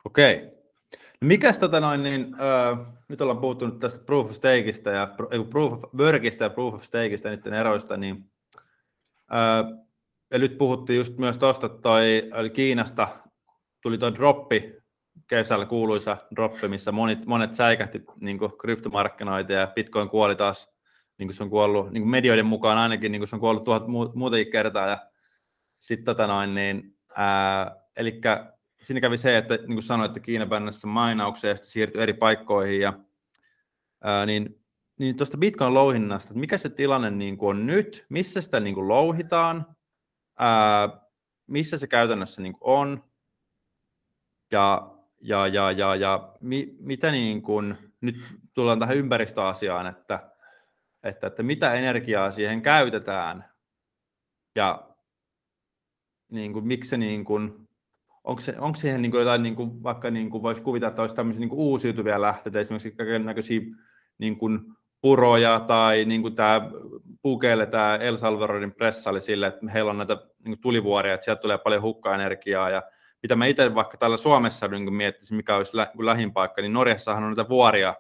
Okei. 0.06 0.56
No 1.22 1.28
mikäs 1.28 1.58
tota 1.58 1.80
noin, 1.80 2.04
niin, 2.04 2.36
öö, 2.42 2.76
nyt 3.08 3.22
ollaan 3.22 3.42
puhuttu 3.42 3.66
nyt 3.66 3.80
tästä 3.80 4.06
Proof 4.06 4.30
of 4.30 4.36
Stakeista 4.36 4.90
ja 4.90 5.08
Proof 5.50 5.74
of 5.74 5.84
Workista 5.98 6.44
ja 6.44 6.50
Proof 6.50 6.74
of 6.74 6.84
Stakeista 6.84 7.30
niiden 7.30 7.54
eroista, 7.54 7.98
niin 7.98 8.32
öö, 9.34 9.85
ja 10.36 10.40
nyt 10.40 10.58
puhuttiin 10.58 10.98
just 10.98 11.18
myös 11.18 11.38
tuosta, 11.38 11.70
toi, 11.70 12.30
Kiinasta 12.54 13.08
tuli 13.82 13.98
tuo 13.98 14.14
droppi, 14.14 14.74
kesällä 15.28 15.66
kuuluisa 15.66 16.18
droppi, 16.36 16.68
missä 16.68 16.92
monet, 16.92 17.26
monet 17.26 17.54
säikähti 17.54 18.04
niin 18.22 18.40
kryptomarkkinoita 18.62 19.54
ja 19.54 19.68
Bitcoin 19.68 20.10
kuoli 20.10 20.36
taas, 20.36 20.76
niin 21.18 21.28
kuin 21.28 21.36
se 21.36 21.44
on 21.44 21.50
kuollut, 21.50 21.92
niin 21.92 22.02
kuin 22.02 22.12
medioiden 22.12 22.46
mukaan 22.46 22.78
ainakin, 22.78 23.12
niin 23.12 23.20
kuin 23.20 23.28
se 23.28 23.36
on 23.36 23.40
kuollut 23.40 23.64
tuhat 23.64 23.84
muutakin 24.16 24.52
kertaa. 24.52 24.90
Ja 24.90 24.98
sitten 25.80 26.06
tota 26.06 26.28
noin, 26.28 26.56
niin, 26.56 26.98
eli 27.98 28.22
siinä 28.82 29.02
kävi 29.02 29.18
se, 29.18 29.38
että 29.38 29.56
niin 29.56 29.68
kuin 29.68 29.84
sanoin, 29.84 30.08
että 30.08 30.20
Kiina 30.20 30.46
bännässä 30.46 30.88
mainauksia 30.88 31.50
ja 31.50 31.56
sitten 31.56 31.72
siirtyi 31.72 32.02
eri 32.02 32.14
paikkoihin. 32.14 32.80
Ja, 32.80 32.94
ää, 34.04 34.26
niin 34.26 34.62
niin 35.00 35.18
tuosta 35.18 35.38
Bitcoin-louhinnasta, 35.38 36.30
että 36.30 36.40
mikä 36.40 36.58
se 36.58 36.70
tilanne 36.70 37.12
niin 37.12 37.38
kuin 37.38 37.50
on 37.50 37.66
nyt, 37.66 38.06
missä 38.10 38.42
sitä 38.42 38.60
niin 38.60 38.76
kuin 38.76 38.88
louhitaan, 38.88 39.75
ää, 40.40 40.90
missä 41.48 41.78
se 41.78 41.88
käytännössä 41.88 42.42
niin 42.42 42.54
kuin 42.54 42.62
on, 42.64 43.04
ja, 44.52 44.96
ja, 45.22 45.48
ja, 45.48 45.72
ja, 45.72 45.96
ja 45.96 46.34
mi, 46.42 46.76
mitä 46.80 47.12
niin 47.12 47.42
kuin, 47.42 47.78
nyt 48.02 48.16
tullaan 48.54 48.80
tähän 48.80 48.98
ympäristöasiaan, 48.98 49.88
että, 49.88 50.32
että, 51.04 51.28
että 51.28 51.44
mitä 51.44 51.74
energiaa 51.74 52.32
siihen 52.32 52.62
käytetään, 52.62 53.46
ja 54.56 54.96
niin 56.32 56.54
kuin, 56.54 56.68
miksi 56.68 56.90
se 56.90 56.98
niin 56.98 57.26
kuin, 57.26 57.68
onko, 58.24 58.42
se, 58.42 58.56
onko 58.60 58.78
siihen 58.78 59.02
niin 59.02 59.12
kuin 59.12 59.20
jotain, 59.20 59.44
niin 59.44 59.56
kuin, 59.56 59.84
vaikka 59.84 60.12
niin 60.12 60.30
kuin 60.30 60.44
voisi 60.44 60.62
kuvitella, 60.62 60.90
että 60.90 61.02
olisi 61.02 61.16
tämmöisiä 61.16 61.40
niin 61.40 61.50
kuin 61.50 61.60
uusiutuvia 61.60 62.22
lähteitä, 62.22 62.60
esimerkiksi 62.60 62.92
kaikenlaisia 62.92 63.62
niin 64.18 64.38
kuin 64.38 64.60
puroja 65.02 65.60
tai 65.60 66.06
niin 66.06 66.22
kuin 66.22 66.36
tämä 66.36 66.70
Pukeille 67.22 67.66
tämä 67.66 67.96
El 67.96 68.18
Salvadorin 68.18 68.76
pressa 68.76 69.10
oli 69.10 69.22
sille, 69.22 69.48
että 69.48 69.72
heillä 69.74 69.92
on 69.92 69.98
näitä 69.98 70.18
niin 70.46 70.60
tulivuoria, 70.60 71.14
että 71.14 71.24
sieltä 71.24 71.42
tulee 71.42 71.58
paljon 71.58 71.82
hukkaenergiaa 71.82 72.70
ja 72.70 72.84
mitä 73.22 73.36
mä 73.36 73.46
itse 73.46 73.76
vaikka 73.76 73.98
täällä 73.98 74.18
Suomessa 74.18 74.68
niin 74.68 74.94
miettisin, 74.94 75.38
mikä 75.38 75.56
olisi 75.56 75.78
lä- 75.78 75.92
lähin 76.00 76.34
paikka, 76.34 76.62
niin 76.62 76.74
Norjassahan 76.74 77.24
on 77.24 77.30
näitä 77.30 77.50
vuoria, 77.50 77.96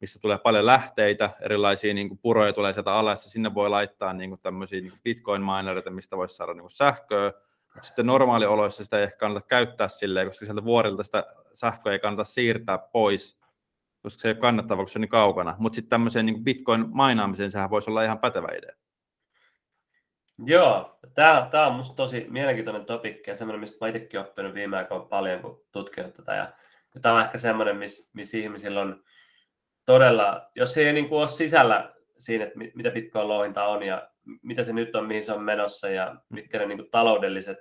missä 0.00 0.20
tulee 0.20 0.38
paljon 0.38 0.66
lähteitä, 0.66 1.30
erilaisia 1.42 1.94
niin 1.94 2.08
kuin 2.08 2.18
puroja 2.18 2.52
tulee 2.52 2.72
sieltä 2.72 2.92
alas, 2.92 3.24
ja 3.24 3.30
sinne 3.30 3.54
voi 3.54 3.70
laittaa 3.70 4.12
niin 4.12 4.30
kuin 4.30 4.40
tämmöisiä 4.40 4.80
niin 4.80 4.92
bitcoin-minereita, 5.04 5.90
mistä 5.90 6.16
voisi 6.16 6.36
saada 6.36 6.52
niin 6.52 6.60
kuin 6.60 6.70
sähköä, 6.70 7.32
mutta 7.74 7.86
sitten 7.86 8.06
normaalioloissa 8.06 8.84
sitä 8.84 8.98
ei 8.98 9.04
ehkä 9.04 9.18
kannata 9.18 9.46
käyttää 9.46 9.88
silleen, 9.88 10.26
koska 10.26 10.44
sieltä 10.44 10.64
vuorilta 10.64 11.02
sitä 11.02 11.24
sähköä 11.52 11.92
ei 11.92 11.98
kannata 11.98 12.24
siirtää 12.24 12.78
pois, 12.78 13.38
koska 14.06 14.20
se 14.20 14.28
ei 14.28 14.32
ole 14.32 14.40
kannattavaa, 14.40 14.84
kun 14.84 14.90
se 14.90 14.98
on 14.98 15.00
niin 15.00 15.08
kaukana. 15.08 15.54
Mutta 15.58 15.76
sitten 15.76 15.90
tämmöiseen 15.90 16.26
niin 16.26 16.44
bitcoin-mainaamiseen 16.44 17.50
sehän 17.50 17.70
voisi 17.70 17.90
olla 17.90 18.02
ihan 18.02 18.18
pätevä 18.18 18.48
idea. 18.58 18.76
Joo, 20.44 20.98
tämä, 21.14 21.48
tämä 21.50 21.66
on 21.66 21.72
minusta 21.72 21.96
tosi 21.96 22.26
mielenkiintoinen 22.28 22.84
topikki 22.84 23.30
ja 23.30 23.36
semmoinen, 23.36 23.60
mistä 23.60 23.76
olen 23.80 23.96
itsekin 23.96 24.20
oppinut 24.20 24.54
viime 24.54 24.76
aikoina 24.76 25.04
paljon, 25.04 25.40
kun 25.40 25.64
tutkinut 25.72 26.14
tätä. 26.14 26.34
Ja, 26.34 26.52
ja 26.94 27.00
tämä 27.00 27.14
on 27.14 27.20
ehkä 27.20 27.38
semmoinen, 27.38 27.76
missä, 27.76 28.10
missä 28.12 28.38
ihmisillä 28.38 28.80
on 28.80 29.04
todella, 29.84 30.50
jos 30.54 30.76
ei 30.76 30.92
niin 30.92 31.08
kuin 31.08 31.18
ole 31.18 31.26
sisällä 31.26 31.94
siinä, 32.18 32.44
että 32.44 32.58
mitä 32.74 32.90
Bitcoin-louhinta 32.90 33.64
on 33.64 33.82
ja 33.82 34.10
mitä 34.42 34.62
se 34.62 34.72
nyt 34.72 34.96
on, 34.96 35.06
mihin 35.06 35.24
se 35.24 35.32
on 35.32 35.42
menossa 35.42 35.88
ja 35.88 36.16
mitkä 36.28 36.58
ne 36.58 36.66
niin 36.66 36.78
kuin 36.78 36.90
taloudelliset 36.90 37.58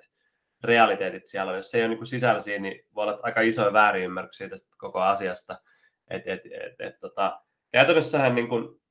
realiteetit 0.63 1.27
siellä 1.27 1.49
on. 1.49 1.58
Jos 1.58 1.71
se 1.71 1.77
ei 1.77 1.84
ole 1.84 1.89
niin 1.89 1.97
kuin 1.97 2.08
sisällä 2.08 2.39
siinä, 2.39 2.62
niin 2.62 2.86
voi 2.95 3.03
olla 3.03 3.19
aika 3.23 3.41
isoja 3.41 3.73
väärinymmärryksiä 3.73 4.49
tästä 4.49 4.75
koko 4.77 5.01
asiasta. 5.01 5.58
Et, 6.09 6.27
et, 6.27 6.41
et, 6.45 6.81
et, 6.81 6.99
tota, 6.99 7.39
käytännössähän 7.71 8.35
niin 8.35 8.47
kuin, 8.47 8.81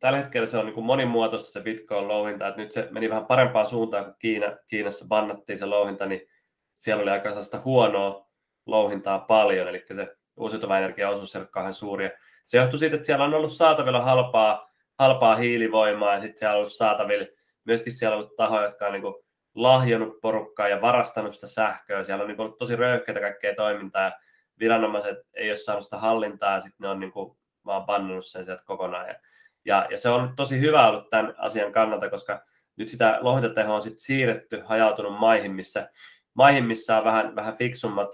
tällä 0.00 0.18
hetkellä 0.18 0.46
se 0.46 0.58
on 0.58 0.66
niin 0.66 0.74
kuin 0.74 0.86
monimuotoista 0.86 1.50
se 1.50 1.60
Bitcoin-louhinta, 1.60 2.48
että 2.48 2.60
nyt 2.60 2.72
se 2.72 2.88
meni 2.90 3.10
vähän 3.10 3.26
parempaan 3.26 3.66
suuntaan, 3.66 4.04
kun 4.04 4.14
Kiina, 4.18 4.56
Kiinassa 4.68 5.04
bannattiin 5.08 5.58
se 5.58 5.66
louhinta, 5.66 6.06
niin 6.06 6.28
siellä 6.74 7.02
oli 7.02 7.10
aika 7.10 7.28
sellaista 7.28 7.62
huonoa 7.64 8.28
louhintaa 8.66 9.18
paljon, 9.18 9.68
eli 9.68 9.84
se 9.92 10.16
uusiutuva 10.36 10.78
energiaosuus 10.78 11.36
ei 11.36 11.40
ole 11.40 11.48
kauhean 11.50 11.72
suuri. 11.72 12.10
Se 12.44 12.58
johtui 12.58 12.78
siitä, 12.78 12.96
että 12.96 13.06
siellä 13.06 13.24
on 13.24 13.34
ollut 13.34 13.52
saatavilla 13.52 14.00
halpaa 14.00 14.68
halpaa 14.98 15.36
hiilivoimaa 15.36 16.14
ja 16.14 16.20
sitten 16.20 16.38
siellä 16.38 16.52
on 16.52 16.56
ollut 16.56 16.72
saatavilla, 16.72 17.26
myöskin 17.64 17.92
siellä 17.92 18.16
on 18.16 18.22
ollut 18.22 18.36
tahoja, 18.36 18.64
jotka 18.64 18.86
on 18.86 18.92
niin 18.92 19.02
kuin 19.02 19.14
lahjonnut 19.54 20.20
porukkaa 20.20 20.68
ja 20.68 20.80
varastanut 20.80 21.34
sitä 21.34 21.46
sähköä. 21.46 22.02
Siellä 22.02 22.22
on 22.22 22.28
niin 22.28 22.40
ollut 22.40 22.58
tosi 22.58 22.76
röyhkeitä 22.76 23.20
kaikkea 23.20 23.54
toimintaa 23.54 24.02
ja 24.02 24.12
viranomaiset 24.60 25.18
ei 25.34 25.50
ole 25.50 25.56
saanut 25.56 25.84
sitä 25.84 25.98
hallintaa 25.98 26.54
ja 26.54 26.60
sitten 26.60 26.84
ne 26.84 26.88
on 26.88 27.00
niin 27.00 27.12
kuin 27.12 27.38
vaan 27.64 27.84
pannut 27.84 28.26
sen 28.26 28.44
sieltä 28.44 28.62
kokonaan. 28.66 29.08
Ja, 29.08 29.14
ja, 29.64 29.86
ja, 29.90 29.98
se 29.98 30.08
on 30.08 30.32
tosi 30.36 30.60
hyvä 30.60 30.88
ollut 30.88 31.10
tämän 31.10 31.34
asian 31.38 31.72
kannalta, 31.72 32.10
koska 32.10 32.44
nyt 32.76 32.88
sitä 32.88 33.18
lohitatehoa 33.20 33.74
on 33.74 33.82
sitten 33.82 34.00
siirretty 34.00 34.60
hajautunut 34.64 35.18
maihin, 35.18 35.52
missä, 35.52 35.90
maihin, 36.34 36.64
missä 36.64 36.98
on 36.98 37.04
vähän, 37.04 37.36
vähän 37.36 37.56
fiksummat 37.56 38.08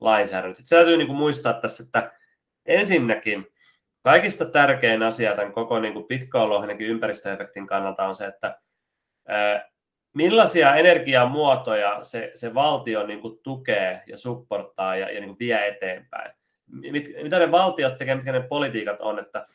lainsäädännöt. 0.00 0.58
Se 0.62 0.76
täytyy 0.76 0.96
niin 0.96 1.06
kuin 1.06 1.18
muistaa 1.18 1.52
tässä, 1.52 1.82
että 1.82 2.12
ensinnäkin 2.66 3.46
kaikista 4.02 4.44
tärkein 4.44 5.02
asia 5.02 5.36
tämän 5.36 5.52
koko 5.52 5.80
niin 5.80 5.92
kuin 5.92 6.06
pitkäoloihinkin 6.06 6.86
ympäristöefektin 6.86 7.66
kannalta 7.66 8.04
on 8.04 8.16
se, 8.16 8.26
että 8.26 8.60
ää, 9.28 9.69
millaisia 10.14 10.74
energiamuotoja 10.74 11.98
se, 12.04 12.30
se 12.34 12.54
valtio 12.54 13.06
niin 13.06 13.20
kuin 13.20 13.38
tukee 13.42 14.02
ja 14.06 14.16
supporttaa 14.16 14.96
ja, 14.96 15.10
ja 15.10 15.20
niin 15.20 15.28
kuin 15.28 15.38
vie 15.38 15.68
eteenpäin. 15.68 16.32
Mit, 16.66 17.10
mitä 17.22 17.38
ne 17.38 17.50
valtiot 17.50 17.98
tekevät, 17.98 18.18
mitkä 18.18 18.32
ne 18.32 18.40
politiikat 18.40 19.00
on. 19.00 19.18
Että 19.18 19.46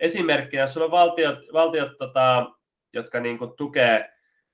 esimerkkinä, 0.00 0.62
jos 0.62 0.72
sulla 0.72 0.84
on 0.84 0.90
valtiot, 0.90 1.38
valtiot 1.52 1.98
tota, 1.98 2.46
jotka 2.92 3.20
niin 3.20 3.38
kuin 3.38 3.52
tukee 3.56 4.10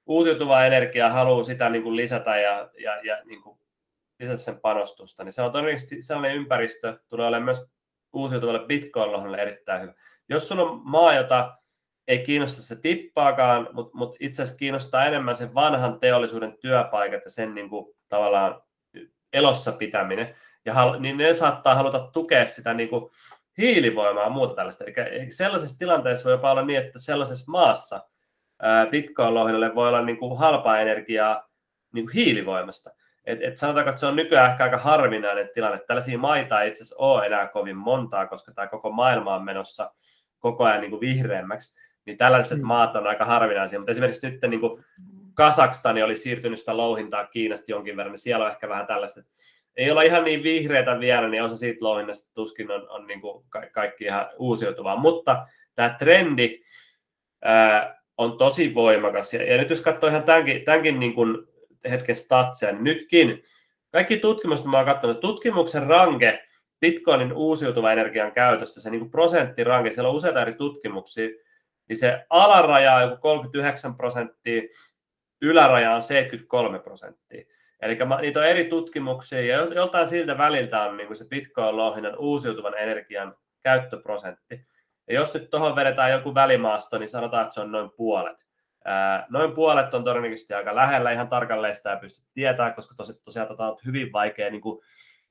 uusiutuvaa 0.07 0.66
energiaa 0.66 1.11
haluaa 1.11 1.44
sitä 1.44 1.68
niin 1.68 1.82
kuin 1.82 1.96
lisätä 1.96 2.36
ja, 2.36 2.70
ja, 2.78 2.96
ja 3.03 3.22
niin 3.24 3.42
kuin 3.42 3.59
lisätä 4.20 4.38
sen 4.38 4.61
panostusta, 4.61 5.24
niin 5.24 5.32
se 5.32 5.42
on 5.42 5.53
todennäköisesti 5.53 6.03
sellainen 6.03 6.36
ympäristö, 6.36 6.98
tulee 7.09 7.26
olemaan 7.26 7.44
myös 7.44 7.72
uusiutuvalle 8.12 8.66
bitcoin 8.66 9.38
erittäin 9.38 9.82
hyvä. 9.82 9.94
Jos 10.28 10.48
sulla 10.48 10.62
on 10.62 10.80
maa, 10.84 11.14
jota 11.14 11.57
ei 12.09 12.18
kiinnosta 12.18 12.62
se 12.62 12.76
tippaakaan, 12.80 13.68
mutta 13.72 13.96
mut 13.96 14.16
itse 14.20 14.42
asiassa 14.42 14.59
kiinnostaa 14.59 15.07
enemmän 15.07 15.34
sen 15.34 15.55
vanhan 15.55 16.00
teollisuuden 16.00 16.59
työpaikat 16.61 17.24
ja 17.24 17.30
sen 17.30 17.55
niin 17.55 17.68
kuin, 17.68 17.94
tavallaan 18.09 18.62
elossa 19.32 19.72
pitäminen, 19.72 20.36
ja 20.64 20.74
hal, 20.74 21.00
niin 21.00 21.16
ne 21.16 21.34
saattaa 21.34 21.74
haluta 21.74 22.11
tukea 22.12 22.46
sitä 22.46 22.74
niin 22.74 22.88
kuin, 22.88 23.11
hiilivoimaa 23.59 24.24
ja 24.24 24.30
muuta 24.30 24.55
tällaista. 24.55 24.84
Eli 24.84 25.30
sellaisessa 25.30 25.78
tilanteessa 25.78 26.24
voi 26.24 26.32
jopa 26.32 26.50
olla 26.50 26.62
niin, 26.62 26.78
että 26.78 26.98
sellaisessa 26.98 27.50
maassa 27.53 28.00
bitcoin-lohjalle 28.90 29.74
voi 29.74 29.88
olla 29.88 30.03
niin 30.03 30.18
kuin 30.18 30.38
halpaa 30.38 30.80
energiaa 30.80 31.48
niin 31.92 32.07
kuin 32.07 32.14
hiilivoimasta. 32.14 32.90
Et, 33.24 33.42
et 33.42 33.57
sanotaanko, 33.57 33.90
että 33.90 34.00
se 34.00 34.07
on 34.07 34.16
nykyään 34.16 34.50
ehkä 34.50 34.64
aika 34.64 34.78
harvinainen 34.78 35.50
tilanne. 35.55 35.80
Tällaisia 35.86 36.18
maita 36.18 36.62
ei 36.62 36.68
itse 36.68 36.82
asiassa 36.82 37.05
ole 37.05 37.26
enää 37.26 37.46
kovin 37.46 37.76
montaa, 37.76 38.26
koska 38.26 38.53
tämä 38.53 38.66
koko 38.66 38.90
maailma 38.90 39.34
on 39.34 39.44
menossa 39.44 39.92
koko 40.38 40.64
ajan 40.64 40.80
niin 40.80 40.90
kuin 40.90 41.00
vihreämmäksi. 41.00 41.82
Niin 42.07 42.18
tällaiset 42.18 42.59
mm. 42.59 42.66
maat 42.66 42.96
on 42.96 43.07
aika 43.07 43.24
harvinaisia, 43.24 43.78
mutta 43.78 43.90
esimerkiksi 43.90 44.30
nyt 44.30 44.40
niin 44.42 44.61
kuin 44.61 44.84
Kasakstani 45.34 46.03
oli 46.03 46.16
siirtynyt 46.16 46.59
sitä 46.59 46.76
louhintaa 46.76 47.26
Kiinasta 47.26 47.70
jonkin 47.70 47.96
verran, 47.96 48.12
niin 48.12 48.18
siellä 48.18 48.44
on 48.44 48.50
ehkä 48.50 48.68
vähän 48.68 48.86
tällaista, 48.86 49.20
ei 49.76 49.90
olla 49.90 50.03
ihan 50.03 50.24
niin 50.24 50.42
vihreitä 50.42 51.00
vielä, 51.00 51.28
niin 51.28 51.42
osa 51.42 51.57
siitä 51.57 51.84
louhinnasta 51.84 52.34
tuskin 52.34 52.70
on, 52.70 52.88
on 52.90 53.07
niin 53.07 53.20
kuin 53.20 53.44
ka- 53.48 53.66
kaikki 53.72 54.05
ihan 54.05 54.28
uusiutuvaa. 54.38 54.96
Mutta 54.96 55.46
tämä 55.74 55.96
trendi 55.98 56.62
ää, 57.42 58.03
on 58.18 58.38
tosi 58.38 58.74
voimakas. 58.74 59.34
Ja, 59.34 59.42
ja 59.42 59.57
nyt 59.57 59.70
jos 59.70 59.80
katsoo 59.80 60.11
ihan 60.11 60.22
tämänkin, 60.22 60.64
tämänkin 60.64 61.00
niin 61.00 61.14
kuin 61.14 61.38
hetken 61.90 62.16
statsia, 62.16 62.72
niin 62.72 62.84
nytkin 62.84 63.44
kaikki 63.92 64.16
tutkimukset, 64.16 64.66
mä 64.66 64.76
oon 64.76 64.86
katsonut, 64.86 65.20
tutkimuksen 65.20 65.86
ranke 65.86 66.44
Bitcoinin 66.80 67.32
uusiutuvan 67.32 67.92
energian 67.92 68.32
käytöstä, 68.32 68.80
se 68.80 68.90
niin 68.90 69.00
kuin 69.00 69.11
prosenttiranke, 69.11 69.90
siellä 69.90 70.11
on 70.11 70.16
useita 70.16 70.42
eri 70.42 70.53
tutkimuksia, 70.53 71.28
niin 71.93 71.99
se 71.99 72.26
alaraja 72.30 72.95
on 72.95 73.03
joku 73.03 73.16
39 73.16 73.95
prosenttia, 73.95 74.62
yläraja 75.43 75.95
on 75.95 76.03
73 76.03 76.78
prosenttia. 76.78 77.45
Eli 77.82 77.99
niitä 78.20 78.40
on 78.40 78.47
eri 78.47 78.64
tutkimuksia 78.64 79.40
ja 79.40 79.57
joltain 79.57 80.07
siltä 80.07 80.38
väliltä 80.38 80.82
on 80.82 80.97
niin 80.97 81.07
kuin 81.07 81.16
se 81.16 81.24
Bitcoin-louhinnan 81.24 82.18
uusiutuvan 82.18 82.78
energian 82.78 83.34
käyttöprosentti. 83.62 84.66
Ja 85.09 85.14
jos 85.14 85.34
nyt 85.34 85.51
tuohon 85.51 85.76
vedetään 85.76 86.12
joku 86.12 86.34
välimaasto, 86.34 86.99
niin 86.99 87.09
sanotaan, 87.09 87.43
että 87.43 87.55
se 87.55 87.61
on 87.61 87.72
noin 87.72 87.90
puolet. 87.97 88.36
Noin 89.28 89.53
puolet 89.53 89.95
on 89.95 90.05
todennäköisesti 90.05 90.55
aika 90.55 90.76
lähellä, 90.76 91.12
ihan 91.12 91.28
tarkalleen 91.28 91.74
sitä 91.74 91.93
ei 91.93 92.01
pysty 92.01 92.22
tietämään, 92.34 92.74
koska 92.74 92.95
tosi, 92.95 93.22
tosiaan 93.24 93.49
tota 93.49 93.66
on 93.66 93.78
hyvin 93.86 94.12
vaikea 94.12 94.51
niin 94.51 94.61
kuin 94.61 94.82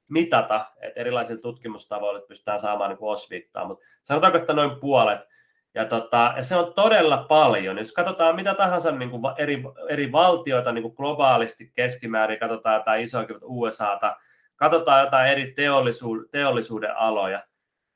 mitata, 0.10 0.66
että 0.82 1.00
erilaisilla 1.00 1.42
tutkimustavoilla 1.42 2.22
pystytään 2.22 2.60
saamaan 2.60 2.90
niin 2.90 2.98
osviittaa, 3.02 3.66
mutta 3.66 3.86
sanotaanko, 4.04 4.38
että 4.38 4.54
noin 4.54 4.80
puolet. 4.80 5.32
Ja, 5.74 5.86
tota, 5.86 6.34
ja 6.38 6.44
se 6.44 6.56
on 6.56 6.74
todella 6.74 7.18
paljon. 7.18 7.78
Jos 7.78 7.94
katsotaan 7.94 8.36
mitä 8.36 8.54
tahansa 8.54 8.92
niin 8.92 9.10
kuin 9.10 9.22
eri, 9.38 9.64
eri 9.90 10.12
valtioita 10.12 10.72
niin 10.72 10.82
kuin 10.82 10.94
globaalisti 10.98 11.72
keskimäärin, 11.76 12.40
katsotaan 12.40 12.76
jotain 12.76 13.04
isoakin 13.04 13.38
USAta, 13.42 14.18
katsotaan 14.56 15.04
jotain 15.04 15.32
eri 15.32 15.54
teollisuuden, 15.56 16.30
teollisuuden 16.32 16.98
aloja, 16.98 17.44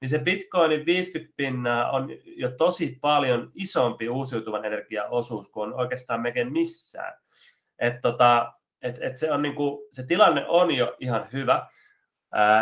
niin 0.02 0.10
se 0.10 0.20
bitcoinin 0.20 0.86
50 0.86 1.34
pinnaa 1.38 1.92
on 1.92 2.10
jo 2.26 2.52
tosi 2.52 2.98
paljon 3.02 3.52
isompi 3.54 4.10
uusiutuvan 4.10 4.66
energian 4.66 5.10
osuus 5.10 5.52
kuin 5.52 5.74
on 5.74 5.80
oikeastaan 5.80 6.22
melkein 6.22 6.52
missään. 6.52 7.14
Et 7.80 8.02
tota, 8.02 8.54
et, 8.82 8.98
et 9.02 9.16
se, 9.16 9.32
on 9.32 9.42
niinku, 9.42 9.90
se 9.92 10.04
tilanne 10.04 10.46
on 10.48 10.72
jo 10.72 10.96
ihan 11.00 11.28
hyvä, 11.34 11.68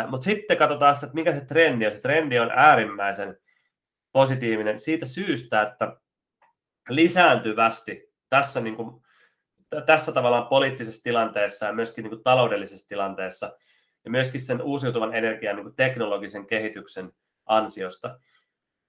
mutta 0.08 0.24
sitten 0.24 0.56
katsotaan 0.56 0.94
sitä, 0.94 1.06
että 1.06 1.14
mikä 1.14 1.32
se 1.32 1.44
trendi 1.44 1.86
on. 1.86 1.92
Se 1.92 2.00
trendi 2.00 2.38
on 2.38 2.50
äärimmäisen 2.50 3.36
positiivinen 4.14 4.80
siitä 4.80 5.06
syystä, 5.06 5.62
että 5.62 5.96
lisääntyvästi 6.88 8.12
tässä, 8.28 8.60
niin 8.60 8.76
kuin, 8.76 9.02
tässä 9.86 10.12
tavallaan 10.12 10.46
poliittisessa 10.46 11.02
tilanteessa 11.02 11.66
ja 11.66 11.72
myöskin 11.72 12.02
niin 12.02 12.10
kuin 12.10 12.22
taloudellisessa 12.22 12.88
tilanteessa 12.88 13.56
ja 14.04 14.10
myöskin 14.10 14.40
sen 14.40 14.62
uusiutuvan 14.62 15.14
energian 15.14 15.56
niin 15.56 15.64
kuin 15.64 15.76
teknologisen 15.76 16.46
kehityksen 16.46 17.12
ansiosta. 17.46 18.18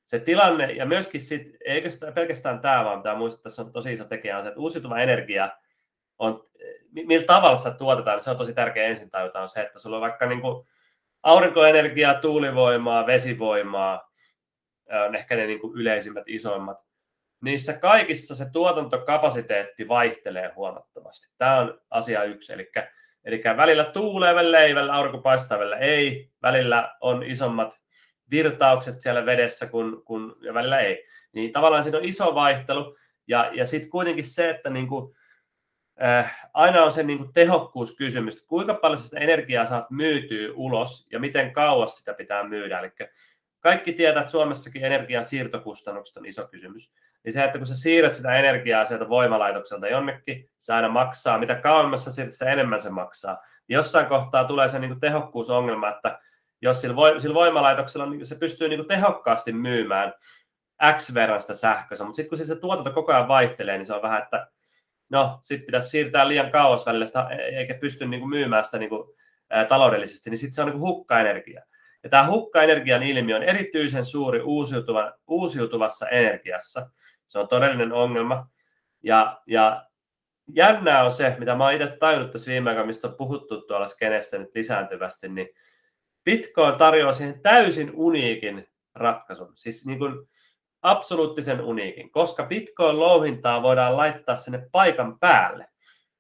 Se 0.04 0.20
tilanne, 0.20 0.72
ja 0.72 0.86
myöskin 0.86 1.22
sit, 1.22 1.58
eikä 1.66 1.90
sitä 1.90 2.12
pelkästään 2.12 2.60
tämä, 2.60 2.86
vaan 2.86 3.04
tämä 3.04 3.16
muistaa, 3.16 3.44
tässä 3.44 3.62
on 3.62 3.74
tosi 3.74 3.94
iso 3.94 4.06
tekijä, 4.06 4.38
on 4.38 4.44
se, 4.44 4.50
että 4.50 4.60
uusiutuva 4.60 5.00
energia 5.00 5.50
on, 6.18 6.48
millä 6.92 7.26
tavalla 7.26 7.56
sitä 7.56 7.72
tuotetaan, 7.72 8.16
niin 8.16 8.24
se 8.24 8.32
on 8.32 8.38
tosi 8.38 8.54
tärkeä 8.54 8.84
ensin 8.84 9.10
tajuta, 9.10 9.42
on 9.42 9.48
se, 9.48 9.62
että 9.62 9.80
sulla 9.80 9.98
on 9.98 10.02
vaikka 10.02 10.26
niin 10.26 10.42
kuin 10.42 10.68
aurinkoenergiaa, 11.24 12.14
tuulivoimaa, 12.14 13.08
vesivoimaa, 13.08 14.05
on 15.08 15.16
ehkä 15.16 15.36
ne 15.36 15.46
niin 15.46 15.60
kuin 15.60 15.78
yleisimmät, 15.78 16.24
isoimmat. 16.28 16.78
Niissä 17.42 17.74
kaikissa 17.74 18.36
se 18.36 18.46
tuotantokapasiteetti 18.54 19.88
vaihtelee 19.88 20.52
huomattavasti. 20.56 21.28
Tämä 21.38 21.60
on 21.60 21.82
asia 21.90 22.24
yksi, 22.24 22.54
eli, 22.54 22.72
eli 23.26 23.42
välillä 23.58 23.84
tuulee, 23.84 24.36
välillä 24.36 24.60
ei, 24.60 24.76
välillä 24.76 24.94
aurinko 24.94 25.18
paistaa, 25.18 25.60
välillä 25.60 25.78
ei, 25.78 26.30
välillä 26.42 26.96
on 27.02 27.24
isommat 27.24 27.74
virtaukset 28.32 29.02
siellä 29.02 29.26
vedessä, 29.26 29.68
kun, 29.68 30.02
kun, 30.06 30.36
ja 30.42 30.54
välillä 30.54 30.80
ei. 30.80 31.06
Niin 31.32 31.52
tavallaan 31.52 31.84
siinä 31.84 31.98
on 31.98 32.06
iso 32.06 32.36
vaihtelu, 32.36 32.98
ja, 33.28 33.52
ja 33.54 33.66
sitten 33.66 33.90
kuitenkin 33.90 34.24
se, 34.24 34.50
että 34.50 34.70
niin 34.70 34.88
kuin, 34.88 35.16
äh, 36.04 36.50
aina 36.54 36.84
on 36.84 36.92
se 36.92 37.04
niin 37.04 37.18
kuin 37.18 37.34
tehokkuuskysymys, 37.34 38.46
kuinka 38.46 38.74
paljon 38.74 38.98
sitä 38.98 39.20
energiaa 39.20 39.66
saat 39.66 39.92
myytyä 39.92 40.54
ulos, 40.54 41.08
ja 41.12 41.20
miten 41.20 41.54
kauas 41.54 41.98
sitä 41.98 42.14
pitää 42.14 42.44
myydä. 42.44 42.80
Eli 42.80 42.92
kaikki 43.66 43.94
tietää, 43.94 44.22
että 44.22 44.32
Suomessakin 44.32 44.86
energian 44.86 45.24
siirtokustannukset 45.24 46.18
on 46.18 46.26
iso 46.26 46.48
kysymys. 46.48 46.94
Niin 47.24 47.34
se, 47.34 47.44
että 47.44 47.58
kun 47.58 47.68
sä 47.68 47.76
siirrät 47.76 48.14
sitä 48.14 48.36
energiaa 48.36 48.86
sieltä 48.86 49.10
voimalaitokselta 49.10 49.88
jonnekin, 49.88 50.50
se 50.58 50.74
aina 50.74 50.90
maksaa. 50.90 51.40
Mitä 51.40 51.56
kauemmassa 51.56 52.12
siirrät, 52.12 52.34
sitä 52.34 52.52
enemmän 52.52 52.82
se 52.82 52.90
maksaa. 52.90 53.38
Jossain 53.70 54.06
kohtaa 54.06 54.44
tulee 54.44 54.68
se 54.68 54.80
niin 54.80 54.90
kuin 54.90 55.00
tehokkuusongelma, 55.00 55.90
että 55.90 56.20
jos 56.62 56.82
sillä, 56.82 56.96
vo, 56.96 57.20
sillä 57.20 57.34
voimalaitoksella 57.34 58.06
niin 58.06 58.26
se 58.26 58.36
pystyy 58.36 58.70
niin 58.70 58.80
kuin 58.80 58.88
tehokkaasti 58.88 59.52
myymään 59.52 60.14
X 60.98 61.14
verran 61.14 61.42
sitä 61.42 61.54
sähköä, 61.54 61.98
mutta 61.98 62.16
sitten 62.16 62.38
kun 62.38 62.46
se 62.46 62.56
tuotanto 62.56 62.92
koko 62.92 63.14
ajan 63.14 63.28
vaihtelee, 63.28 63.78
niin 63.78 63.86
se 63.86 63.94
on 63.94 64.02
vähän, 64.02 64.24
että 64.24 64.48
no, 65.10 65.40
sitten 65.44 65.66
pitäisi 65.66 65.90
siirtää 65.90 66.28
liian 66.28 66.52
kauas 66.52 66.86
välillä 66.86 67.06
sitä, 67.06 67.28
e-, 67.30 67.58
eikä 67.58 67.74
pysty 67.74 68.06
niin 68.06 68.20
kuin 68.20 68.30
myymään 68.30 68.66
sitä 68.66 68.78
niin 68.78 68.90
kuin, 68.90 69.10
taloudellisesti, 69.68 70.30
niin 70.30 70.38
sitten 70.38 70.54
se 70.54 70.62
on 70.62 70.68
niin 70.68 70.80
hukkaenergia. 70.80 71.62
Ja 72.06 72.10
tämä 72.10 72.28
hukkaenergian 72.28 73.04
ilmiö 73.04 73.36
on 73.36 73.44
erityisen 73.44 74.06
suuri 74.06 74.42
uusiutuva, 74.42 75.14
uusiutuvassa 75.28 76.10
energiassa. 76.10 76.90
Se 77.28 77.40
on 77.40 77.48
todellinen 77.48 77.94
ongelma. 77.94 78.48
Ja, 79.04 79.42
ja 79.48 79.86
jännää 80.54 81.04
on 81.04 81.12
se, 81.12 81.36
mitä 81.40 81.56
mä 81.56 81.72
itse 81.72 81.98
tajunnut 82.00 82.32
tässä 82.32 82.52
viime 82.52 82.70
aikoina, 82.70 82.88
mistä 82.88 83.08
on 83.08 83.16
puhuttu 83.16 83.62
tuolla 83.62 83.88
skenessä 83.88 84.38
nyt 84.38 84.56
lisääntyvästi, 84.56 85.30
niin 85.30 85.50
Bitcoin 86.24 86.76
tarjoaa 86.76 87.14
siihen 87.14 87.42
täysin 87.42 87.92
uniikin 87.94 88.68
ratkaisun, 88.96 89.52
siis 89.56 89.86
niin 89.86 90.00
kuin 90.00 90.30
absoluuttisen 90.82 91.62
uniikin, 91.62 92.12
koska 92.12 92.44
Bitcoin-louhintaa 92.44 93.62
voidaan 93.62 93.98
laittaa 93.98 94.36
sinne 94.36 94.70
paikan 94.72 95.20
päälle. 95.20 95.68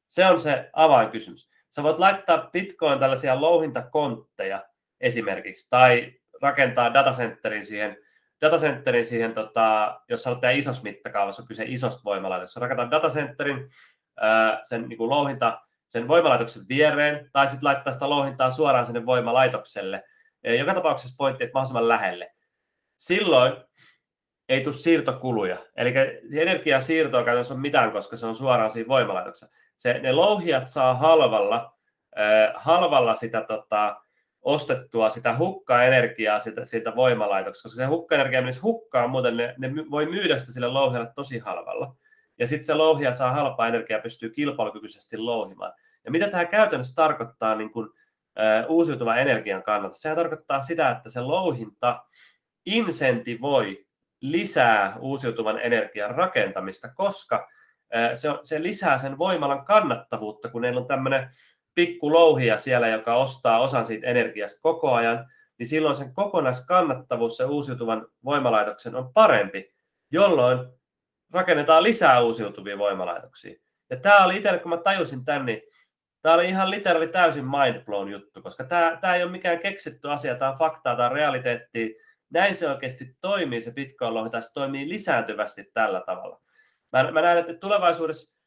Se 0.07 0.25
on 0.25 0.39
se 0.39 0.69
avainkysymys. 0.73 1.49
Sä 1.69 1.83
voit 1.83 1.99
laittaa 1.99 2.49
Bitcoin 2.53 2.99
tällaisia 2.99 3.41
louhintakontteja 3.41 4.63
esimerkiksi, 5.01 5.69
tai 5.69 6.13
rakentaa 6.41 6.93
datacenterin 6.93 7.65
siihen, 7.65 7.97
datacenterin 8.41 9.05
siihen 9.05 9.33
tota, 9.33 9.99
jos 10.09 10.25
haluat 10.25 10.41
tehdä 10.41 10.53
isossa 10.53 10.83
mittakaavassa, 10.83 11.41
on 11.41 11.47
kyse 11.47 11.63
isosta 11.67 12.01
voimalaitoksesta, 12.05 12.59
rakentaa 12.59 12.91
datacenterin, 12.91 13.69
sen 14.63 14.89
niin 14.89 14.97
kuin 14.97 15.09
louhinta 15.09 15.61
sen 15.87 16.07
voimalaitoksen 16.07 16.63
viereen, 16.69 17.29
tai 17.33 17.47
sitten 17.47 17.63
laittaa 17.67 17.93
sitä 17.93 18.09
louhintaa 18.09 18.51
suoraan 18.51 18.85
sinne 18.85 19.05
voimalaitokselle. 19.05 20.03
Joka 20.59 20.73
tapauksessa 20.73 21.15
pointti, 21.17 21.43
että 21.43 21.53
mahdollisimman 21.53 21.87
lähelle. 21.87 22.31
Silloin 22.97 23.53
ei 24.49 24.61
tule 24.61 24.73
siirtokuluja. 24.73 25.57
Eli 25.75 25.93
energian 26.39 26.81
siirtoa 26.81 27.23
käytännössä 27.23 27.53
on 27.53 27.59
mitään, 27.59 27.91
koska 27.91 28.15
se 28.15 28.25
on 28.25 28.35
suoraan 28.35 28.69
siinä 28.69 28.87
voimalaitoksessa. 28.87 29.55
Se, 29.77 29.99
ne 29.99 30.11
louhijat 30.11 30.67
saa 30.67 30.93
halvalla, 30.93 31.73
halvalla 32.55 33.13
sitä 33.13 33.41
tota, 33.41 34.01
ostettua 34.45 35.09
sitä 35.09 35.37
hukkaenergiaa 35.37 36.39
sitä, 36.39 36.65
siltä 36.65 36.95
voimalaitoksesta, 36.95 37.69
koska 37.69 37.77
se 37.77 37.85
hukkaenergia 37.85 38.41
menisi 38.41 38.61
hukkaan, 38.61 39.09
muuten 39.09 39.37
ne, 39.37 39.55
ne 39.57 39.71
voi 39.91 40.05
myydä 40.05 40.37
sitä 40.37 40.51
sille 40.51 40.67
louhijalle 40.67 41.11
tosi 41.15 41.39
halvalla. 41.39 41.95
Ja 42.39 42.47
sitten 42.47 42.65
se 42.65 42.73
louhija 42.73 43.11
saa 43.11 43.31
halpaa 43.31 43.67
energiaa 43.67 43.97
ja 43.97 44.03
pystyy 44.03 44.29
kilpailukykyisesti 44.29 45.17
louhimaan. 45.17 45.73
Ja 46.05 46.11
mitä 46.11 46.27
tämä 46.27 46.45
käytännössä 46.45 46.95
tarkoittaa 46.95 47.55
niin 47.55 47.71
kuin, 47.71 47.87
uh, 47.87 48.71
uusiutuvan 48.71 49.19
energian 49.19 49.63
kannalta? 49.63 49.97
Sehän 49.97 50.17
tarkoittaa 50.17 50.61
sitä, 50.61 50.89
että 50.89 51.09
se 51.09 51.21
louhinta 51.21 52.03
insentivoi 52.65 53.85
lisää 54.21 54.97
uusiutuvan 54.99 55.59
energian 55.59 56.15
rakentamista, 56.15 56.89
koska 56.95 57.47
se, 58.13 58.29
se 58.43 58.63
lisää 58.63 58.97
sen 58.97 59.17
voimalan 59.17 59.65
kannattavuutta, 59.65 60.49
kun 60.49 60.61
meillä 60.61 60.81
on 60.81 60.87
tämmöinen 60.87 61.29
pikku 61.75 62.13
louhia 62.13 62.57
siellä, 62.57 62.87
joka 62.87 63.15
ostaa 63.15 63.59
osan 63.59 63.85
siitä 63.85 64.07
energiasta 64.07 64.59
koko 64.61 64.93
ajan, 64.93 65.25
niin 65.57 65.67
silloin 65.67 65.95
sen 65.95 66.13
kokonaiskannattavuus 66.13 67.37
se 67.37 67.43
uusiutuvan 67.43 68.07
voimalaitoksen 68.25 68.95
on 68.95 69.13
parempi, 69.13 69.73
jolloin 70.11 70.59
rakennetaan 71.33 71.83
lisää 71.83 72.21
uusiutuvia 72.21 72.77
voimalaitoksia. 72.77 73.55
Ja 73.89 73.97
tämä 73.97 74.25
oli 74.25 74.37
itselle, 74.37 74.59
kun 74.59 74.69
mä 74.69 74.77
tajusin 74.77 75.25
tämän, 75.25 75.45
niin 75.45 75.61
tämä 76.21 76.35
oli 76.35 76.49
ihan 76.49 76.71
literally 76.71 77.07
täysin 77.07 77.45
mind 77.45 77.85
blown 77.85 78.11
juttu, 78.11 78.41
koska 78.41 78.63
tämä, 78.63 78.97
tämä 79.01 79.15
ei 79.15 79.23
ole 79.23 79.31
mikään 79.31 79.59
keksitty 79.59 80.11
asia, 80.11 80.35
tämä 80.35 80.51
on 80.51 80.57
faktaa, 80.57 80.95
tämä 80.95 81.09
on 81.09 81.15
realiteettia. 81.15 81.87
Näin 82.29 82.55
se 82.55 82.69
oikeasti 82.69 83.17
toimii, 83.21 83.61
se 83.61 83.71
Bitcoin-lohta, 83.71 84.41
se 84.41 84.53
toimii 84.53 84.89
lisääntyvästi 84.89 85.71
tällä 85.73 86.01
tavalla. 86.05 86.41
Mä, 86.91 87.11
mä 87.11 87.21
näen, 87.21 87.37
että 87.37 87.53
tulevaisuudessa 87.53 88.37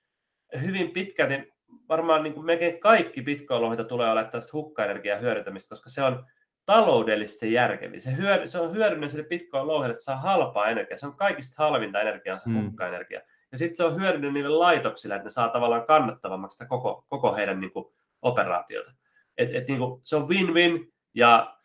hyvin 0.60 0.90
pitkälti 0.90 1.52
varmaan 1.88 2.22
niin 2.22 2.34
kuin 2.34 2.46
melkein 2.46 2.80
kaikki 2.80 3.22
Bitcoin-lohita 3.22 3.84
tulee 3.84 4.10
olemaan 4.10 4.32
tästä 4.32 4.50
hukkaenergiaa 4.52 5.18
hyödyntämistä, 5.18 5.68
koska 5.68 5.90
se 5.90 6.02
on 6.02 6.24
taloudellisesti 6.66 7.52
järkeviä. 7.52 8.00
Se, 8.00 8.16
hyö, 8.16 8.46
se 8.46 8.60
on 8.60 8.72
hyödyllinen 8.72 9.10
sille 9.10 9.24
Bitcoin-lohille, 9.24 9.90
että 9.90 10.02
saa 10.02 10.16
halpaa 10.16 10.68
energiaa. 10.68 10.98
Se 10.98 11.06
on 11.06 11.16
kaikista 11.16 11.62
halvinta 11.64 12.00
energiaa, 12.00 12.38
se 12.38 12.48
mm. 12.48 12.64
hukkaenergia. 12.64 13.20
Ja 13.52 13.58
sitten 13.58 13.76
se 13.76 13.84
on 13.84 13.96
hyödyllinen 13.96 14.34
niille 14.34 14.48
laitoksille, 14.48 15.14
että 15.14 15.26
ne 15.26 15.30
saa 15.30 15.48
tavallaan 15.48 15.86
kannattavammaksi 15.86 16.54
sitä 16.54 16.68
koko, 16.68 17.04
koko 17.08 17.34
heidän 17.34 17.60
niin 17.60 17.72
kuin, 17.72 17.84
operaatiota. 18.22 18.92
Et, 19.38 19.54
et, 19.54 19.68
niin 19.68 19.78
kuin, 19.78 20.00
se 20.04 20.16
on 20.16 20.28
win-win, 20.28 20.92
ja 21.14 21.56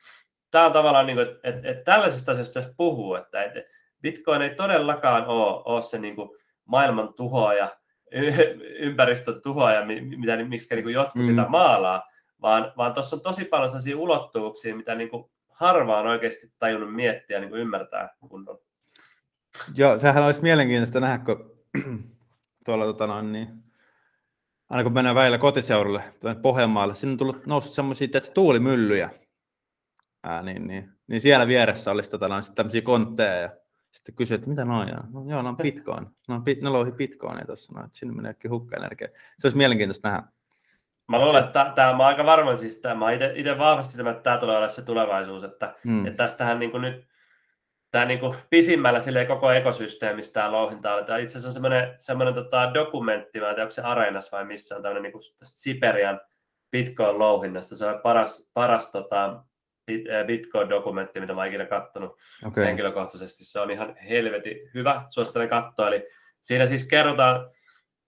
tämä 0.52 0.66
on 0.66 0.74
tavallaan, 0.74 1.06
niin 1.06 1.16
kuin, 1.16 1.28
että 1.28 1.40
et, 1.44 1.66
et 1.66 1.84
tällaisista 1.84 2.32
asioista 2.32 2.52
pitäisi 2.52 2.76
puhua, 2.78 3.20
että 3.20 3.44
et, 3.44 3.54
Bitcoin 4.02 4.42
ei 4.42 4.56
todellakaan 4.56 5.26
ole, 5.26 5.62
ole 5.66 5.82
se 5.82 6.00
niin 6.00 6.16
kuin, 6.16 6.30
maailman 6.66 7.14
tuhoaja, 7.14 7.78
ympäristön 8.80 9.42
tuhoaja, 9.42 9.86
mitä, 10.18 10.38
miksi 10.38 10.76
niin 10.76 10.90
jotkut 10.90 11.22
mm. 11.22 11.28
sitä 11.28 11.46
maalaa, 11.50 12.04
vaan, 12.42 12.74
vaan 12.78 12.94
tuossa 12.94 13.16
on 13.16 13.22
tosi 13.22 13.46
paljon 13.46 13.70
sellaisia 13.70 13.98
ulottuvuuksia, 13.98 14.76
mitä 14.76 14.96
niin 14.96 15.10
kuin 15.10 15.26
harva 15.50 16.00
on 16.00 16.08
oikeasti 16.08 16.52
tajunnut 16.60 16.96
miettiä 16.96 17.38
ja 17.38 17.42
niin 17.42 17.50
kuin 17.50 17.62
ymmärtää 17.62 18.10
kunnolla. 18.30 18.62
Joo, 19.76 20.00
sehän 20.00 20.24
olisi 20.24 20.42
mielenkiintoista 20.42 21.00
nähdä, 21.00 21.26
kun 21.26 21.54
tuolla 22.66 22.86
tota 22.86 23.08
noin, 23.08 23.32
niin, 23.32 23.48
aina 24.70 24.84
kun 24.84 24.94
mennään 24.94 25.16
väillä 25.16 25.38
kotiseudulle, 25.38 26.04
tuonne 26.20 26.42
Pohjanmaalle, 26.42 26.96
sinne 26.96 27.12
on 27.12 27.18
tullut 27.18 27.46
noussut 27.46 27.74
semmoisia 27.74 28.08
tuulimyllyjä, 28.34 29.10
ää, 30.24 30.42
niin, 30.42 30.68
niin, 30.68 30.90
niin, 31.08 31.22
siellä 31.22 31.48
vieressä 31.48 31.92
olisi 31.92 32.10
tota, 32.10 32.28
noin, 32.28 32.44
tämmöisiä 32.56 32.82
kontteja 32.82 33.36
ja 33.36 33.50
sitten 33.94 34.16
kysyi, 34.16 34.36
että 34.36 34.50
mitä 34.50 34.66
noin 34.66 35.00
on? 35.00 35.14
No, 35.14 35.32
joo, 35.32 35.42
ne 35.42 35.50
on 35.50 35.58
bitcoin. 35.58 36.08
Ne, 36.28 36.36
on, 36.36 36.44
ne 36.62 36.70
louhi 36.70 36.92
bitcoinia 36.92 37.46
tuossa, 37.46 37.74
no, 37.74 37.86
että 37.86 37.98
sinne 37.98 38.16
menee 38.16 38.36
hukka-energia. 38.50 39.08
Se 39.40 39.48
olisi 39.48 39.58
mielenkiintoista 39.58 40.10
nähdä. 40.10 40.28
Mä 41.08 41.20
luulen, 41.20 41.44
että 41.44 41.72
tämä, 41.76 41.98
mä 41.98 42.06
aika 42.08 42.26
varma, 42.26 42.56
siis 42.56 42.82
tämä, 42.82 42.96
mä 42.96 43.12
itse 43.12 43.58
vahvasti 43.58 44.02
että 44.02 44.24
tämä 44.24 44.38
tulee 44.38 44.58
olla 44.58 44.68
se 44.68 44.82
tulevaisuus, 44.82 45.44
että, 45.44 45.76
hmm. 45.84 46.08
että 46.08 46.18
tästähän 46.18 46.60
niin 46.60 46.72
kuin 46.72 46.82
nyt 46.82 47.08
tämä 47.92 48.06
niin 48.06 48.20
kuin 48.20 48.36
pisimmällä 48.50 49.00
sille 49.00 49.26
koko 49.26 49.52
ekosysteemistä 49.52 50.34
tämä 50.34 50.52
louhinta 50.52 51.04
Tämä 51.04 51.18
itse 51.18 51.32
asiassa 51.32 51.48
on 51.48 51.54
semmoinen, 51.54 51.96
semmoinen 51.98 52.34
tota, 52.34 52.74
dokumentti, 52.74 53.40
mä 53.40 53.50
en 53.50 53.56
tiedä, 53.56 53.64
onko 53.64 53.72
se 53.72 53.82
Areenassa 53.82 54.38
vai 54.38 54.46
missä 54.46 54.76
on 54.76 54.82
tämmöinen 54.82 55.04
niin 55.04 55.12
kuin 55.12 55.24
Siperian 55.44 56.22
Bitcoin-louhinnasta. 56.72 57.76
Se 57.76 57.86
on 57.86 58.00
paras, 58.04 58.52
paras 58.54 58.92
tota, 58.92 59.44
Bitcoin-dokumentti, 60.28 61.20
mitä 61.20 61.34
mä 61.34 61.42
oon 61.42 61.48
ikinä 61.48 61.66
katsonut 61.66 62.18
okay. 62.48 62.66
henkilökohtaisesti. 62.66 63.46
Se 63.46 63.60
on 63.60 63.72
ihan 63.72 63.96
helvetin 64.10 64.70
hyvä, 64.74 65.06
suosittelen 65.10 65.50
katsoa. 65.50 65.88
Eli 65.88 66.08
siinä 66.42 66.66
siis 66.66 66.88
kerrotaan 66.88 67.50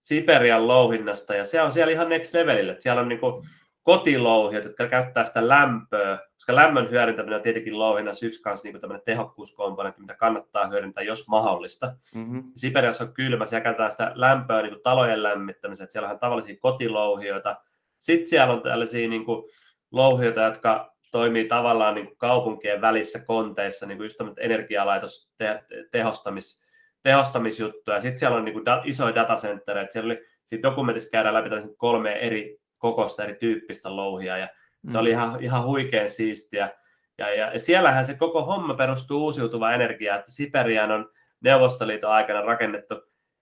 Siperian 0.02 0.68
louhinnasta, 0.68 1.34
ja 1.34 1.44
se 1.44 1.62
on 1.62 1.72
siellä 1.72 1.92
ihan 1.92 2.08
next 2.08 2.34
levelille. 2.34 2.76
Siellä 2.78 3.02
on 3.02 3.08
niin 3.08 3.20
kuin 3.20 3.48
kotilouhijat, 3.82 4.64
jotka 4.64 4.86
käyttää 4.86 5.24
sitä 5.24 5.48
lämpöä, 5.48 6.18
koska 6.32 6.54
lämmön 6.54 6.90
hyödyntäminen 6.90 7.36
on 7.36 7.42
tietenkin 7.42 7.78
louhinnassa 7.78 8.26
yksi 8.26 8.42
kanssa 8.42 8.68
niin 8.68 8.80
tämmöinen 8.80 9.04
tehokkuuskomponentti, 9.04 10.00
mitä 10.00 10.14
kannattaa 10.14 10.66
hyödyntää, 10.66 11.04
jos 11.04 11.28
mahdollista. 11.28 11.96
Mm-hmm. 12.14 12.42
Siperiassa 12.56 13.04
on 13.04 13.12
kylmä, 13.12 13.46
siellä 13.46 13.62
käytetään 13.62 13.90
sitä 13.90 14.12
lämpöä 14.14 14.62
niin 14.62 14.72
kuin 14.72 14.82
talojen 14.82 15.22
lämmittämiseen, 15.22 15.84
että 15.84 15.92
siellä 15.92 16.10
on 16.10 16.18
tavallisia 16.18 16.56
kotilouhijoita. 16.60 17.56
Sitten 17.98 18.26
siellä 18.26 18.54
on 18.54 18.62
tällaisia 18.62 19.08
niin 19.08 19.24
kuin 19.24 19.50
louhijoita, 19.92 20.40
jotka 20.40 20.95
toimii 21.10 21.44
tavallaan 21.44 21.94
niin 21.94 22.06
kuin 22.06 22.18
kaupunkien 22.18 22.80
välissä 22.80 23.18
konteissa, 23.26 23.86
niin 23.86 23.98
kuin 23.98 24.04
just 24.04 24.38
energialaitos 24.38 25.32
te- 25.38 25.64
tehostamis, 25.90 26.64
tehostamisjuttuja. 27.02 28.00
Sitten 28.00 28.18
siellä 28.18 28.36
on 28.36 28.44
niin 28.44 28.52
kuin 28.52 28.66
da- 28.66 28.82
isoja 28.84 29.14
datacentereitä. 29.14 29.92
Siellä 29.92 30.06
oli, 30.06 30.24
siinä 30.44 30.62
dokumentissa 30.62 31.10
käydään 31.10 31.34
läpi 31.34 31.50
kolme 31.76 32.12
eri 32.12 32.58
kokosta, 32.78 33.24
eri 33.24 33.34
tyyppistä 33.34 33.96
louhia, 33.96 34.38
ja 34.38 34.48
se 34.88 34.96
mm. 34.96 35.00
oli 35.00 35.10
ihan, 35.10 35.42
ihan 35.42 35.64
huikean 35.64 36.10
siistiä. 36.10 36.70
Ja, 37.18 37.34
ja, 37.34 37.52
ja 37.52 37.58
siellähän 37.58 38.06
se 38.06 38.14
koko 38.14 38.44
homma 38.44 38.74
perustuu 38.74 39.24
uusiutuvaan 39.24 39.74
energiaan, 39.74 40.18
että 40.18 40.30
Siperian 40.30 40.90
on 40.90 41.10
Neuvostoliiton 41.40 42.10
aikana 42.10 42.40
rakennettu 42.40 42.94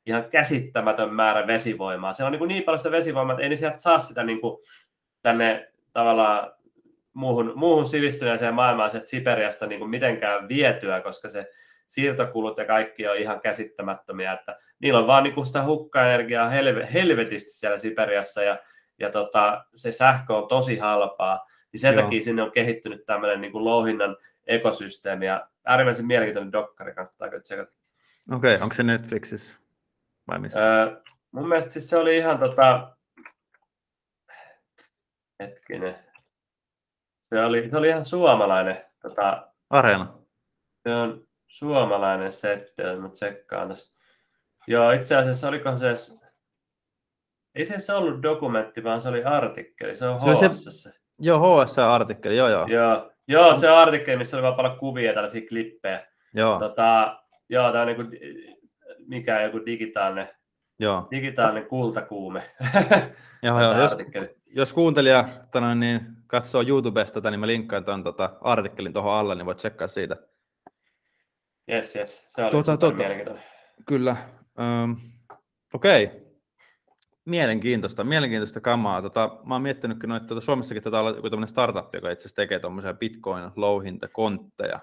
ihan 0.06 0.24
käsittämätön 0.30 1.14
määrä 1.14 1.46
vesivoimaa. 1.46 2.12
Se 2.12 2.24
on 2.24 2.32
niin, 2.32 2.38
kuin 2.38 2.48
niin 2.48 2.62
paljon 2.62 2.78
sitä 2.78 2.90
vesivoimaa, 2.90 3.32
että 3.32 3.42
ei 3.42 3.48
ne 3.48 3.56
sieltä 3.56 3.76
saa 3.76 3.98
sitä 3.98 4.22
niin 4.22 4.40
kuin 4.40 4.58
tänne 5.22 5.72
tavallaan 5.92 6.52
muuhun, 7.14 7.52
muuhun 7.54 7.86
sivistyneeseen 7.86 8.54
maailmaan 8.54 8.90
sieltä 8.90 9.06
Siperiasta 9.06 9.66
niin 9.66 9.78
kuin 9.78 9.90
mitenkään 9.90 10.48
vietyä, 10.48 11.00
koska 11.00 11.28
se 11.28 11.50
siirtokulut 11.86 12.58
ja 12.58 12.64
kaikki 12.64 13.08
on 13.08 13.16
ihan 13.16 13.40
käsittämättömiä, 13.40 14.32
että 14.32 14.58
niillä 14.78 15.00
on 15.00 15.06
vaan 15.06 15.24
niin 15.24 15.34
kuin 15.34 15.46
sitä 15.46 15.64
hukkaenergiaa 15.64 16.48
helve, 16.48 16.88
helvetisti 16.92 17.50
siellä 17.50 17.78
Siperiassa 17.78 18.42
ja, 18.42 18.58
ja 18.98 19.10
tota, 19.10 19.64
se 19.74 19.92
sähkö 19.92 20.36
on 20.36 20.48
tosi 20.48 20.78
halpaa, 20.78 21.46
niin 21.72 21.80
sen 21.80 21.94
Joo. 21.94 22.02
takia 22.02 22.22
sinne 22.22 22.42
on 22.42 22.52
kehittynyt 22.52 23.06
tämmöinen 23.06 23.40
niin 23.40 23.52
kuin 23.52 23.64
louhinnan 23.64 24.16
ekosysteemi 24.46 25.26
ja 25.26 25.48
äärimmäisen 25.64 26.06
mielenkiintoinen 26.06 26.52
dokkari, 26.52 26.94
kannattaako 26.94 27.40
tsekata. 27.40 27.72
Okei, 28.32 28.54
okay, 28.54 28.62
onko 28.62 28.74
se 28.74 28.82
Netflixissä 28.82 29.56
vai 30.28 30.38
missä? 30.38 30.82
Öö, 30.82 30.96
mun 31.30 31.48
mielestä 31.48 31.70
siis 31.70 31.90
se 31.90 31.96
oli 31.96 32.16
ihan 32.16 32.38
tota, 32.38 32.96
hetkinen, 35.40 36.03
se 37.34 37.44
oli, 37.44 37.70
se 37.70 37.76
oli 37.76 37.88
ihan 37.88 38.06
suomalainen. 38.06 38.84
Tota, 39.02 39.48
Areena. 39.70 40.18
Se 40.82 40.94
on 40.94 41.26
suomalainen 41.46 42.32
setti, 42.32 42.82
mä 43.00 43.08
tsekkaan 43.08 43.68
tästä. 43.68 44.00
Joo, 44.66 44.90
itse 44.90 45.16
asiassa 45.16 45.48
olikohan 45.48 45.78
se 45.78 45.88
edes, 45.88 46.20
ei 47.54 47.66
se 47.66 47.94
ollut 47.94 48.22
dokumentti, 48.22 48.84
vaan 48.84 49.00
se 49.00 49.08
oli 49.08 49.24
artikkeli, 49.24 49.96
se 49.96 50.06
on 50.06 50.20
se 50.20 50.48
HS. 50.48 50.82
Se, 50.82 50.90
joo, 51.18 51.64
HS-artikkeli, 51.64 52.36
joo 52.36 52.48
joo. 52.48 52.66
Joo, 52.66 53.10
joo 53.28 53.54
se 53.54 53.68
artikkeli, 53.68 54.16
missä 54.16 54.36
oli 54.36 54.42
vaan 54.42 54.54
paljon 54.54 54.78
kuvia, 54.78 55.14
tällaisia 55.14 55.48
klippejä. 55.48 56.06
Joo. 56.34 56.58
Tota, 56.58 57.20
joo, 57.48 57.72
tämä 57.72 57.80
on 57.80 57.86
niin 57.86 57.96
kuin, 57.96 58.10
mikä 59.06 59.42
joku 59.42 59.66
digitaalinen, 59.66 60.28
joo. 60.78 61.08
digitaalinen 61.10 61.68
kultakuume. 61.68 62.42
joo, 63.42 63.62
joo. 63.62 63.78
Jos, 63.78 63.96
jos 64.54 64.72
kuuntelija 64.72 65.24
tanoin, 65.50 65.80
niin 65.80 66.00
katsoo 66.34 66.62
YouTubesta 66.68 67.14
tätä, 67.14 67.30
niin 67.30 67.40
mä 67.40 67.46
linkkaan 67.46 67.84
tuon 67.84 68.04
tota, 68.04 68.36
artikkelin 68.40 68.92
tuohon 68.92 69.14
alle, 69.14 69.34
niin 69.34 69.46
voit 69.46 69.58
tsekkaa 69.58 69.88
siitä. 69.88 70.16
Yes, 71.72 71.96
yes. 71.96 72.26
Se 72.30 72.42
oli 72.42 72.50
tuota, 72.50 72.76
tuota, 72.76 72.96
mielenkiintoinen. 72.96 73.44
Kyllä. 73.86 74.16
Um, 74.58 74.96
Okei. 75.74 76.04
Okay. 76.04 76.20
Mielenkiintoista, 77.24 78.04
mielenkiintoista 78.04 78.60
kamaa. 78.60 79.02
Tota, 79.02 79.38
mä 79.44 79.54
oon 79.54 79.62
miettinytkin, 79.62 80.12
että 80.12 80.28
tuota, 80.28 80.44
Suomessakin 80.44 80.82
tätä 80.82 81.00
olla 81.00 81.10
joku 81.10 81.30
tämmöinen 81.30 81.48
startup, 81.48 81.94
joka 81.94 82.10
itse 82.10 82.20
asiassa 82.20 82.36
tekee 82.36 82.58
tuommoisia 82.58 82.92
bitcoin-louhintakontteja. 82.94 84.80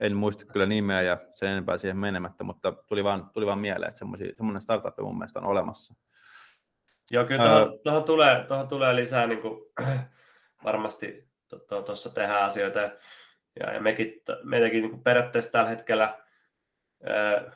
En 0.00 0.16
muista 0.16 0.44
kyllä 0.44 0.66
nimeä 0.66 1.02
ja 1.02 1.18
sen 1.34 1.50
enempää 1.50 1.78
siihen 1.78 1.96
menemättä, 1.96 2.44
mutta 2.44 2.72
tuli 2.72 3.04
vaan, 3.04 3.30
tuli 3.34 3.46
vaan 3.46 3.58
mieleen, 3.58 3.88
että 3.88 3.98
semmoinen 4.36 4.62
startup 4.62 4.98
mun 5.00 5.18
mielestä 5.18 5.40
on 5.40 5.46
olemassa. 5.46 5.94
Joo, 7.10 7.24
kyllä 7.24 7.44
tuohon, 7.44 7.78
tuohon, 7.84 8.04
tulee, 8.04 8.44
tuohon 8.48 8.68
tulee 8.68 8.96
lisää 8.96 9.26
niin 9.26 9.42
kuin, 9.42 9.60
varmasti 10.64 11.28
tuossa 11.86 12.14
tehdään 12.14 12.44
asioita. 12.44 12.80
Ja, 13.60 13.72
ja 13.72 13.80
mekin, 13.80 14.22
meitäkin 14.42 14.82
niin 14.82 15.02
periaatteessa 15.02 15.52
tällä 15.52 15.68
hetkellä 15.68 16.18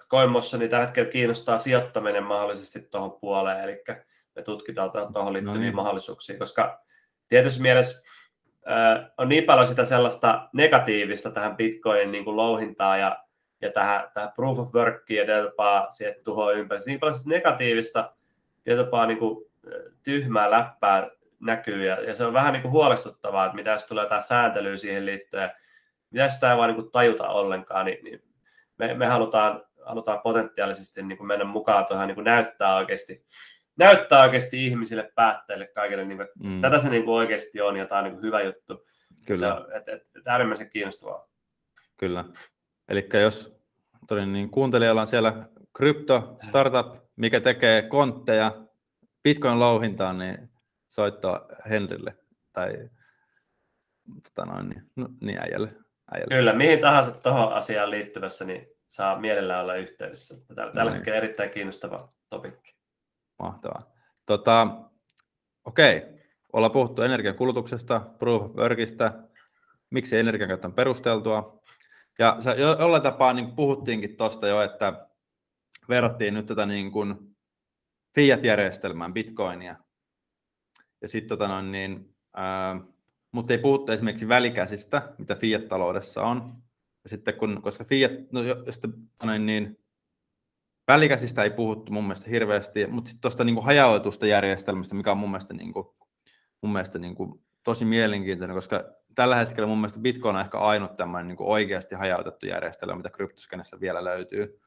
Koimossa 0.08 0.58
niin 0.58 0.70
tällä 0.70 0.86
hetkellä 0.86 1.10
kiinnostaa 1.10 1.58
sijoittaminen 1.58 2.22
mahdollisesti 2.22 2.80
tuohon 2.80 3.12
puoleen, 3.20 3.60
eli 3.60 3.84
me 4.36 4.42
tutkitaan 4.42 4.90
tuohon 5.12 5.32
liittyviä 5.32 5.54
no 5.54 5.60
niin. 5.60 5.76
mahdollisuuksia, 5.76 6.38
koska 6.38 6.82
tietysti 7.28 7.62
mielessä 7.62 8.02
on 9.18 9.28
niin 9.28 9.44
paljon 9.44 9.66
sitä 9.66 9.84
sellaista 9.84 10.48
negatiivista 10.52 11.30
tähän 11.30 11.56
Bitcoinin 11.56 12.12
niin 12.12 12.24
kuin 12.24 12.36
louhintaan 12.36 13.00
ja, 13.00 13.24
ja 13.60 13.72
tähän, 13.72 14.10
tähän 14.14 14.32
proof 14.36 14.58
of 14.58 14.74
workiin 14.74 15.28
ja 15.28 15.44
tapaa 15.44 15.90
siihen 15.90 16.14
tuhoon 16.24 16.56
ympäri. 16.56 16.80
Niin 16.86 17.00
paljon 17.00 17.20
negatiivista 17.26 18.12
tietopaa 18.64 19.06
niin 19.06 19.18
kuin 19.18 19.50
tyhmää 20.02 20.50
läppää 20.50 21.10
näkyy 21.40 21.84
ja, 21.84 22.00
ja 22.02 22.14
se 22.14 22.24
on 22.24 22.32
vähän 22.32 22.52
niin 22.52 22.62
kuin 22.62 22.72
huolestuttavaa, 22.72 23.46
että 23.46 23.56
mitä 23.56 23.70
jos 23.70 23.86
tulee 23.86 24.04
jotain 24.04 24.22
sääntelyä 24.22 24.76
siihen 24.76 25.06
liittyen, 25.06 25.50
mitä 26.10 26.28
sitä 26.28 26.50
ei 26.50 26.56
vaan 26.56 26.68
niin 26.68 26.82
kuin 26.82 26.90
tajuta 26.90 27.28
ollenkaan, 27.28 27.86
niin, 27.86 28.04
niin 28.04 28.22
me, 28.78 28.94
me 28.94 29.06
halutaan, 29.06 29.62
halutaan 29.84 30.20
potentiaalisesti 30.20 31.02
niin 31.02 31.18
kuin 31.18 31.26
mennä 31.26 31.44
mukaan 31.44 31.86
tuohon 31.86 32.06
niin 32.06 32.14
kuin 32.14 32.24
näyttää 32.24 32.76
oikeasti 32.76 33.26
näyttää 33.76 34.22
oikeasti 34.22 34.66
ihmisille, 34.66 35.12
päättäjille, 35.14 35.66
kaikille, 35.66 36.04
niin 36.04 36.18
kuin, 36.18 36.28
mm. 36.44 36.60
tätä 36.60 36.78
se 36.78 36.88
niin 36.88 37.04
kuin 37.04 37.14
oikeasti 37.14 37.60
on 37.60 37.76
ja 37.76 37.86
tämä 37.86 37.98
on 37.98 38.04
niin 38.04 38.14
kuin 38.14 38.22
hyvä 38.22 38.42
juttu. 38.42 38.86
Kyllä. 39.26 39.38
Se 39.38 39.52
on 39.52 39.76
et, 39.76 39.88
et, 39.88 40.02
et 40.16 40.26
äärimmäisen 40.26 40.70
kiinnostavaa. 40.70 41.28
Kyllä. 41.96 42.24
Eli 42.88 43.08
jos 43.22 43.60
todin, 44.08 44.32
niin 44.32 44.50
kuuntelijalla 44.50 45.00
on 45.00 45.06
siellä 45.06 45.48
krypto, 45.76 46.38
startup, 46.48 46.96
mikä 47.16 47.40
tekee 47.40 47.82
kontteja 47.82 48.52
Bitcoin 49.22 49.60
louhintaan, 49.60 50.18
niin 50.18 50.49
soittaa 50.90 51.46
Henrille 51.70 52.16
tai 52.52 52.88
tota 54.22 54.52
noin, 54.52 54.68
niin, 54.68 54.82
no, 54.96 55.08
niin 55.20 55.38
äijälle, 55.38 55.68
äijälle. 56.12 56.34
Kyllä, 56.34 56.52
mihin 56.52 56.80
tahansa 56.80 57.12
tuohon 57.12 57.52
asiaan 57.52 57.90
liittyvässä, 57.90 58.44
niin 58.44 58.66
saa 58.88 59.20
mielellään 59.20 59.62
olla 59.62 59.74
yhteydessä. 59.74 60.34
Tällä, 60.54 60.72
tällä 60.72 60.92
hetkellä 60.92 61.18
erittäin 61.18 61.50
kiinnostava 61.50 62.12
topikki. 62.30 62.74
Mahtavaa. 63.38 63.92
Tota, 64.26 64.66
okei, 65.64 66.02
ollaan 66.52 66.72
puhuttu 66.72 67.02
energian 67.02 67.34
kulutuksesta, 67.34 68.00
proof 68.18 68.42
of 68.42 68.56
workista, 68.56 69.12
miksi 69.90 70.16
energian 70.18 70.48
käyttö 70.48 70.66
on 70.66 70.74
perusteltua. 70.74 71.60
Ja 72.18 72.38
jollain 72.78 73.02
tapaa 73.02 73.32
niin 73.32 73.56
puhuttiinkin 73.56 74.16
tuosta 74.16 74.48
jo, 74.48 74.62
että 74.62 75.06
verrattiin 75.88 76.34
nyt 76.34 76.46
tätä 76.46 76.66
niin 76.66 76.92
kuin 76.92 77.36
fiat-järjestelmään, 78.14 79.14
bitcoinia. 79.14 79.76
Ja 81.02 81.08
sitten 81.08 81.38
tota 81.38 81.62
niin, 81.62 82.14
mutta 83.32 83.52
ei 83.52 83.58
puhuttu 83.58 83.92
esimerkiksi 83.92 84.28
välikäsistä, 84.28 85.14
mitä 85.18 85.34
fiat-taloudessa 85.34 86.22
on. 86.22 86.54
Ja 87.04 87.10
sitten 87.10 87.34
kun, 87.34 87.62
koska 87.62 87.84
fiat, 87.84 88.12
no, 88.32 88.40
sitten, 88.70 88.92
tota 88.92 89.26
noin, 89.26 89.46
niin, 89.46 89.78
välikäsistä 90.88 91.42
ei 91.42 91.50
puhuttu 91.50 91.92
mun 91.92 92.04
mielestä 92.04 92.30
hirveästi, 92.30 92.86
mutta 92.86 93.08
sitten 93.08 93.20
tuosta 93.20 93.44
niin 93.44 93.64
hajautetusta 93.64 94.26
järjestelmästä, 94.26 94.94
mikä 94.94 95.10
on 95.10 95.18
mun 95.18 95.30
mielestä, 95.30 95.54
niin 95.54 95.72
kuin, 95.72 95.86
mun 96.62 96.72
mielestä 96.72 96.98
niin 96.98 97.14
kuin, 97.14 97.44
tosi 97.64 97.84
mielenkiintoinen, 97.84 98.56
koska 98.56 98.84
tällä 99.14 99.36
hetkellä 99.36 99.66
mun 99.66 99.78
mielestä 99.78 100.00
Bitcoin 100.00 100.36
on 100.36 100.42
ehkä 100.42 100.58
ainut 100.58 100.96
tämmöinen 100.96 101.28
niin 101.28 101.36
oikeasti 101.40 101.94
hajautettu 101.94 102.46
järjestelmä, 102.46 102.96
mitä 102.96 103.10
kryptoskenessä 103.10 103.80
vielä 103.80 104.04
löytyy 104.04 104.60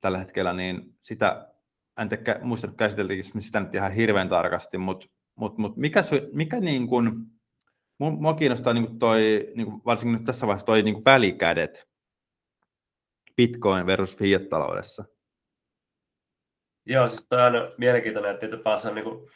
tällä 0.00 0.18
hetkellä, 0.18 0.52
niin 0.52 0.94
sitä, 1.02 1.48
en 1.98 2.08
muista 2.42 2.68
käsiteltiinkö 2.76 3.40
sitä 3.40 3.60
nyt 3.60 3.74
ihan 3.74 3.92
hirveän 3.92 4.28
tarkasti, 4.28 4.78
mutta, 4.78 5.06
mutta, 5.36 5.60
mutta 5.60 5.80
mikä, 5.80 6.00
mikä 6.32 6.60
niin 6.60 6.86
kuin, 6.86 7.12
mua 7.98 8.34
kiinnostaa 8.34 8.72
niin 8.72 8.86
kuin 8.86 8.98
toi, 8.98 9.52
niin 9.54 9.66
kuin 9.66 9.82
varsinkin 9.84 10.18
nyt 10.18 10.24
tässä 10.26 10.46
vaiheessa 10.46 10.66
toi 10.66 10.82
niin 10.82 10.94
kuin 10.94 11.04
välikädet 11.04 11.88
Bitcoin 13.36 13.86
versus 13.86 14.18
fiat-taloudessa. 14.18 15.04
Joo, 16.86 17.08
siis 17.08 17.26
tämä 17.28 17.46
on 17.46 17.52
mielenkiintoinen, 17.78 18.30
että 18.30 18.40
tietysti 18.40 18.64
se 18.82 18.88
on 18.88 18.94
niin 18.94 19.04
kuin 19.04 19.28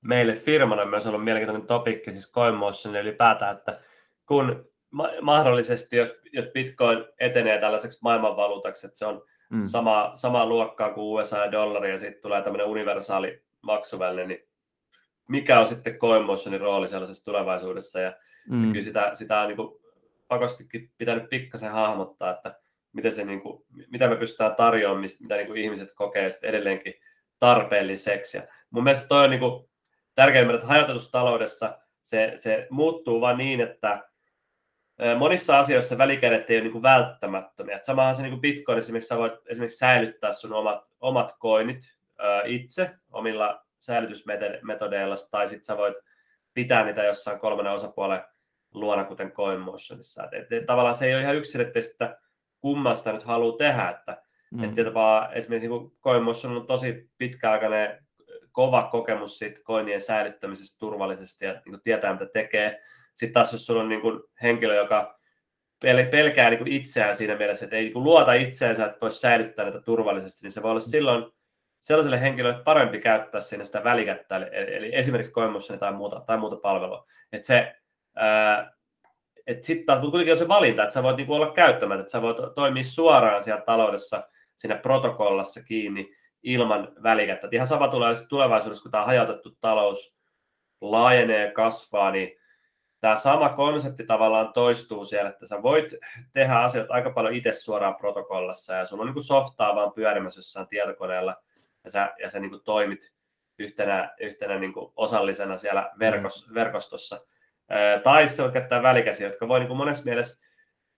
meille 0.00 0.34
firmana 0.34 0.84
myös 0.84 1.06
ollut 1.06 1.24
mielenkiintoinen 1.24 1.66
topikki, 1.66 2.12
siis 2.12 2.32
CoinMotion, 2.32 2.96
ylipäätään, 2.96 3.56
että 3.56 3.80
kun 4.26 4.68
ma- 4.90 5.10
mahdollisesti, 5.22 5.96
jos, 5.96 6.14
jos 6.32 6.46
Bitcoin 6.46 7.04
etenee 7.18 7.60
tällaiseksi 7.60 7.98
maailmanvaluutaksi, 8.02 8.86
että 8.86 8.98
se 8.98 9.06
on 9.06 9.22
mm. 9.50 9.66
sama, 9.66 10.10
samaa 10.14 10.46
luokkaa 10.46 10.92
kuin 10.92 11.04
USA 11.04 11.38
ja 11.38 11.52
dollari, 11.52 11.90
ja 11.90 11.98
sitten 11.98 12.22
tulee 12.22 12.42
tämmöinen 12.42 12.66
universaali 12.66 13.42
maksuväline, 13.62 14.26
niin 14.26 14.48
mikä 15.28 15.60
on 15.60 15.66
sitten 15.66 15.98
CoinMotionin 15.98 16.60
rooli 16.60 16.88
sellaisessa 16.88 17.24
tulevaisuudessa, 17.24 18.00
ja, 18.00 18.12
mm. 18.48 18.72
kyllä 18.72 18.84
sitä, 18.84 19.10
sitä 19.14 19.40
on 19.40 19.48
niin 19.48 19.56
kuin 19.56 19.80
pakostikin 20.28 20.90
pitänyt 20.98 21.28
pikkasen 21.28 21.70
hahmottaa, 21.70 22.30
että 22.30 22.54
miten 22.92 23.12
se, 23.12 23.24
niin 23.24 23.40
kuin, 23.40 23.64
mitä 23.90 24.08
me 24.08 24.16
pystytään 24.16 24.54
tarjoamaan, 24.54 25.08
mitä 25.20 25.36
niin 25.36 25.46
kuin 25.46 25.60
ihmiset 25.60 25.88
kokee 25.94 26.30
sitten 26.30 26.50
edelleenkin 26.50 26.94
tarpeelliseksi. 27.38 28.36
Ja 28.36 28.42
mun 28.70 28.84
mielestä 28.84 29.06
toi 29.06 29.24
on 29.24 29.30
niin 29.30 29.40
kuin 29.40 29.68
että 30.54 30.66
hajautetussa 30.66 31.12
taloudessa 31.12 31.78
se, 32.02 32.32
se 32.36 32.66
muuttuu 32.70 33.20
vain 33.20 33.38
niin, 33.38 33.60
että 33.60 34.08
monissa 35.18 35.58
asioissa 35.58 35.98
välikädet 35.98 36.50
ei 36.50 36.56
ole 36.56 36.62
niin 36.62 36.72
kuin 36.72 36.82
välttämättömiä. 36.82 37.76
Et 37.76 37.84
samahan 37.84 38.14
se 38.14 38.22
niin 38.22 38.40
kuin 38.40 38.92
missä 38.92 39.08
sä 39.08 39.18
voit 39.18 39.32
esimerkiksi 39.46 39.78
säilyttää 39.78 40.32
sun 40.32 40.52
omat, 40.52 40.84
omat 41.00 41.32
koinit 41.38 41.80
itse 42.44 42.90
omilla 43.12 43.63
säilytysmetodeilla, 43.84 45.14
tai 45.30 45.48
sitten 45.48 45.64
sä 45.64 45.76
voit 45.76 45.96
pitää 46.54 46.84
niitä 46.84 47.04
jossain 47.04 47.38
kolmannen 47.38 47.74
osapuolen 47.74 48.24
luona, 48.74 49.04
kuten 49.04 49.32
CoinMotionissa. 49.32 50.28
Et, 50.32 50.52
et, 50.52 50.66
tavallaan 50.66 50.94
se 50.94 51.06
ei 51.06 51.14
ole 51.14 51.22
ihan 51.22 51.36
yksilöllisesti, 51.36 51.92
että 51.92 52.18
kummasta 52.60 53.12
nyt 53.12 53.22
haluaa 53.22 53.56
tehdä, 53.56 53.88
että 53.88 54.22
mm. 54.50 54.64
et 54.64 54.70
esimerkiksi 55.32 55.68
niin 55.68 55.90
CoinMotion 56.02 56.56
on 56.56 56.66
tosi 56.66 57.10
pitkäaikainen 57.18 58.04
kova 58.52 58.82
kokemus 58.82 59.38
siitä 59.38 59.60
koinien 59.64 60.00
säilyttämisestä 60.00 60.78
turvallisesti 60.78 61.44
ja 61.44 61.62
niin 61.66 61.80
tietää, 61.84 62.12
mitä 62.12 62.26
tekee. 62.26 62.82
Sitten 63.14 63.34
taas 63.34 63.52
jos 63.52 63.66
sulla 63.66 63.82
on 63.82 63.88
niin 63.88 64.00
kuin 64.00 64.20
henkilö, 64.42 64.74
joka 64.74 65.20
pel- 65.84 66.10
pelkää 66.10 66.50
niin 66.50 66.58
kuin 66.58 66.72
itseään 66.72 67.16
siinä 67.16 67.36
mielessä, 67.36 67.64
että 67.64 67.76
ei 67.76 67.82
niin 67.82 67.92
kuin 67.92 68.04
luota 68.04 68.32
itseensä, 68.32 68.86
että 68.86 68.98
voisi 69.00 69.20
säilyttää 69.20 69.64
näitä 69.64 69.80
turvallisesti, 69.80 70.38
niin 70.42 70.52
se 70.52 70.62
voi 70.62 70.70
olla 70.70 70.80
silloin 70.80 71.32
sellaiselle 71.84 72.20
henkilölle 72.20 72.62
parempi 72.62 73.00
käyttää 73.00 73.40
siinä 73.40 73.64
sitä 73.64 73.84
välikättä, 73.84 74.36
eli, 74.36 74.76
eli 74.76 74.94
esimerkiksi 74.94 75.32
koemussa 75.32 75.76
tai 75.76 75.92
muuta, 75.92 76.20
tai 76.20 76.36
muuta 76.36 76.56
palvelua. 76.56 77.06
Että 77.32 77.46
se, 77.46 77.76
että 79.46 79.66
sitten 79.66 79.86
taas, 79.86 79.98
mutta 79.98 80.10
kuitenkin 80.10 80.32
on 80.32 80.38
se 80.38 80.48
valinta, 80.48 80.82
että 80.82 80.94
sä 80.94 81.02
voit 81.02 81.16
niinku 81.16 81.34
olla 81.34 81.52
käyttämättä, 81.52 82.00
että 82.00 82.10
sä 82.10 82.22
voit 82.22 82.36
toimia 82.54 82.84
suoraan 82.84 83.42
siellä 83.42 83.62
taloudessa, 83.62 84.28
siinä 84.56 84.76
protokollassa 84.76 85.62
kiinni, 85.62 86.16
ilman 86.42 86.92
välikättä. 87.02 87.48
ihan 87.52 87.66
sama 87.66 87.88
tulee 87.88 88.12
tulevaisuudessa, 88.28 88.82
kun 88.82 88.90
tämä 88.90 89.04
hajautettu 89.04 89.50
talous 89.60 90.16
laajenee 90.80 91.46
ja 91.46 91.52
kasvaa, 91.52 92.10
niin 92.10 92.38
tämä 93.00 93.16
sama 93.16 93.48
konsepti 93.48 94.04
tavallaan 94.04 94.52
toistuu 94.52 95.04
siellä, 95.04 95.30
että 95.30 95.46
sä 95.46 95.62
voit 95.62 95.94
tehdä 96.32 96.54
asioita 96.54 96.94
aika 96.94 97.10
paljon 97.10 97.34
itse 97.34 97.52
suoraan 97.52 97.94
protokollassa 97.94 98.74
ja 98.74 98.84
sulla 98.84 99.00
on 99.00 99.06
niin 99.06 99.14
kuin 99.14 99.24
softaa 99.24 99.74
vaan 99.74 99.92
pyörimässä 99.92 100.38
jossain 100.38 100.68
tietokoneella 100.68 101.36
ja 101.84 101.90
sä, 101.90 102.14
ja 102.18 102.30
sä 102.30 102.40
niin 102.40 102.50
kuin 102.50 102.62
toimit 102.64 103.12
yhtenä, 103.58 104.14
yhtenä 104.20 104.58
niin 104.58 104.72
kuin 104.72 104.92
osallisena 104.96 105.56
siellä 105.56 105.90
verkos, 105.98 106.48
mm. 106.48 106.54
verkostossa. 106.54 107.20
Tai 108.02 108.26
sitten 108.26 108.42
voit 108.42 108.52
käyttää 108.52 108.82
välikäsiä, 108.82 109.28
jotka 109.28 109.48
voi 109.48 109.58
niin 109.58 109.68
kuin 109.68 109.78
monessa 109.78 110.04
mielessä 110.04 110.44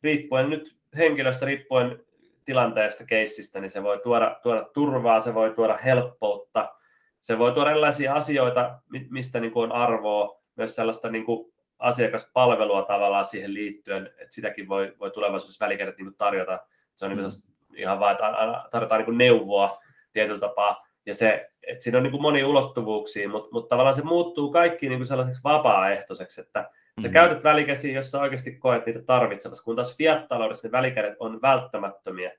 riippuen 0.02 0.50
nyt 0.50 0.76
henkilöstä, 0.96 1.46
riippuen 1.46 2.04
tilanteesta, 2.44 3.04
keissistä, 3.06 3.60
niin 3.60 3.70
se 3.70 3.82
voi 3.82 4.00
tuoda, 4.02 4.40
tuoda 4.42 4.64
turvaa, 4.74 5.20
se 5.20 5.34
voi 5.34 5.50
tuoda 5.50 5.76
helppoutta, 5.76 6.74
se 7.20 7.38
voi 7.38 7.52
tuoda 7.52 7.70
erilaisia 7.70 8.14
asioita, 8.14 8.78
mistä 9.10 9.40
niin 9.40 9.52
kuin 9.52 9.72
on 9.72 9.78
arvoa, 9.78 10.42
myös 10.56 10.76
sellaista 10.76 11.08
niin 11.08 11.24
kuin 11.24 11.52
asiakaspalvelua 11.78 12.82
tavallaan 12.82 13.24
siihen 13.24 13.54
liittyen, 13.54 14.06
että 14.06 14.34
sitäkin 14.34 14.68
voi, 14.68 14.94
voi 15.00 15.10
tulevaisuudessa 15.10 15.64
välikädet 15.64 15.98
niin 15.98 16.14
tarjota. 16.14 16.58
Se 16.94 17.04
on 17.04 17.10
niin 17.10 17.18
kuin 17.18 17.32
mm. 17.68 17.76
ihan 17.76 18.00
vain, 18.00 18.12
että 18.12 18.68
tarjotaan 18.70 18.98
niin 18.98 19.04
kuin 19.04 19.18
neuvoa 19.18 19.82
tietyllä 20.16 20.40
tapaa, 20.40 20.86
ja 21.06 21.14
se, 21.14 21.50
että 21.66 21.84
siinä 21.84 21.98
on 21.98 22.02
niin 22.02 22.10
kuin 22.10 22.22
monia 22.22 22.48
ulottuvuuksia, 22.48 23.28
mutta, 23.28 23.48
mutta 23.52 23.68
tavallaan 23.68 23.94
se 23.94 24.02
muuttuu 24.02 24.52
kaikki 24.52 24.88
niin 24.88 24.98
kuin 24.98 25.06
sellaiseksi 25.06 25.40
vapaaehtoiseksi, 25.44 26.40
että 26.40 26.60
sä 26.60 26.68
mm-hmm. 26.68 27.12
käytät 27.12 27.44
välikäsiä, 27.44 27.94
jos 27.94 28.10
sä 28.10 28.20
oikeasti 28.20 28.52
koet 28.52 28.86
niitä 28.86 29.02
tarvitsevassa, 29.02 29.64
kun 29.64 29.76
taas 29.76 29.96
fiat-taloudessa 29.96 30.68
ne 30.68 30.72
välikädet 30.72 31.16
on 31.18 31.42
välttämättömiä. 31.42 32.32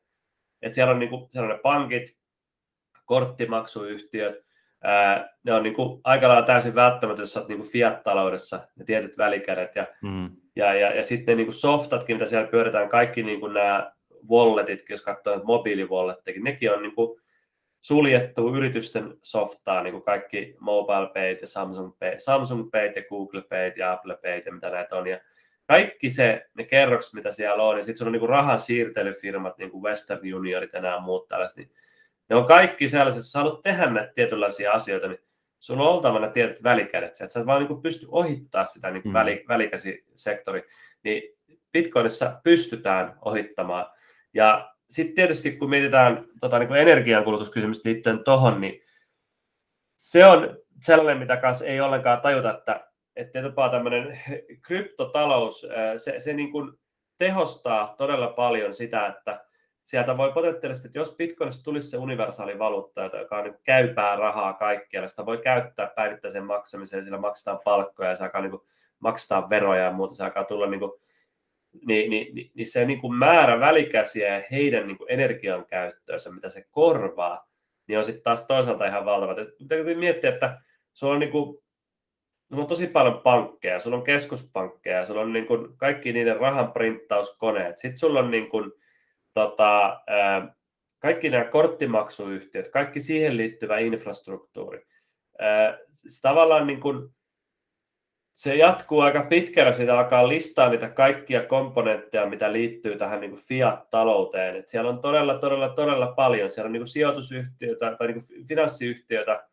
Et 0.62 0.74
siellä, 0.74 0.92
on 0.92 1.00
niinku, 1.00 1.28
siellä 1.30 1.50
on 1.50 1.56
ne 1.56 1.60
pankit, 1.64 2.18
korttimaksuyhtiöt, 3.06 4.36
ää, 4.84 5.30
ne 5.44 5.54
on 5.54 5.64
niinku 5.64 6.02
aika 6.04 6.28
lailla 6.28 6.46
täysin 6.46 6.76
välttämätöntä, 6.76 7.22
jos 7.22 7.38
olet 7.38 7.48
niinku 7.48 7.68
fiat-taloudessa, 7.68 8.60
ne 8.76 8.86
tietyt 8.86 9.18
välikädet. 9.18 9.76
Ja, 9.76 9.88
mm. 10.02 10.30
ja, 10.56 10.74
ja, 10.74 10.96
ja 10.96 11.04
sitten 11.04 11.32
ne 11.32 11.36
niinku 11.36 11.52
softatkin, 11.52 12.16
mitä 12.16 12.30
siellä 12.30 12.48
pyöritään, 12.48 12.90
kaikki 12.90 13.24
niinku 13.24 13.48
nämä 13.48 13.92
walletit, 14.30 14.90
jos 14.90 15.04
katsoo 15.04 15.42
mobiiliwallettekin, 15.44 16.44
nekin 16.44 16.74
on 16.74 16.82
niinku, 16.82 17.20
suljettu 17.80 18.56
yritysten 18.56 19.14
softaa, 19.22 19.84
niin 19.84 19.92
kuin 19.92 20.04
kaikki 20.04 20.56
Mobile 20.60 21.10
Pay 21.14 21.38
ja 21.42 21.48
Samsung 21.48 21.94
Pay, 22.00 22.20
Samsung 22.20 22.72
Pay 22.72 22.86
ja 22.96 23.04
Google 23.10 23.42
Pay 23.42 23.74
ja 23.76 23.92
Apple 23.92 24.18
Pay 24.22 24.42
ja 24.46 24.54
mitä 24.54 24.70
näitä 24.70 24.96
on. 24.96 25.08
Ja 25.08 25.20
kaikki 25.68 26.10
se, 26.10 26.46
ne 26.54 26.64
kerrokset, 26.64 27.14
mitä 27.14 27.32
siellä 27.32 27.64
on, 27.64 27.78
ja 27.78 27.84
sitten 27.84 28.08
on 28.08 28.14
niin 28.14 28.30
rahan 28.30 28.60
siirtelyfirmat, 28.60 29.58
niin 29.58 29.72
kuin 29.72 29.84
Western 29.84 30.34
Unionit 30.34 30.74
ja 30.74 30.82
nämä 30.82 31.00
muut 31.00 31.28
tällaiset, 31.28 31.58
niin 31.58 31.72
ne 32.30 32.36
on 32.36 32.46
kaikki 32.46 32.88
sellaiset, 32.90 33.20
jos 33.20 33.32
sä 33.32 33.40
haluat 33.40 33.62
tehdä 33.62 33.90
näitä 33.90 34.14
tietynlaisia 34.14 34.72
asioita, 34.72 35.08
niin 35.08 35.20
sulla 35.60 35.84
on 35.84 35.96
oltava 35.96 36.20
ne 36.20 36.32
tietyt 36.32 36.64
välikädet, 36.64 37.10
että 37.10 37.28
sä 37.30 37.40
et 37.40 37.46
vaan 37.46 37.66
niin 37.66 37.82
pysty 37.82 38.08
ohittaa 38.10 38.66
sitä 38.66 38.92
niin 38.92 39.04
kuin 39.04 39.12
mm. 39.12 39.18
väli, 39.18 39.46
välikäsisektori, 39.48 40.64
niin 41.04 41.24
Bitcoinissa 41.72 42.40
pystytään 42.44 43.18
ohittamaan. 43.22 43.86
Ja 44.34 44.74
sitten 44.90 45.16
tietysti 45.16 45.52
kun 45.52 45.70
mietitään 45.70 46.26
tota, 46.42 46.60
niin 46.60 46.68
kuin 46.68 46.80
energiankulutuskysymystä 46.80 47.90
liittyen 47.90 48.24
tuohon, 48.24 48.62
niin 48.62 48.82
se 49.98 50.26
on 50.26 50.58
sellainen, 50.82 51.18
mitä 51.18 51.38
kanssa 51.38 51.66
ei 51.66 51.82
ollenkaan 51.82 52.22
tajuta, 52.22 52.58
että, 52.58 52.88
että 53.16 53.40
jopa 53.40 53.70
tämmöinen 53.70 54.20
kryptotalous, 54.68 55.68
se, 55.98 56.20
se 56.20 56.34
niin 56.34 56.52
kuin 56.52 56.74
tehostaa 57.18 57.96
todella 57.98 58.28
paljon 58.28 58.74
sitä, 58.74 59.08
että 59.08 59.46
sieltä 59.84 60.18
voi 60.18 60.32
potentiaalisesti, 60.32 60.88
että 60.88 61.00
jos 61.00 61.16
Bitcoinista 61.16 61.64
tulisi 61.64 61.90
se 61.90 61.98
universaali 61.98 62.60
valuutta, 62.60 63.02
joka 63.02 63.38
on 63.38 63.44
niin 63.44 63.56
käypää 63.64 64.16
rahaa 64.16 64.54
kaikkialle, 64.54 65.08
sitä 65.08 65.26
voi 65.26 65.38
käyttää 65.38 65.92
päivittäisen 65.96 66.46
maksamiseen, 66.46 67.04
sillä 67.04 67.18
maksetaan 67.18 67.60
palkkoja 67.64 68.10
ja 68.10 68.16
se 68.16 68.24
alkaa 68.24 68.42
niin 68.42 68.52
kuin, 68.52 68.62
maksetaan 69.00 69.50
veroja 69.50 69.84
ja 69.84 69.92
muuta, 69.92 70.16
se 70.16 70.24
alkaa 70.24 70.44
tulla 70.44 70.68
niin 70.68 70.80
kuin, 70.80 70.92
niin, 71.86 72.10
niin, 72.10 72.36
niin, 72.36 72.52
niin 72.54 72.68
se 72.68 72.86
niin 72.86 73.02
kuin 73.02 73.14
määrä 73.14 73.60
välikäsiä 73.60 74.36
ja 74.36 74.44
heidän 74.52 74.88
niin 74.88 74.98
kuin 74.98 75.12
energian 75.12 75.66
käyttöönsä, 75.66 76.32
mitä 76.32 76.50
se 76.50 76.66
korvaa, 76.72 77.48
niin 77.88 77.98
on 77.98 78.06
sitten 78.06 78.24
taas 78.24 78.48
toisaalta 78.48 78.86
ihan 78.86 79.06
valtava. 79.06 79.36
Täytyy 79.68 79.96
miettiä, 79.96 80.30
että 80.30 80.62
sulla 80.94 81.14
on, 81.14 81.20
niin 81.20 81.32
kuin, 81.32 81.60
sulla 82.50 82.62
on 82.62 82.70
tosi 82.70 82.88
paljon 82.88 83.22
pankkeja, 83.22 83.80
sulla 83.80 83.98
on 83.98 84.04
keskuspankkeja, 84.04 85.06
sulla 85.06 85.22
on 85.22 85.34
niin 85.34 85.48
kuin 85.48 85.78
kaikki 85.78 86.14
niiden 86.14 86.38
rahan 86.38 86.72
printtauskoneet, 86.72 87.78
sitten 87.78 87.98
sulla 87.98 88.20
on 88.20 88.32
niin 88.32 88.50
kuin, 88.50 88.72
tota, 89.34 90.02
kaikki 91.00 91.30
nämä 91.30 91.44
korttimaksuyhtiöt, 91.44 92.68
kaikki 92.68 93.00
siihen 93.00 93.38
liittyvä 93.38 93.78
infrastruktuuri. 93.78 94.86
Tavallaan 96.22 96.68
niin 96.68 96.80
kuin, 96.80 97.10
se 98.38 98.56
jatkuu 98.56 99.00
aika 99.00 99.24
pitkällä, 99.30 99.74
sitä 99.74 100.00
alkaa 100.00 100.28
listaa 100.28 100.70
niitä 100.70 100.90
kaikkia 100.90 101.44
komponentteja, 101.44 102.26
mitä 102.26 102.54
liittyy 102.54 102.98
tähän 102.98 103.22
niin 103.22 103.36
fiat-talouteen. 103.36 104.56
Et 104.56 104.68
siellä 104.68 104.90
on 104.90 105.00
todella, 105.00 105.38
todella, 105.38 105.70
todella 105.70 106.08
paljon. 106.08 106.50
Siellä 106.50 106.68
on 106.68 106.74
niin 106.74 106.88
sijoitusyhtiöitä 106.88 107.96
tai 107.96 108.08
niin 108.08 108.48
finanssiyhtiöitä, 108.48 109.44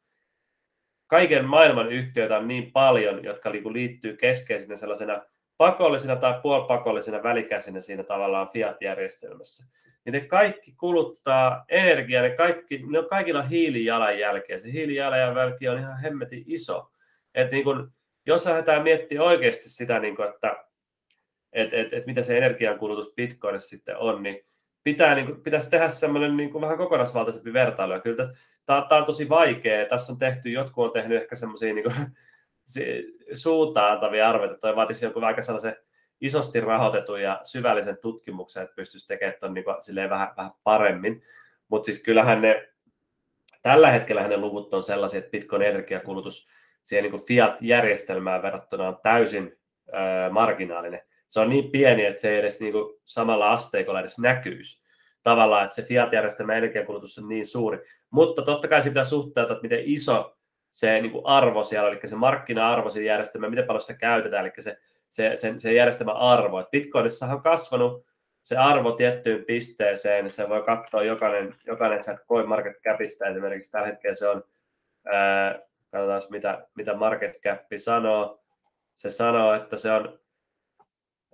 kaiken 1.06 1.44
maailman 1.44 1.92
yhtiöitä 1.92 2.36
on 2.36 2.48
niin 2.48 2.72
paljon, 2.72 3.24
jotka 3.24 3.50
niin 3.50 3.72
liittyy 3.72 4.16
keskeisinä 4.16 4.76
sellaisena 4.76 5.22
pakollisina 5.56 6.16
tai 6.16 6.40
puolipakollisina 6.42 7.22
välikäsinä 7.22 7.80
siinä 7.80 8.02
tavallaan 8.02 8.48
fiat-järjestelmässä. 8.48 9.64
Niin 10.04 10.12
ne 10.12 10.20
kaikki 10.20 10.74
kuluttaa 10.80 11.64
energiaa, 11.68 12.22
ne, 12.22 12.30
kaikki, 12.30 12.84
ne 12.90 12.98
on 12.98 13.08
kaikilla 13.08 13.42
hiilijalanjälkeä. 13.42 14.58
Se 14.58 14.72
hiilijalanjälki 14.72 15.68
on 15.68 15.78
ihan 15.78 16.00
hemmetin 16.00 16.44
iso. 16.46 16.90
Et 17.34 17.50
niin 17.50 17.64
kun, 17.64 17.92
jos 18.26 18.46
lähdetään 18.46 18.82
miettimään 18.82 19.26
oikeasti 19.26 19.68
sitä, 19.68 19.98
niin 19.98 20.16
kuin, 20.16 20.28
että 20.28 20.64
et, 21.52 21.74
et, 21.74 21.92
et 21.92 22.06
mitä 22.06 22.22
se 22.22 22.38
energiankulutus 22.38 23.12
Bitcoinissa 23.16 23.68
sitten 23.68 23.96
on, 23.96 24.22
niin 24.22 24.46
pitää, 24.84 25.14
niin 25.14 25.26
kuin, 25.26 25.42
pitäisi 25.42 25.70
tehdä 25.70 25.88
semmoinen 25.88 26.36
niin 26.36 26.50
kuin 26.50 26.62
vähän 26.62 26.78
kokonaisvaltaisempi 26.78 27.52
vertailu. 27.52 27.92
Ja 27.92 28.00
kyllä 28.00 28.34
tämä 28.66 28.86
on 28.90 29.04
tosi 29.04 29.28
vaikea. 29.28 29.88
Tässä 29.88 30.12
on 30.12 30.18
tehty, 30.18 30.50
jotkut 30.50 30.84
on 30.84 30.92
tehnyt 30.92 31.22
ehkä 31.22 31.34
semmoisia 31.34 31.74
niin 31.74 31.84
suuntaan 33.34 33.92
antavia 33.92 34.28
arvioita. 34.28 34.60
Toi 34.60 34.76
vaatisi 34.76 35.04
jonkun 35.04 35.24
aika 35.24 35.42
sellaisen 35.42 35.76
isosti 36.20 36.60
rahoitetun 36.60 37.22
ja 37.22 37.40
syvällisen 37.42 37.98
tutkimuksen, 38.02 38.62
että 38.62 38.74
pystyisi 38.74 39.08
tekemään 39.08 39.36
tuon 39.40 39.54
niin 39.54 39.64
kuin, 39.64 39.76
vähän, 40.10 40.28
vähän 40.36 40.52
paremmin. 40.62 41.22
Mutta 41.68 41.86
siis 41.86 42.02
kyllähän 42.02 42.42
ne, 42.42 42.68
tällä 43.62 43.90
hetkellä 43.90 44.28
ne 44.28 44.36
luvut 44.36 44.74
on 44.74 44.82
sellaisia, 44.82 45.18
että 45.18 45.30
Bitcoin 45.30 45.62
energiakulutus 45.62 46.48
siihen 46.84 47.10
niin 47.12 47.26
fiat-järjestelmään 47.26 48.42
verrattuna 48.42 48.88
on 48.88 48.98
täysin 49.02 49.58
ö, 49.88 50.30
marginaalinen. 50.30 51.00
Se 51.28 51.40
on 51.40 51.50
niin 51.50 51.70
pieni, 51.70 52.04
että 52.04 52.20
se 52.20 52.30
ei 52.30 52.38
edes 52.38 52.60
niin 52.60 52.72
kuin 52.72 53.00
samalla 53.04 53.52
asteikolla 53.52 54.00
edes 54.00 54.18
näkyisi. 54.18 54.84
Tavallaan, 55.22 55.64
että 55.64 55.76
se 55.76 55.82
fiat-järjestelmän 55.82 56.56
energiakulutus 56.56 57.18
on 57.18 57.28
niin 57.28 57.46
suuri. 57.46 57.78
Mutta 58.10 58.42
totta 58.42 58.68
kai 58.68 58.82
se 58.82 58.88
pitää 58.88 59.04
että 59.42 59.62
miten 59.62 59.82
iso 59.84 60.36
se 60.70 61.00
niin 61.00 61.12
kuin 61.12 61.26
arvo 61.26 61.64
siellä, 61.64 61.88
eli 61.88 62.00
se 62.04 62.16
markkina-arvo 62.16 62.90
siinä 62.90 63.06
järjestelmä, 63.06 63.50
miten 63.50 63.66
paljon 63.66 63.80
sitä 63.80 63.94
käytetään, 63.94 64.46
eli 64.46 64.52
se, 64.58 64.78
se, 65.10 65.36
se, 65.36 65.54
se 65.56 65.72
järjestelmän 65.72 66.16
arvo. 66.16 66.60
Et 66.60 66.70
Bitcoinissa 66.70 67.26
on 67.26 67.42
kasvanut 67.42 68.06
se 68.42 68.56
arvo 68.56 68.92
tiettyyn 68.92 69.44
pisteeseen, 69.44 70.30
se 70.30 70.48
voi 70.48 70.62
katsoa 70.62 71.02
jokainen, 71.02 71.54
jokainen 71.66 72.04
sieltä 72.04 72.24
CoinMarketCapista 72.28 73.26
esimerkiksi 73.26 73.70
tällä 73.70 73.86
hetkellä 73.86 74.16
se 74.16 74.28
on 74.28 74.44
ää, 75.06 75.60
Katsotaan, 75.94 76.22
mitä, 76.30 76.66
mitä 76.74 76.94
market 76.94 77.40
cap 77.42 77.60
sanoo. 77.76 78.44
Se 78.96 79.10
sanoo, 79.10 79.54
että 79.54 79.76
se 79.76 79.92
on 79.92 80.18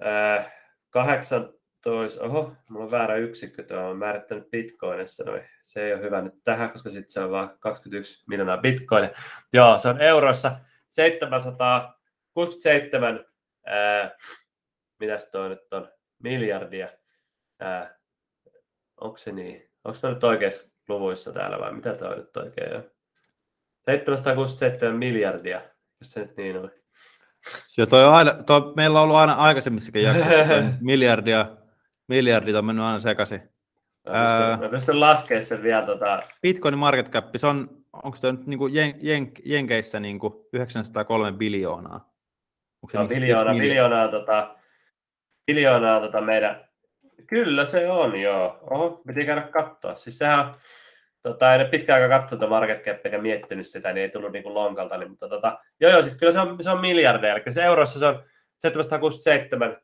ää, 0.01 0.51
18, 0.91 2.25
oho, 2.25 2.53
mulla 2.69 2.85
on 2.85 2.91
väärä 2.91 3.17
yksikkö, 3.17 3.63
tuo 3.63 3.79
on 3.79 3.99
määrittänyt 3.99 4.51
bitcoinissa, 4.51 5.25
noin. 5.25 5.43
se 5.63 5.85
ei 5.85 5.95
ole 5.95 6.03
hyvä 6.03 6.23
nyt 6.23 6.35
tähän, 6.45 6.71
koska 6.71 6.91
sitten 6.91 7.11
se 7.11 7.21
on 7.21 7.31
vain 7.31 7.51
21 7.59 8.25
miljoonaa 8.29 8.57
bitcoinia. 8.57 9.11
Joo, 9.53 9.79
se 9.79 9.89
on 9.89 10.01
euroissa 10.01 10.57
767, 10.89 13.27
ää, 13.67 14.17
mitäs 14.99 15.31
toi 15.31 15.49
nyt 15.49 15.73
on, 15.73 15.89
miljardia. 16.23 16.89
Ää, 17.61 17.99
onko 19.01 19.17
se 19.17 19.33
niin? 19.33 19.71
Onko 19.85 19.95
se 19.95 20.09
nyt 20.09 20.25
oikeassa 20.25 20.73
luvuissa 20.89 21.33
täällä 21.33 21.59
vai 21.59 21.73
mitä 21.73 21.95
toi 21.95 22.17
nyt 22.17 22.37
oikein 22.37 22.77
on? 22.77 22.91
767 23.85 24.97
miljardia, 24.97 25.61
jos 26.01 26.13
se 26.13 26.21
nyt 26.21 26.37
niin 26.37 26.57
on. 26.57 26.71
Ja 27.77 27.87
toi 27.87 28.05
on 28.05 28.15
aina, 28.15 28.33
toi, 28.33 28.73
meillä 28.77 28.99
on 28.99 29.05
ollut 29.05 29.17
aina 29.17 29.33
aikaisemmissakin 29.33 30.03
jaksoissa 30.03 30.63
miljardia, 30.81 31.57
miljardit 32.09 32.55
on 32.55 32.65
mennyt 32.65 32.85
aina 32.85 33.01
sekaisin. 33.01 33.43
Mä 34.09 34.59
pystyn, 34.59 34.71
pystyn 34.71 35.01
laskemaan 35.01 35.45
sen 35.45 35.63
vielä. 35.63 35.87
Tota... 35.87 36.23
Bitcoin 36.43 36.79
market 36.79 37.11
cap, 37.11 37.25
se 37.37 37.47
on, 37.47 37.69
onko 37.93 38.17
se 38.17 38.33
nyt 38.33 38.47
niinku 38.47 38.67
jen, 38.67 38.95
jen, 39.01 39.33
Jenkeissä 39.45 40.01
niinku 40.01 40.49
903 40.53 41.33
biljoonaa? 41.33 42.11
Onko 42.83 42.93
se 42.93 42.99
no, 42.99 43.09
biljoona, 43.09 43.53
biljoonaa, 43.53 44.09
tota, 44.09 44.57
biljoonaa 45.47 46.01
tota 46.01 46.21
meidän, 46.21 46.69
kyllä 47.27 47.65
se 47.65 47.91
on 47.91 48.21
joo. 48.21 48.59
Oho, 48.71 49.03
piti 49.07 49.25
käydä 49.25 49.43
katsoa. 49.43 49.95
Siis 49.95 50.19
sehän 50.19 50.55
tota, 51.23 51.55
en 51.55 51.71
pitkään 51.71 52.03
aikaa 52.03 52.19
katsonut 52.21 52.49
market 52.49 52.85
cap 52.85 53.13
ja 53.13 53.23
miettinyt 53.23 53.67
sitä, 53.67 53.93
niin 53.93 54.03
ei 54.03 54.09
tullut 54.09 54.33
niin 54.33 54.43
kuin 54.43 54.55
lonkalta. 54.55 54.99
Niin, 54.99 55.11
mutta 55.11 55.29
tota, 55.29 55.59
joo, 55.81 55.93
joo, 55.93 56.03
siis 56.03 56.19
kyllä 56.19 56.33
se 56.33 56.41
on, 56.41 56.57
se 56.61 56.71
on 56.71 56.81
miljardeja, 56.81 57.35
eli 57.35 57.53
se 57.53 57.65
eurossa 57.65 57.99
se 57.99 58.07
on 58.07 58.23
767 58.59 59.77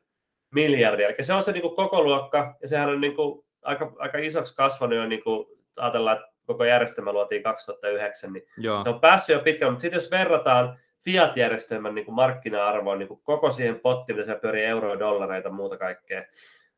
miljardia, 0.51 1.07
eli 1.07 1.15
se 1.21 1.33
on 1.33 1.43
se 1.43 1.51
niin 1.51 1.61
kuin 1.61 1.75
koko 1.75 2.03
luokka, 2.03 2.55
ja 2.61 2.67
sehän 2.67 2.89
on 2.89 3.01
niin 3.01 3.15
kuin 3.15 3.45
aika, 3.61 3.93
aika 3.97 4.17
isoksi 4.17 4.55
kasvanut 4.55 4.97
jo, 4.97 5.05
niin 5.05 5.23
kuin 5.23 5.45
ajatellaan, 5.75 6.17
että 6.17 6.29
koko 6.45 6.65
järjestelmä 6.65 7.11
luotiin 7.11 7.43
2009, 7.43 8.33
niin 8.33 8.43
joo. 8.57 8.81
se 8.81 8.89
on 8.89 8.99
päässyt 8.99 9.33
jo 9.33 9.39
pitkään, 9.39 9.71
mutta 9.71 9.81
sitten 9.81 9.97
jos 9.97 10.11
verrataan 10.11 10.79
fiat-järjestelmän 11.03 11.95
niin 11.95 12.05
kuin 12.05 12.15
markkina-arvoon, 12.15 12.99
niin 12.99 13.07
kuin 13.07 13.19
koko 13.23 13.51
siihen 13.51 13.79
pottiin, 13.79 14.15
mitä 14.15 14.25
se 14.25 14.35
pyörii 14.35 14.63
euroja, 14.63 14.99
dollareita 14.99 15.47
ja 15.47 15.53
muuta 15.53 15.77
kaikkea, 15.77 16.23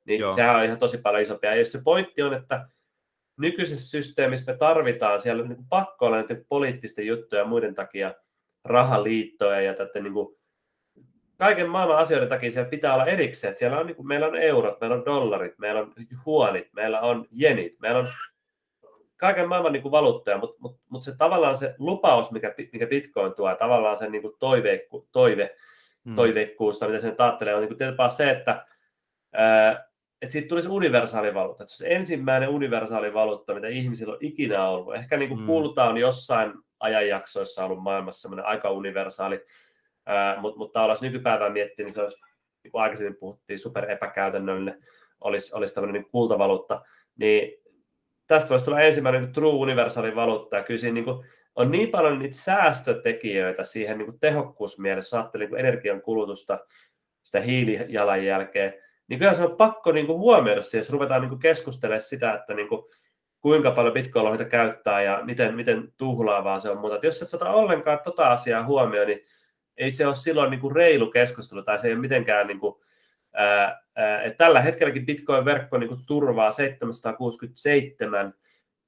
niin 0.06 0.20
Joo. 0.20 0.36
sehän 0.36 0.56
on 0.56 0.64
ihan 0.64 0.80
tosi 0.80 0.98
paljon 0.98 1.24
isompi. 1.24 1.48
Ja 1.48 1.66
se 1.66 1.82
pointti 1.84 2.22
on, 2.22 2.34
että 2.34 2.66
nykyisessä 3.40 3.90
systeemissä 3.90 4.52
me 4.52 4.58
tarvitaan, 4.58 5.20
siellä 5.20 5.44
on 5.44 5.50
niin 5.50 5.66
pakko 5.70 6.06
olla 6.06 6.18
näiden 6.18 6.46
poliittisten 6.50 7.08
juttuja 7.08 7.42
ja 7.42 7.48
muiden 7.48 7.76
takia 7.76 8.14
rahaliittoja 8.64 9.62
ja 9.62 9.74
tätä 9.74 10.00
niin 10.00 10.14
kuin, 10.14 10.40
kaiken 11.38 11.70
maailman 11.70 11.98
asioiden 11.98 12.30
takia 12.30 12.52
siellä 12.52 12.70
pitää 12.70 12.94
olla 12.94 13.06
erikseen. 13.06 13.50
Että 13.50 13.60
siellä 13.60 13.80
on, 13.80 13.88
niin 13.88 13.96
kuin, 13.96 14.08
meillä 14.08 14.28
on 14.28 14.36
eurot, 14.36 14.82
meillä 14.82 14.96
on 14.96 15.06
dollarit, 15.06 15.58
meillä 15.58 15.82
on 15.82 15.94
huonit, 16.26 16.68
meillä 16.74 17.02
on 17.02 17.28
jenit, 17.32 17.80
meillä 17.80 18.00
on 18.00 18.08
kaiken 19.18 19.50
maailman 19.50 19.74
niin 19.74 19.82
kuin 19.84 19.92
valuuttoja, 19.92 20.38
mutta 20.38 20.58
mut, 20.60 20.80
mut 20.90 21.04
se 21.04 21.18
tavallaan 21.18 21.58
se 21.58 21.76
lupaus, 21.78 22.32
mikä, 22.32 22.56
mikä 22.74 22.88
Bitcoin 22.88 23.34
tuo, 23.34 23.56
tavallaan 23.56 23.98
se 23.98 24.10
niin 24.10 24.22
kuin 24.22 24.34
toive, 24.40 24.88
toive, 25.12 25.56
hmm. 26.06 26.16
toiveikkuus, 26.16 26.82
mitä 26.82 27.00
sen 27.00 27.16
ajattelee, 27.18 27.56
on 27.56 27.62
niin 27.62 27.78
kuin 27.78 28.12
se, 28.12 28.30
että 28.30 28.66
ää, 29.34 29.89
että 30.22 30.34
siitä 30.34 30.48
tulisi 30.48 30.68
universaali 30.68 31.34
valuutta. 31.34 31.64
Että 31.64 31.76
se 31.76 31.86
on 31.86 31.92
ensimmäinen 31.92 32.50
universaali 32.50 33.14
valuutta, 33.14 33.54
mitä 33.54 33.68
ihmisillä 33.68 34.14
on 34.14 34.20
ikinä 34.22 34.70
ollut. 34.70 34.96
Ehkä 34.96 35.18
niin 35.18 35.30
kuin 35.30 35.40
mm. 35.40 35.46
kuulutaan 35.46 35.98
jossain 35.98 36.54
ajanjaksoissa 36.80 37.66
ollut 37.66 37.84
maailmassa 37.84 38.22
semmoinen 38.22 38.46
aika 38.46 38.72
universaali, 38.72 39.46
äh, 40.10 40.42
mutta, 40.42 40.58
mutta 40.58 40.84
olisi 40.84 41.06
nykypäivää 41.06 41.50
miettiä, 41.50 41.86
niin 41.86 41.94
se 41.94 42.02
olisi, 42.02 42.18
niin 42.64 42.72
kuin 42.72 42.82
aikaisemmin 42.82 43.20
puhuttiin, 43.20 43.60
super 43.60 43.92
epäkäytännöllinen, 43.92 44.84
olisi, 45.22 45.56
olisi 45.56 45.76
tämmöinen 45.76 46.02
niin 46.02 46.12
kultavaluutta, 46.12 46.82
niin 47.18 47.64
tästä 48.28 48.50
voisi 48.50 48.66
tulla 48.66 48.82
ensimmäinen 48.82 49.24
niin 49.24 49.34
true 49.34 49.54
universaali 49.54 50.16
valuutta, 50.16 50.56
ja 50.56 50.64
kyllä 50.64 50.80
siinä 50.80 50.94
niin 50.94 51.06
kuin, 51.06 51.26
on 51.56 51.72
niin 51.72 51.90
paljon 51.90 52.20
niitä 52.20 52.38
säästötekijöitä 52.38 53.64
siihen 53.64 53.98
niin 53.98 54.06
kuin 54.06 54.20
tehokkuusmielessä, 54.20 55.18
jos 55.18 55.24
ajattelee 55.24 55.48
niin 55.48 55.60
energian 55.60 56.02
kulutusta, 56.02 56.60
sitä 57.24 57.42
hiilijalanjälkeä, 57.42 58.74
niin 59.10 59.20
kyllä 59.20 59.34
se 59.34 59.44
on 59.44 59.56
pakko 59.56 59.92
niin 59.92 60.06
kuin 60.06 60.20
huomioida 60.20 60.62
se, 60.62 60.78
jos 60.78 60.90
ruvetaan 60.90 61.22
niin 61.22 61.30
kuin 61.30 61.40
keskustelemaan 61.40 62.02
sitä, 62.02 62.34
että 62.34 62.54
niin 62.54 62.68
kuin, 62.68 62.82
kuinka 63.42 63.72
paljon 63.72 63.94
bitcoin 63.94 64.50
käyttää 64.50 65.02
ja 65.02 65.20
miten, 65.24 65.56
miten 65.56 65.94
tuhlaavaa 65.98 66.60
se 66.60 66.70
on. 66.70 66.78
Mutta 66.78 67.06
jos 67.06 67.22
et 67.22 67.30
sata 67.30 67.50
ollenkaan 67.50 68.00
tota 68.04 68.32
asiaa 68.32 68.66
huomioon, 68.66 69.08
niin 69.08 69.26
ei 69.78 69.92
se 69.92 70.08
ole 70.08 70.16
silloin 70.16 70.52
niin 70.52 70.62
kuin 70.62 70.76
reilu 70.76 71.12
keskustelu 71.12 71.64
tai 71.64 71.80
se 71.80 71.88
ei 71.88 71.94
ole 71.94 72.02
mitenkään 72.02 72.48
niin 72.48 72.60
kuin, 72.60 72.76
ää, 73.34 73.82
ää, 73.96 74.22
että 74.22 74.38
tällä 74.38 74.62
hetkelläkin 74.62 75.06
Bitcoin-verkko 75.06 75.78
niin 75.78 75.88
kuin 75.88 76.06
turvaa 76.06 76.52
767 76.52 78.34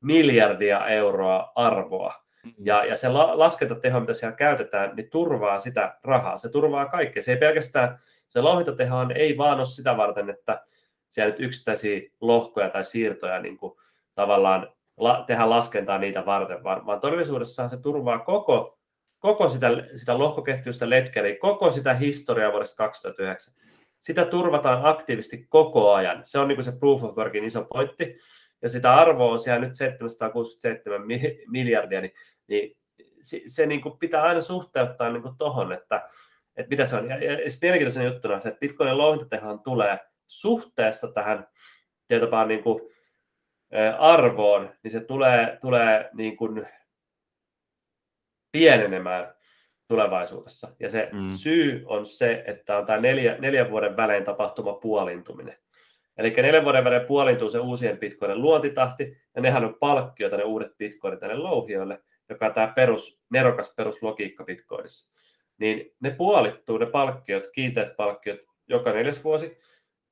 miljardia 0.01 0.88
euroa 0.88 1.51
arvoa. 1.55 2.13
Mm. 2.43 2.53
Ja, 2.63 2.86
ja 2.86 2.95
se 2.95 3.09
la, 3.09 3.39
laskentateho, 3.39 3.99
mitä 3.99 4.13
siellä 4.13 4.36
käytetään, 4.36 4.95
niin 4.95 5.09
turvaa 5.09 5.59
sitä 5.59 5.97
rahaa. 6.03 6.38
Se 6.38 6.49
turvaa 6.49 6.86
kaikkea. 6.86 7.22
Se 7.22 7.32
ei 7.32 7.38
pelkästään 7.38 7.99
se 8.32 8.41
louhintatehohan 8.41 9.11
ei 9.11 9.38
vaan 9.38 9.57
ole 9.57 9.65
sitä 9.65 9.97
varten, 9.97 10.29
että 10.29 10.65
siellä 11.09 11.32
nyt 11.32 11.39
yksittäisiä 11.39 12.01
lohkoja 12.21 12.69
tai 12.69 12.84
siirtoja 12.86 13.39
niin 13.39 13.57
kuin 13.57 13.73
tavallaan 14.15 14.73
la, 14.97 15.23
tehdä 15.27 15.49
laskentaa 15.49 15.97
niitä 15.97 16.25
varten, 16.25 16.63
vaan, 16.63 16.86
vaan 16.86 16.99
todellisuudessa 16.99 17.67
se 17.67 17.77
turvaa 17.77 18.19
koko, 18.19 18.79
koko 19.19 19.49
sitä, 19.49 19.67
sitä 19.95 20.19
lohkoketjusta 20.19 20.89
letkeli, 20.89 21.36
koko 21.36 21.71
sitä 21.71 21.93
historiaa 21.93 22.51
vuodesta 22.51 22.75
2009. 22.75 23.53
Sitä 23.99 24.25
turvataan 24.25 24.86
aktiivisesti 24.86 25.45
koko 25.49 25.93
ajan. 25.93 26.21
Se 26.23 26.39
on 26.39 26.47
niin 26.47 26.55
kuin 26.55 26.65
se 26.65 26.71
proof 26.79 27.03
of 27.03 27.17
workin 27.17 27.43
iso 27.43 27.67
pointti. 27.73 28.19
Ja 28.61 28.69
sitä 28.69 28.93
arvoa 28.93 29.32
on 29.32 29.39
siellä 29.39 29.59
nyt 29.59 29.75
767 29.75 31.01
miljardia, 31.47 32.01
niin, 32.01 32.13
niin 32.47 32.77
se, 33.21 33.41
se 33.45 33.65
niin 33.65 33.82
kuin 33.82 33.97
pitää 33.97 34.23
aina 34.23 34.41
suhteuttaa 34.41 35.09
niin 35.09 35.21
kuin 35.21 35.38
tohon, 35.38 35.71
että, 35.71 36.09
että 36.62 36.70
mitä 36.70 36.86
se 36.86 36.95
on. 36.95 37.09
Ja, 37.09 37.24
ja 37.24 37.38
mielenkiintoisena 37.62 38.05
juttuna 38.05 38.39
se, 38.39 38.49
että 38.49 38.59
Bitcoinin 38.59 38.97
louhintatehohan 38.97 39.59
tulee 39.59 39.99
suhteessa 40.28 41.12
tähän 41.12 41.47
tietopaan 42.07 42.47
niin 42.47 42.64
kuin, 42.64 42.82
arvoon, 43.99 44.74
niin 44.84 44.91
se 44.91 44.99
tulee, 44.99 45.57
tulee 45.62 46.09
niin 46.14 46.38
kuin 46.38 46.68
pienenemään 48.51 49.34
tulevaisuudessa. 49.88 50.68
Ja 50.80 50.89
se 50.89 51.09
mm. 51.12 51.30
syy 51.30 51.84
on 51.86 52.05
se, 52.05 52.43
että 52.47 52.78
on 52.78 52.86
tämä 52.86 52.99
neljä, 52.99 53.36
neljän 53.39 53.72
vuoden 53.72 53.97
välein 53.97 54.24
tapahtuma 54.24 54.74
puolintuminen. 54.74 55.57
Eli 56.18 56.30
neljän 56.30 56.64
vuoden 56.64 56.84
välein 56.84 57.05
puolintuu 57.05 57.49
se 57.49 57.59
uusien 57.59 57.97
bitcoinin 57.97 58.41
luontitahti, 58.41 59.18
ja 59.36 59.41
nehän 59.41 59.66
on 59.66 59.76
palkkioita 59.80 60.38
ne 60.38 60.43
uudet 60.43 60.78
bitcoinit 60.78 61.20
tänne 61.20 61.36
louhijoille, 61.36 62.03
joka 62.30 62.45
on 62.45 62.53
tämä 62.53 62.74
perus, 62.76 63.22
nerokas 63.30 63.74
peruslogiikka 63.76 64.43
bitcoinissa. 64.43 65.20
Niin 65.62 65.95
ne 65.99 66.12
puolittuu, 66.12 66.78
ne 66.78 66.86
palkkiot, 66.86 67.43
kiinteät 67.51 67.95
palkkiot, 67.95 68.39
joka 68.68 68.91
neljäs 68.91 69.24
vuosi, 69.24 69.57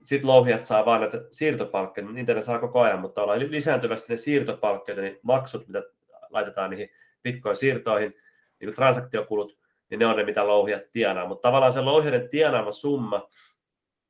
sitten 0.03 0.27
louhijat 0.29 0.65
saa 0.65 0.85
vain 0.85 1.01
näitä 1.01 1.17
siirtopalkkeja, 1.31 2.07
niitä 2.07 2.33
ne 2.33 2.41
saa 2.41 2.59
koko 2.59 2.79
ajan, 2.79 2.99
mutta 2.99 3.23
ollaan 3.23 3.51
lisääntyvästi 3.51 4.13
ne 4.13 4.17
siirtopalkkeet, 4.17 4.97
niin 4.97 5.19
maksut, 5.23 5.67
mitä 5.67 5.83
laitetaan 6.29 6.69
niihin 6.69 6.89
bitcoin-siirtoihin, 7.23 8.13
niin 8.59 8.75
transaktiokulut, 8.75 9.57
niin 9.89 9.99
ne 9.99 10.05
on 10.05 10.17
ne, 10.17 10.23
mitä 10.23 10.47
louhijat 10.47 10.91
tienaa. 10.91 11.27
Mutta 11.27 11.47
tavallaan 11.47 11.73
se 11.73 11.81
louhijoiden 11.81 12.29
tienaama 12.29 12.71
summa 12.71 13.29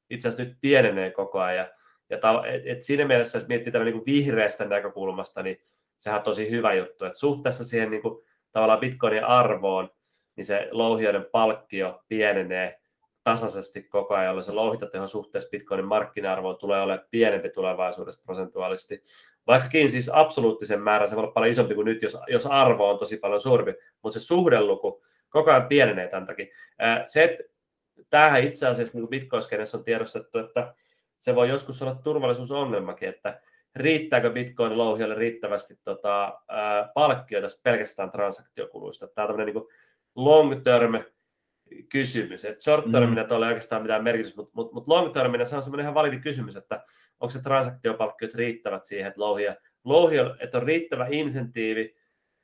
itse 0.10 0.28
asiassa 0.28 0.44
nyt 0.44 0.58
pienenee 0.62 1.12
koko 1.12 1.40
ajan. 1.40 1.68
Ja 2.10 2.18
ta- 2.18 2.46
et, 2.46 2.62
et 2.66 2.84
siinä 2.84 3.06
mielessä, 3.06 3.38
jos 3.38 3.48
miettii 3.48 3.72
tämän 3.72 3.88
niin 3.88 4.06
vihreästä 4.06 4.66
näkökulmasta, 4.66 5.44
niin 5.44 5.62
sehän 5.98 6.18
on 6.18 6.24
tosi 6.24 6.50
hyvä 6.50 6.74
juttu. 6.74 7.06
Et 7.06 7.16
suhteessa 7.16 7.66
siihen 7.66 7.92
niin 7.92 8.02
kuin, 8.02 8.26
tavallaan 8.52 8.80
bitcoinin 8.80 9.24
arvoon, 9.24 9.90
niin 10.40 10.46
se 10.46 10.68
louhijoiden 10.72 11.26
palkkio 11.32 12.04
pienenee 12.08 12.80
tasaisesti 13.24 13.84
koko 13.84 14.14
ajan, 14.14 14.26
jolloin 14.26 14.44
se 14.44 14.52
louhintateho 14.52 15.08
suhteessa 15.08 15.50
bitcoinin 15.50 15.86
markkina-arvoon 15.86 16.58
tulee 16.58 16.82
olemaan 16.82 17.08
pienempi 17.12 17.50
tulevaisuudessa 17.50 18.22
prosentuaalisesti. 18.26 19.04
Vaikkakin 19.48 19.92
siis 19.92 20.10
absoluuttisen 20.14 20.82
määrän 20.82 21.08
se 21.08 21.16
voi 21.16 21.24
olla 21.24 21.34
paljon 21.34 21.52
isompi 21.52 21.76
kuin 21.76 21.86
nyt, 21.86 22.02
jos, 22.02 22.18
jos 22.28 22.46
arvo 22.46 22.90
on 22.90 23.00
tosi 23.00 23.18
paljon 23.18 23.42
suurempi, 23.42 23.74
mutta 24.04 24.20
se 24.20 24.26
suhdeluku 24.26 25.04
koko 25.30 25.52
ajan 25.52 25.68
pienenee 25.68 26.08
tämän 26.08 26.28
takia. 26.28 26.46
Se, 27.06 27.24
että 27.24 27.44
tämähän 28.10 28.44
itse 28.44 28.68
asiassa 28.68 28.98
niin 28.98 29.08
bitcoin 29.08 29.44
on 29.74 29.84
tiedostettu, 29.84 30.40
että 30.40 30.74
se 31.18 31.36
voi 31.36 31.50
joskus 31.50 31.82
olla 31.82 31.96
turvallisuusongelmakin, 31.96 33.10
että 33.10 33.42
riittääkö 33.76 34.30
bitcoin 34.30 34.78
louhijalle 34.78 35.16
riittävästi 35.16 35.76
tota, 35.84 36.42
palkkioita 36.94 37.48
pelkästään 37.64 38.12
transaktiokuluista. 38.12 39.08
Tämä 39.08 39.26
on 39.26 39.30
tämmöinen 39.30 39.56
niin 39.56 39.68
long 40.16 40.64
term 40.64 41.04
kysymys. 41.90 42.46
Et 42.46 42.62
short 42.62 42.92
termina 42.92 43.24
mm. 43.24 43.32
ei 43.32 43.38
ole 43.38 43.48
oikeastaan 43.48 43.82
mitään 43.82 44.04
merkitystä, 44.04 44.38
mutta 44.38 44.52
mut, 44.56 44.74
mut 44.74 44.88
long 44.88 45.14
termina 45.14 45.46
se 45.46 45.56
on 45.56 45.64
semmoinen 45.64 45.84
ihan 45.84 45.94
validi 45.94 46.20
kysymys, 46.20 46.56
että 46.56 46.84
onko 47.20 47.30
se 47.30 47.42
transaktiopalkkiot 47.42 48.34
riittävät 48.34 48.86
siihen, 48.86 49.08
että 49.08 49.22
louhia, 49.22 49.56
louhia 49.84 50.36
että 50.40 50.58
on 50.58 50.64
riittävä 50.64 51.08
insentiivi, 51.10 51.96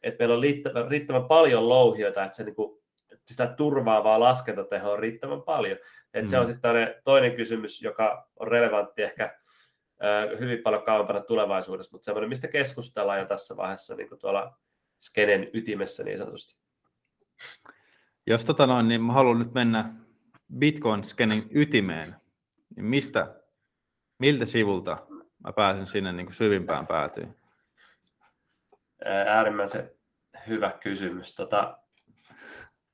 että 0.03 0.21
meillä 0.21 0.35
on 0.35 0.41
riittävän, 0.41 0.87
riittävän 0.87 1.25
paljon 1.25 1.69
louhioita, 1.69 2.23
että 2.23 2.37
se 2.37 2.43
niinku, 2.43 2.83
että 3.11 3.25
sitä 3.27 3.47
turvaavaa 3.47 4.19
laskentatehoa 4.19 4.93
on 4.93 4.99
riittävän 4.99 5.41
paljon. 5.41 5.77
Et 6.13 6.23
mm. 6.23 6.27
Se 6.27 6.39
on 6.39 6.45
mm. 6.45 6.51
sitten 6.51 6.95
toinen 7.03 7.35
kysymys, 7.35 7.81
joka 7.81 8.29
on 8.35 8.47
relevantti 8.47 9.03
ehkä 9.03 9.23
äh, 9.23 10.39
hyvin 10.39 10.59
paljon 10.59 10.83
kauempana 10.83 11.21
tulevaisuudessa, 11.21 11.91
mutta 11.91 12.05
semmoinen, 12.05 12.29
mistä 12.29 12.47
keskustellaan 12.47 13.19
jo 13.19 13.25
tässä 13.25 13.57
vaiheessa 13.57 13.95
niin 13.95 14.19
tuolla 14.19 14.57
skenen 15.01 15.49
ytimessä 15.53 16.03
niin 16.03 16.17
sanotusti. 16.17 16.64
Jos 18.27 18.45
tota 18.45 18.67
noin, 18.67 18.87
niin 18.87 19.01
mä 19.01 19.13
haluan 19.13 19.39
nyt 19.39 19.53
mennä 19.53 19.85
Bitcoin-skenin 20.59 21.47
ytimeen, 21.55 22.15
niin 22.75 22.85
mistä, 22.85 23.35
miltä 24.19 24.45
sivulta 24.45 24.97
mä 25.43 25.53
pääsen 25.53 25.87
sinne 25.87 26.11
niin 26.11 26.25
kuin 26.25 26.35
syvimpään 26.35 26.87
päätyyn? 26.87 27.35
Äärimmäisen 29.27 29.91
hyvä 30.47 30.71
kysymys. 30.83 31.35
Tota, 31.35 31.77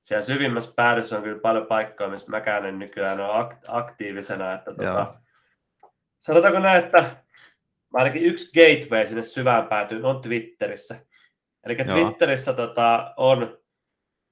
siellä 0.01 0.21
syvimmässä 0.21 0.73
päädyssä 0.75 1.17
on 1.17 1.23
kyllä 1.23 1.39
paljon 1.39 1.65
paikkoja, 1.65 2.09
missä 2.09 2.31
mäkään 2.31 2.65
en 2.65 2.79
nykyään 2.79 3.19
ole 3.19 3.57
aktiivisena. 3.67 4.53
Että 4.53 4.73
tota, 4.73 5.15
sanotaanko 6.17 6.59
näin, 6.59 6.85
että 6.85 7.23
ainakin 7.93 8.23
yksi 8.23 8.51
gateway 8.53 9.05
sinne 9.05 9.23
syvään 9.23 9.67
päätyyn 9.67 10.05
on 10.05 10.21
Twitterissä. 10.21 11.05
Eli 11.63 11.75
Twitterissä 11.75 12.53
tota, 12.53 13.13
on 13.17 13.61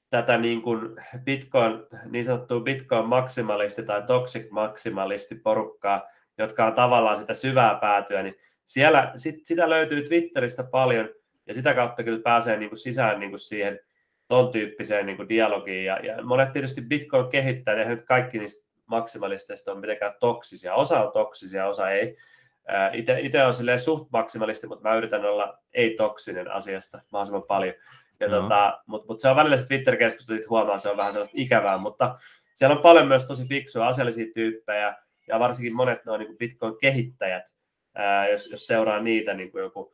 tätä 0.09 0.37
niin 0.37 0.61
kuin 0.61 0.95
Bitcoin, 1.23 1.85
niin 2.05 2.25
sanottua 2.25 2.59
Bitcoin-maksimalisti 2.59 3.83
tai 3.83 4.03
toxic 4.07 4.49
maksimalisti 4.49 5.35
porukkaa, 5.35 6.07
jotka 6.37 6.65
on 6.65 6.73
tavallaan 6.73 7.17
sitä 7.17 7.33
syvää 7.33 7.75
päätyä, 7.75 8.23
niin 8.23 8.35
siellä 8.65 9.11
sit, 9.15 9.35
sitä 9.45 9.69
löytyy 9.69 10.01
Twitteristä 10.01 10.63
paljon, 10.63 11.09
ja 11.47 11.53
sitä 11.53 11.73
kautta 11.73 12.03
kyllä 12.03 12.21
pääsee 12.23 12.57
niin 12.57 12.69
kuin 12.69 12.79
sisään 12.79 13.19
niin 13.19 13.31
kuin 13.31 13.39
siihen 13.39 13.79
ton 14.27 14.51
tyyppiseen 14.51 15.05
niin 15.05 15.17
kuin 15.17 15.29
dialogiin. 15.29 15.85
Ja, 15.85 15.99
ja 16.05 16.23
monet 16.23 16.53
tietysti 16.53 16.81
Bitcoin 16.81 17.29
kehittää, 17.29 17.79
ja 17.79 17.89
nyt 17.89 18.05
kaikki 18.05 18.39
niistä 18.39 18.69
maksimalisteista 18.85 19.71
on 19.71 19.79
mitenkään 19.79 20.13
toksisia. 20.19 20.75
Osa 20.75 21.03
on 21.03 21.11
toksisia, 21.11 21.67
osa 21.67 21.89
ei. 21.89 22.17
Itse 23.21 23.43
on 23.43 23.79
suht 23.79 24.11
maksimalisti, 24.11 24.67
mutta 24.67 24.89
mä 24.89 24.95
yritän 24.95 25.25
olla 25.25 25.57
ei-toksinen 25.73 26.51
asiasta 26.51 27.01
mahdollisimman 27.11 27.47
paljon. 27.47 27.73
Ja 28.19 28.27
no. 28.27 28.41
tota, 28.41 28.81
mutta 28.85 29.05
mut 29.07 29.19
se 29.19 29.29
on 29.29 29.35
välillä 29.35 29.57
se 29.57 29.67
Twitter-keskustelut 29.67 30.49
huomaa, 30.49 30.77
se 30.77 30.89
on 30.89 30.97
vähän 30.97 31.13
sellaista 31.13 31.37
ikävää, 31.37 31.77
mutta 31.77 32.15
siellä 32.53 32.75
on 32.75 32.81
paljon 32.81 33.07
myös 33.07 33.27
tosi 33.27 33.47
fiksuja 33.47 33.87
asiallisia 33.87 34.25
tyyppejä, 34.33 34.95
ja 35.27 35.39
varsinkin 35.39 35.75
monet 35.75 36.05
ne 36.05 36.11
on 36.11 36.19
niin 36.19 36.37
Bitcoin-kehittäjät, 36.37 37.43
ää, 37.95 38.29
jos, 38.29 38.51
jos 38.51 38.67
seuraa 38.67 38.99
niitä, 38.99 39.33
niin 39.33 39.51
kuin 39.51 39.61
joku 39.61 39.91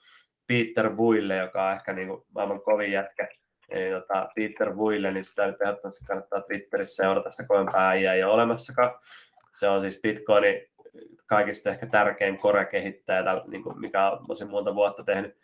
Peter 0.48 0.98
Vuille, 0.98 1.38
joka 1.38 1.68
on 1.68 1.74
ehkä 1.74 1.94
niin 1.94 2.08
kuin 2.08 2.24
maailman 2.36 2.62
kovin 2.62 2.92
jätkä, 2.92 3.28
niin 3.74 3.94
tota, 3.94 4.30
Peter 4.36 4.76
Vuille, 4.76 5.12
niin 5.12 5.26
sitä 5.26 5.48
nyt 5.48 5.62
ehdottomasti 5.62 6.06
kannattaa 6.06 6.42
Twitterissä 6.42 7.04
seurata, 7.04 7.32
sitä 7.32 7.48
kovempaa 7.48 7.90
äijää 7.90 8.14
ei 8.14 8.24
ole 8.24 8.34
olemassakaan. 8.34 9.00
Se 9.54 9.70
on 9.70 9.82
siis 9.82 10.00
Bitcoinin 10.02 10.62
kaikista 11.26 11.70
ehkä 11.70 11.86
tärkein 11.88 12.40
core-kehittäjä, 12.40 13.24
niin 13.48 13.64
kuin 13.64 13.80
mikä 13.80 14.12
on 14.12 14.28
tosi 14.28 14.46
monta 14.46 14.76
vuotta 14.76 15.04
tehnyt 15.04 15.38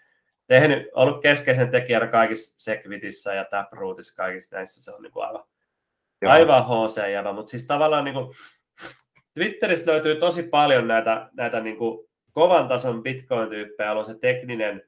tehnyt, 0.52 0.88
ollut 0.94 1.22
keskeisen 1.22 1.72
tekijänä 1.72 2.08
kaikissa 2.08 2.56
Segwitissä 2.60 3.34
ja 3.34 3.46
Taprootissa, 3.46 4.16
kaikissa 4.16 4.56
näissä. 4.56 4.84
Se 4.84 4.92
on 4.92 5.02
niin 5.02 5.12
kuin 5.12 5.26
aivan, 5.26 5.44
aivan 6.26 6.64
HC-jävä, 6.64 7.34
mutta 7.34 7.50
siis 7.50 7.68
tavallaan 7.68 8.04
niin 8.04 8.14
kuin, 8.14 8.34
Twitteristä 9.34 9.92
löytyy 9.92 10.16
tosi 10.16 10.44
paljon 10.44 10.88
näitä, 10.88 11.30
näitä 11.34 11.60
niin 11.60 11.78
kuin 11.78 12.08
kovan 12.32 12.68
tason 12.68 13.04
Bitcoin-tyyppejä, 13.04 13.94
on 13.94 14.06
se 14.06 14.20
tekninen, 14.20 14.84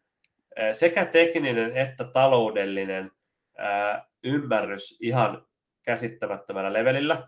sekä 0.74 1.06
tekninen 1.06 1.78
että 1.78 2.04
taloudellinen 2.04 3.12
ää, 3.58 4.06
ymmärrys 4.24 4.98
ihan 5.02 5.46
käsittämättömällä 5.84 6.74
levelillä, 6.74 7.28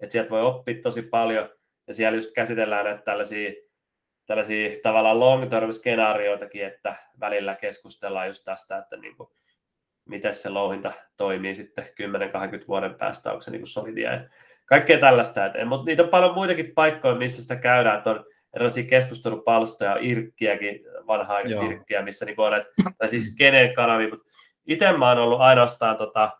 että 0.00 0.12
sieltä 0.12 0.30
voi 0.30 0.42
oppia 0.42 0.82
tosi 0.82 1.02
paljon, 1.02 1.48
ja 1.86 1.94
siellä 1.94 2.16
just 2.16 2.34
käsitellään 2.34 2.84
näitä 2.84 3.02
tällaisia 3.02 3.52
tällaisia 4.26 4.76
tavallaan 4.82 5.20
long 5.20 5.50
term 5.50 5.72
skenaarioitakin, 5.72 6.64
että 6.64 6.96
välillä 7.20 7.54
keskustellaan 7.54 8.28
just 8.28 8.44
tästä, 8.44 8.78
että 8.78 8.96
niin 8.96 9.16
kuin, 9.16 9.28
miten 10.04 10.34
se 10.34 10.48
louhinta 10.48 10.92
toimii 11.16 11.54
sitten 11.54 11.84
10-20 11.84 11.88
vuoden 12.68 12.94
päästä, 12.94 13.30
onko 13.30 13.40
se 13.40 13.50
niin 13.50 13.60
kuin 13.60 13.68
solidia 13.68 14.12
ja 14.12 14.20
kaikkea 14.66 14.98
tällaista. 14.98 15.46
Et, 15.46 15.68
mutta 15.68 15.86
niitä 15.86 16.02
on 16.02 16.08
paljon 16.08 16.34
muitakin 16.34 16.72
paikkoja, 16.74 17.14
missä 17.14 17.42
sitä 17.42 17.56
käydään, 17.56 17.98
että 17.98 18.10
on 18.10 18.24
erilaisia 18.54 18.84
keskustelupalstoja, 18.84 19.96
irkkiäkin, 20.00 20.80
vanhaa 21.06 21.40
irkkiä, 21.40 22.02
missä 22.02 22.24
niin 22.24 22.40
on, 22.40 22.52
tai 22.98 23.08
siis 23.08 23.34
kenen 23.38 23.74
kanavi, 23.74 24.10
mutta 24.10 24.26
itse 24.66 24.92
mä 24.92 25.08
oon 25.08 25.18
ollut 25.18 25.40
ainoastaan 25.40 25.96
tota, 25.96 26.30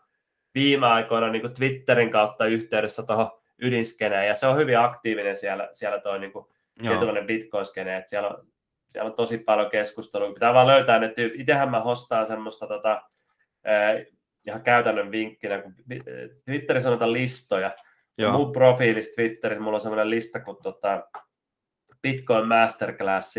viime 0.55 0.87
aikoina 0.87 1.29
niin 1.29 1.41
kuin 1.41 1.53
Twitterin 1.53 2.11
kautta 2.11 2.45
yhteydessä 2.45 3.03
tuohon 3.03 3.31
ydinskeneen, 3.61 4.27
ja 4.27 4.35
se 4.35 4.47
on 4.47 4.57
hyvin 4.57 4.79
aktiivinen 4.79 5.37
siellä, 5.37 5.69
siellä 5.71 5.99
toi 5.99 6.19
niin 6.19 6.31
kuin 6.31 6.45
tietynlainen 6.81 7.27
bitcoin-skene, 7.27 7.97
että 7.97 8.09
siellä 8.09 8.29
on, 8.29 8.47
siellä 8.89 9.09
on 9.09 9.15
tosi 9.15 9.37
paljon 9.37 9.71
keskustelua. 9.71 10.33
Pitää 10.33 10.53
vaan 10.53 10.67
löytää 10.67 10.99
ne 10.99 11.09
tyypit. 11.09 11.39
Itsehän 11.39 11.71
mä 11.71 11.79
hostaan 11.79 12.27
semmoista 12.27 12.67
tota, 12.67 13.01
eh, 13.65 14.07
ihan 14.47 14.61
käytännön 14.61 15.11
vinkkinä, 15.11 15.61
kun 15.61 15.75
Twitterissä 16.45 16.91
on 16.91 17.13
listoja. 17.13 17.71
Joo. 18.17 18.31
Mun 18.31 18.51
profiilissa 18.51 19.15
Twitterissä 19.15 19.63
mulla 19.63 19.75
on 19.75 19.81
semmoinen 19.81 20.09
lista 20.09 20.39
kuin 20.39 20.57
tota, 20.63 21.03
Bitcoin 22.01 22.47
Masterclass, 22.47 23.35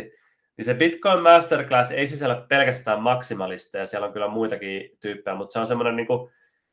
niin 0.57 0.65
se 0.65 0.75
Bitcoin 0.75 1.23
Masterclass 1.23 1.91
ei 1.91 2.07
sisällä 2.07 2.45
pelkästään 2.49 3.03
maksimalisteja, 3.03 3.87
siellä 3.87 4.07
on 4.07 4.13
kyllä 4.13 4.29
muitakin 4.29 4.91
tyyppejä, 5.01 5.37
mutta 5.37 5.53
se 5.53 5.59
on 5.59 5.67
semmoinen 5.67 5.97
niin 5.97 6.07
kuin, 6.07 6.31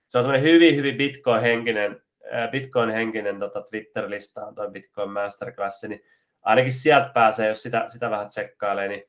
se 0.07 0.17
on 0.17 0.23
semmoinen 0.23 0.43
hyvin, 0.43 0.75
hyvin 0.75 0.95
Bitcoin-henkinen, 0.95 2.01
Bitcoin-henkinen 2.51 3.39
tota 3.39 3.61
Twitter-lista 3.61 4.45
on 4.45 4.55
tuo 4.55 4.71
Bitcoin 4.71 5.09
Masterclass, 5.09 5.83
niin 5.83 6.03
ainakin 6.43 6.73
sieltä 6.73 7.09
pääsee, 7.13 7.47
jos 7.47 7.63
sitä, 7.63 7.85
sitä 7.87 8.09
vähän 8.09 8.27
tsekkailee, 8.27 8.87
niin 8.87 9.03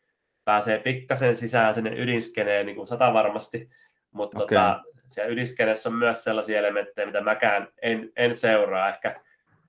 pääsee 0.45 0.79
pikkasen 0.79 1.37
sisään 1.37 1.75
sinne 1.75 1.95
ydinskeneen 1.97 2.67
niin 2.67 2.77
kuin 2.77 2.87
sata 2.87 3.13
varmasti, 3.13 3.71
mutta 4.13 4.39
okay. 4.39 4.59
tota, 4.59 4.83
siellä 5.09 5.33
ydinskeneessä 5.33 5.89
on 5.89 5.95
myös 5.95 6.25
sellaisia 6.25 6.59
elementtejä, 6.59 7.07
mitä 7.07 7.21
mäkään 7.21 7.69
en, 7.83 8.13
en 8.17 8.35
seuraa. 8.35 8.89
Ehkä, 8.89 9.21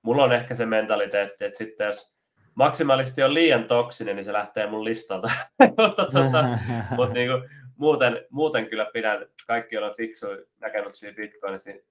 mulla 0.02 0.24
on 0.24 0.32
ehkä 0.32 0.54
se 0.54 0.66
mentaliteetti, 0.66 1.44
että 1.44 1.58
sitten 1.58 1.86
jos 1.86 2.16
maksimalisti 2.54 3.22
on 3.22 3.34
liian 3.34 3.64
toksinen, 3.64 4.16
niin 4.16 4.24
se 4.24 4.32
lähtee 4.32 4.66
mun 4.66 4.84
listalta. 4.84 5.30
mutta 5.78 6.04
tota, 6.04 6.44
mut 6.96 7.12
niinku, 7.12 7.48
muuten, 7.76 8.26
muuten 8.30 8.66
kyllä 8.66 8.86
pidän 8.92 9.26
kaikki, 9.46 9.74
joilla 9.74 9.88
on 9.88 9.96
fiksuja 9.96 10.38
näkemyksiä 10.60 11.12
Bitcoinissa, 11.12 11.70
niin 11.70 11.82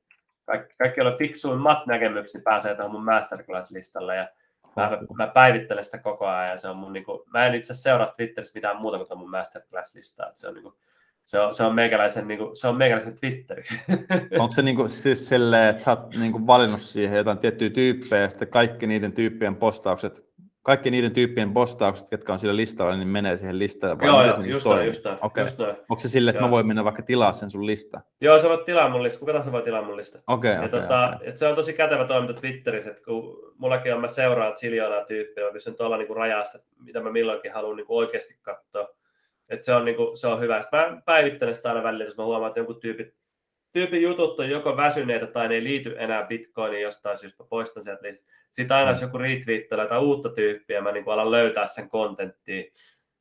kaikki, 0.45 0.75
kaikki 0.77 0.99
joilla 0.99 1.11
on 1.11 1.17
fiksuimmat 1.17 1.85
näkemyksiä, 1.85 2.39
niin 2.39 2.43
pääsee 2.43 2.75
tähän 2.75 2.91
mun 2.91 3.05
Masterclass-listalle. 3.05 4.15
Ja 4.15 4.27
mä, 4.75 4.97
mä, 5.17 5.27
päivittelen 5.27 5.83
sitä 5.83 5.97
koko 5.97 6.25
ajan 6.25 6.51
ja 6.51 6.57
se 6.57 6.67
on 6.67 6.77
mun, 6.77 6.93
niinku, 6.93 7.25
mä 7.33 7.45
en 7.45 7.55
itse 7.55 7.73
seuraa 7.73 8.13
Twitterissä 8.15 8.55
mitään 8.55 8.81
muuta 8.81 9.05
kuin 9.05 9.19
mun 9.19 9.29
Masterclass-listaa. 9.29 10.31
Se 10.35 10.47
on, 10.47 10.53
niinku, 10.53 10.77
se 11.23 11.39
on, 11.39 11.53
se 11.53 11.63
on 11.63 11.75
meikäläisen, 11.75 12.27
niin 12.27 12.37
kuin, 12.37 12.55
se 12.55 12.67
on 12.67 12.77
meikäläisen 12.77 13.19
Twitteri. 13.19 13.63
Onko 14.39 14.55
se 14.55 14.61
niin 14.61 14.75
kuin, 14.75 14.89
siis 14.89 15.29
silleen, 15.29 15.69
että 15.69 15.83
sä 15.83 15.91
oot 15.91 16.15
niin 16.15 16.31
kuin 16.31 16.47
valinnut 16.47 16.81
siihen 16.81 17.17
jotain 17.17 17.37
tiettyjä 17.37 17.69
tyyppejä 17.69 18.21
ja 18.21 18.29
sitten 18.29 18.47
kaikki 18.47 18.87
niiden 18.87 19.13
tyyppien 19.13 19.55
postaukset 19.55 20.25
kaikki 20.65 20.91
niiden 20.91 21.11
tyyppien 21.11 21.53
postaukset, 21.53 22.11
jotka 22.11 22.33
on 22.33 22.39
sillä 22.39 22.55
listalla, 22.55 22.95
niin 22.95 23.07
menee 23.07 23.37
siihen 23.37 23.59
listaan. 23.59 23.99
Vai 23.99 24.07
joo, 24.07 24.25
joo 24.25 24.41
niin 24.41 24.51
just, 24.51 24.65
noin, 24.65 24.85
just, 24.85 25.03
noin, 25.03 25.17
okay. 25.21 25.43
just 25.43 25.57
noin. 25.57 25.75
Onko 25.89 25.99
se 25.99 26.09
sille, 26.09 26.29
että 26.29 26.41
joo. 26.41 26.47
mä 26.47 26.51
voin 26.51 26.67
mennä 26.67 26.83
vaikka 26.83 27.01
tilaa 27.01 27.33
sen 27.33 27.49
sun 27.49 27.65
lista? 27.65 28.01
Joo, 28.21 28.39
sä 28.39 28.49
voit 28.49 28.65
tilaa 28.65 28.89
mun 28.89 29.03
lista. 29.03 29.19
Kuka 29.19 29.31
tahansa 29.31 29.51
voi 29.51 29.61
tilaa 29.61 29.81
mun 29.81 29.97
lista. 29.97 30.19
Okei, 30.27 30.53
okay, 30.53 30.65
okay, 30.65 30.81
tota, 30.81 31.07
okay. 31.15 31.27
Et 31.27 31.37
se 31.37 31.47
on 31.47 31.55
tosi 31.55 31.73
kätevä 31.73 32.05
toiminta 32.05 32.41
Twitterissä, 32.41 32.91
että 32.91 33.03
kun 33.03 33.53
mullakin 33.57 33.93
on, 33.93 34.01
mä 34.01 34.07
seuraan 34.07 34.57
ziljoonaa 34.57 35.05
tyyppiä, 35.05 35.45
mä 35.45 35.51
pystyn 35.51 35.75
tuolla 35.75 35.97
niinku 35.97 36.13
rajasta, 36.13 36.59
mitä 36.83 37.01
mä 37.01 37.11
milloinkin 37.11 37.53
haluan 37.53 37.75
niinku 37.75 37.97
oikeasti 37.97 38.37
katsoa. 38.41 38.87
Et 39.49 39.63
se, 39.63 39.73
on 39.73 39.85
niinku, 39.85 40.11
se 40.15 40.27
on 40.27 40.41
hyvä. 40.41 40.61
Sitten 40.61 40.79
mä 40.79 41.01
päivittelen 41.05 41.55
sitä 41.55 41.69
aina 41.69 41.83
välillä, 41.83 42.03
jos 42.03 42.17
mä 42.17 42.25
huomaan, 42.25 42.49
että 42.49 42.59
jonkun 42.59 42.79
tyypin, 42.79 43.13
tyypin 43.71 44.01
jutut 44.01 44.39
on 44.39 44.49
joko 44.49 44.77
väsyneitä 44.77 45.27
tai 45.27 45.47
ne 45.47 45.55
ei 45.55 45.63
liity 45.63 45.95
enää 45.97 46.23
Bitcoiniin 46.23 46.81
jostain 46.81 47.19
syystä, 47.19 47.43
poistan 47.49 47.83
sieltä 47.83 48.03
listasta 48.03 48.34
sitten 48.55 48.77
aina 48.77 48.91
jos 48.91 49.01
joku 49.01 49.17
retweettelee 49.17 49.87
tai 49.87 49.99
uutta 49.99 50.29
tyyppiä, 50.29 50.81
mä 50.81 50.91
niin 50.91 51.03
alan 51.07 51.31
löytää 51.31 51.67
sen 51.67 51.89
kontenttiin, 51.89 52.73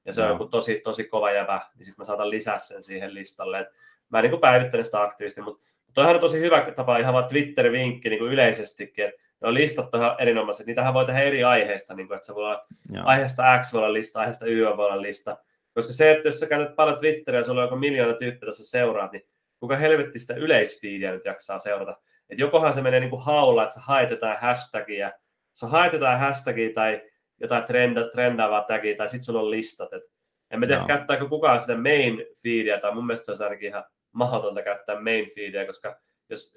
ja 0.04 0.12
se 0.12 0.22
on 0.22 0.28
joku 0.28 0.44
tosi, 0.44 0.80
tosi 0.84 1.04
kova 1.04 1.32
jävä, 1.32 1.60
niin 1.74 1.84
sitten 1.84 1.94
mä 1.98 2.04
saatan 2.04 2.30
lisää 2.30 2.58
sen 2.58 2.82
siihen 2.82 3.14
listalle. 3.14 3.60
Et 3.60 3.68
mä 4.08 4.22
niin 4.22 4.40
päivittelen 4.40 4.84
sitä 4.84 5.02
aktiivisesti, 5.02 5.40
mutta 5.40 5.64
toihan 5.94 6.14
on 6.14 6.20
tosi 6.20 6.40
hyvä 6.40 6.72
tapa, 6.76 6.98
ihan 6.98 7.14
vaan 7.14 7.28
Twitter-vinkki 7.28 8.08
niin 8.08 8.18
kuin 8.18 8.32
yleisestikin, 8.32 9.04
että 9.04 9.22
ne 9.40 9.48
on 9.48 9.54
listat 9.54 9.94
ihan 9.94 10.16
erinomaiset, 10.18 10.66
niitähän 10.66 10.94
voi 10.94 11.06
tehdä 11.06 11.20
eri 11.20 11.44
aiheista, 11.44 11.94
niin 11.94 12.08
kuin, 12.08 12.16
että 12.16 12.26
se 12.26 12.34
voi 12.34 12.44
olla 12.44 12.66
Joo. 12.92 13.06
aiheesta 13.06 13.58
X 13.62 13.72
voi 13.72 13.78
olla 13.78 13.92
lista, 13.92 14.20
aiheesta 14.20 14.46
Y 14.46 14.64
voi 14.76 14.86
olla 14.86 15.02
lista, 15.02 15.36
koska 15.74 15.92
se, 15.92 16.12
että 16.12 16.28
jos 16.28 16.40
sä 16.40 16.46
käytät 16.46 16.76
paljon 16.76 16.98
Twitteriä 16.98 17.40
ja 17.40 17.44
sulla 17.44 17.60
on 17.60 17.66
joku 17.66 17.76
miljoona 17.76 18.14
tyyppiä 18.14 18.46
tässä 18.46 18.66
seuraat, 18.66 19.12
niin 19.12 19.26
kuka 19.60 19.76
helvetti 19.76 20.18
sitä 20.18 20.34
yleisfiidiä 20.34 21.12
nyt 21.12 21.24
jaksaa 21.24 21.58
seurata. 21.58 21.96
Että 22.30 22.42
jokohan 22.42 22.72
se 22.72 22.82
menee 22.82 23.00
niin 23.00 23.10
kuin 23.10 23.22
haulla, 23.22 23.62
että 23.62 23.74
sä 23.74 23.80
haet 23.80 24.10
jotain 24.10 24.38
hashtagia, 24.40 25.12
sä 25.54 25.66
haet 25.66 25.92
jotain 25.92 26.20
hashtagia 26.20 26.70
tai 26.74 27.02
jotain 27.40 27.64
trenda, 27.64 28.08
trendaavaa 28.08 28.62
tagia, 28.62 28.96
tai 28.96 29.08
sitten 29.08 29.24
sulla 29.24 29.40
on 29.40 29.50
listat. 29.50 29.92
Et 29.92 30.02
en 30.50 30.60
mä 30.60 30.66
tiedä, 30.66 30.80
no. 30.80 30.86
käyttääkö 30.86 31.28
kukaan 31.28 31.60
sitä 31.60 31.76
main 31.76 32.26
feedia, 32.42 32.80
tai 32.80 32.94
mun 32.94 33.06
mielestä 33.06 33.36
se 33.36 33.42
on 33.42 33.48
ainakin 33.48 33.68
ihan 33.68 33.84
mahdotonta 34.12 34.62
käyttää 34.62 35.00
main 35.00 35.30
feedia, 35.34 35.66
koska 35.66 36.00
jos 36.28 36.56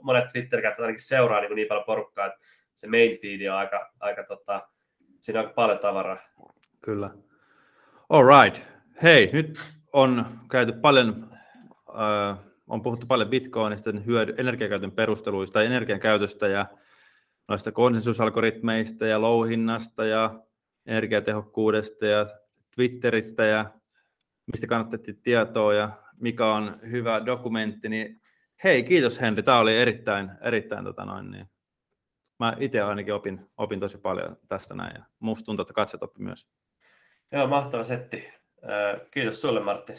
monet 0.00 0.28
twitter 0.32 0.62
käyttäjät 0.62 0.86
ainakin 0.86 1.04
seuraa 1.04 1.40
niin, 1.40 1.54
niin 1.54 1.68
paljon 1.68 1.84
porukkaa, 1.84 2.26
että 2.26 2.38
se 2.76 2.86
main 2.86 3.18
feed 3.22 3.50
on 3.50 3.56
aika, 3.56 3.90
aika 4.00 4.24
tota, 4.24 4.68
siinä 5.20 5.40
on 5.40 5.46
aika 5.46 5.54
paljon 5.54 5.78
tavaraa. 5.78 6.18
Kyllä. 6.80 7.10
All 8.08 8.42
right. 8.42 8.62
Hei, 9.02 9.30
nyt 9.32 9.60
on 9.92 10.26
käyty 10.50 10.72
paljon, 10.72 11.30
äh, 11.88 12.38
on 12.66 12.82
puhuttu 12.82 13.06
paljon 13.06 13.28
Bitcoinista, 13.28 13.90
hyödy, 14.06 14.34
energiakäytön 14.38 14.92
perusteluista 14.92 15.54
tai 15.54 15.66
energian 15.66 16.00
käytöstä 16.00 16.48
ja 16.48 16.66
noista 17.48 17.72
konsensusalgoritmeista 17.72 19.06
ja 19.06 19.20
louhinnasta 19.20 20.04
ja 20.04 20.40
energiatehokkuudesta 20.86 22.06
ja 22.06 22.26
Twitteristä 22.74 23.44
ja 23.44 23.70
mistä 24.52 24.66
kannattaa 24.66 25.14
tietoa 25.22 25.74
ja 25.74 25.90
mikä 26.20 26.46
on 26.46 26.78
hyvä 26.90 27.26
dokumentti, 27.26 27.88
niin 27.88 28.22
hei, 28.64 28.82
kiitos 28.84 29.20
Henri, 29.20 29.42
tämä 29.42 29.58
oli 29.58 29.76
erittäin, 29.76 30.30
erittäin 30.40 30.84
tota 30.84 31.04
noin, 31.04 31.30
niin 31.30 31.46
mä 32.38 32.56
itse 32.60 32.80
ainakin 32.80 33.14
opin, 33.14 33.40
opin 33.56 33.80
tosi 33.80 33.98
paljon 33.98 34.36
tästä 34.48 34.74
näin 34.74 34.96
ja 34.96 35.04
musta 35.18 35.44
tuntuu, 35.44 35.62
että 35.62 35.74
katset 35.74 36.02
oppi 36.02 36.22
myös. 36.22 36.46
Joo, 37.32 37.46
mahtava 37.46 37.84
setti. 37.84 38.28
Kiitos 39.10 39.40
sulle 39.40 39.60
Martti. 39.60 39.92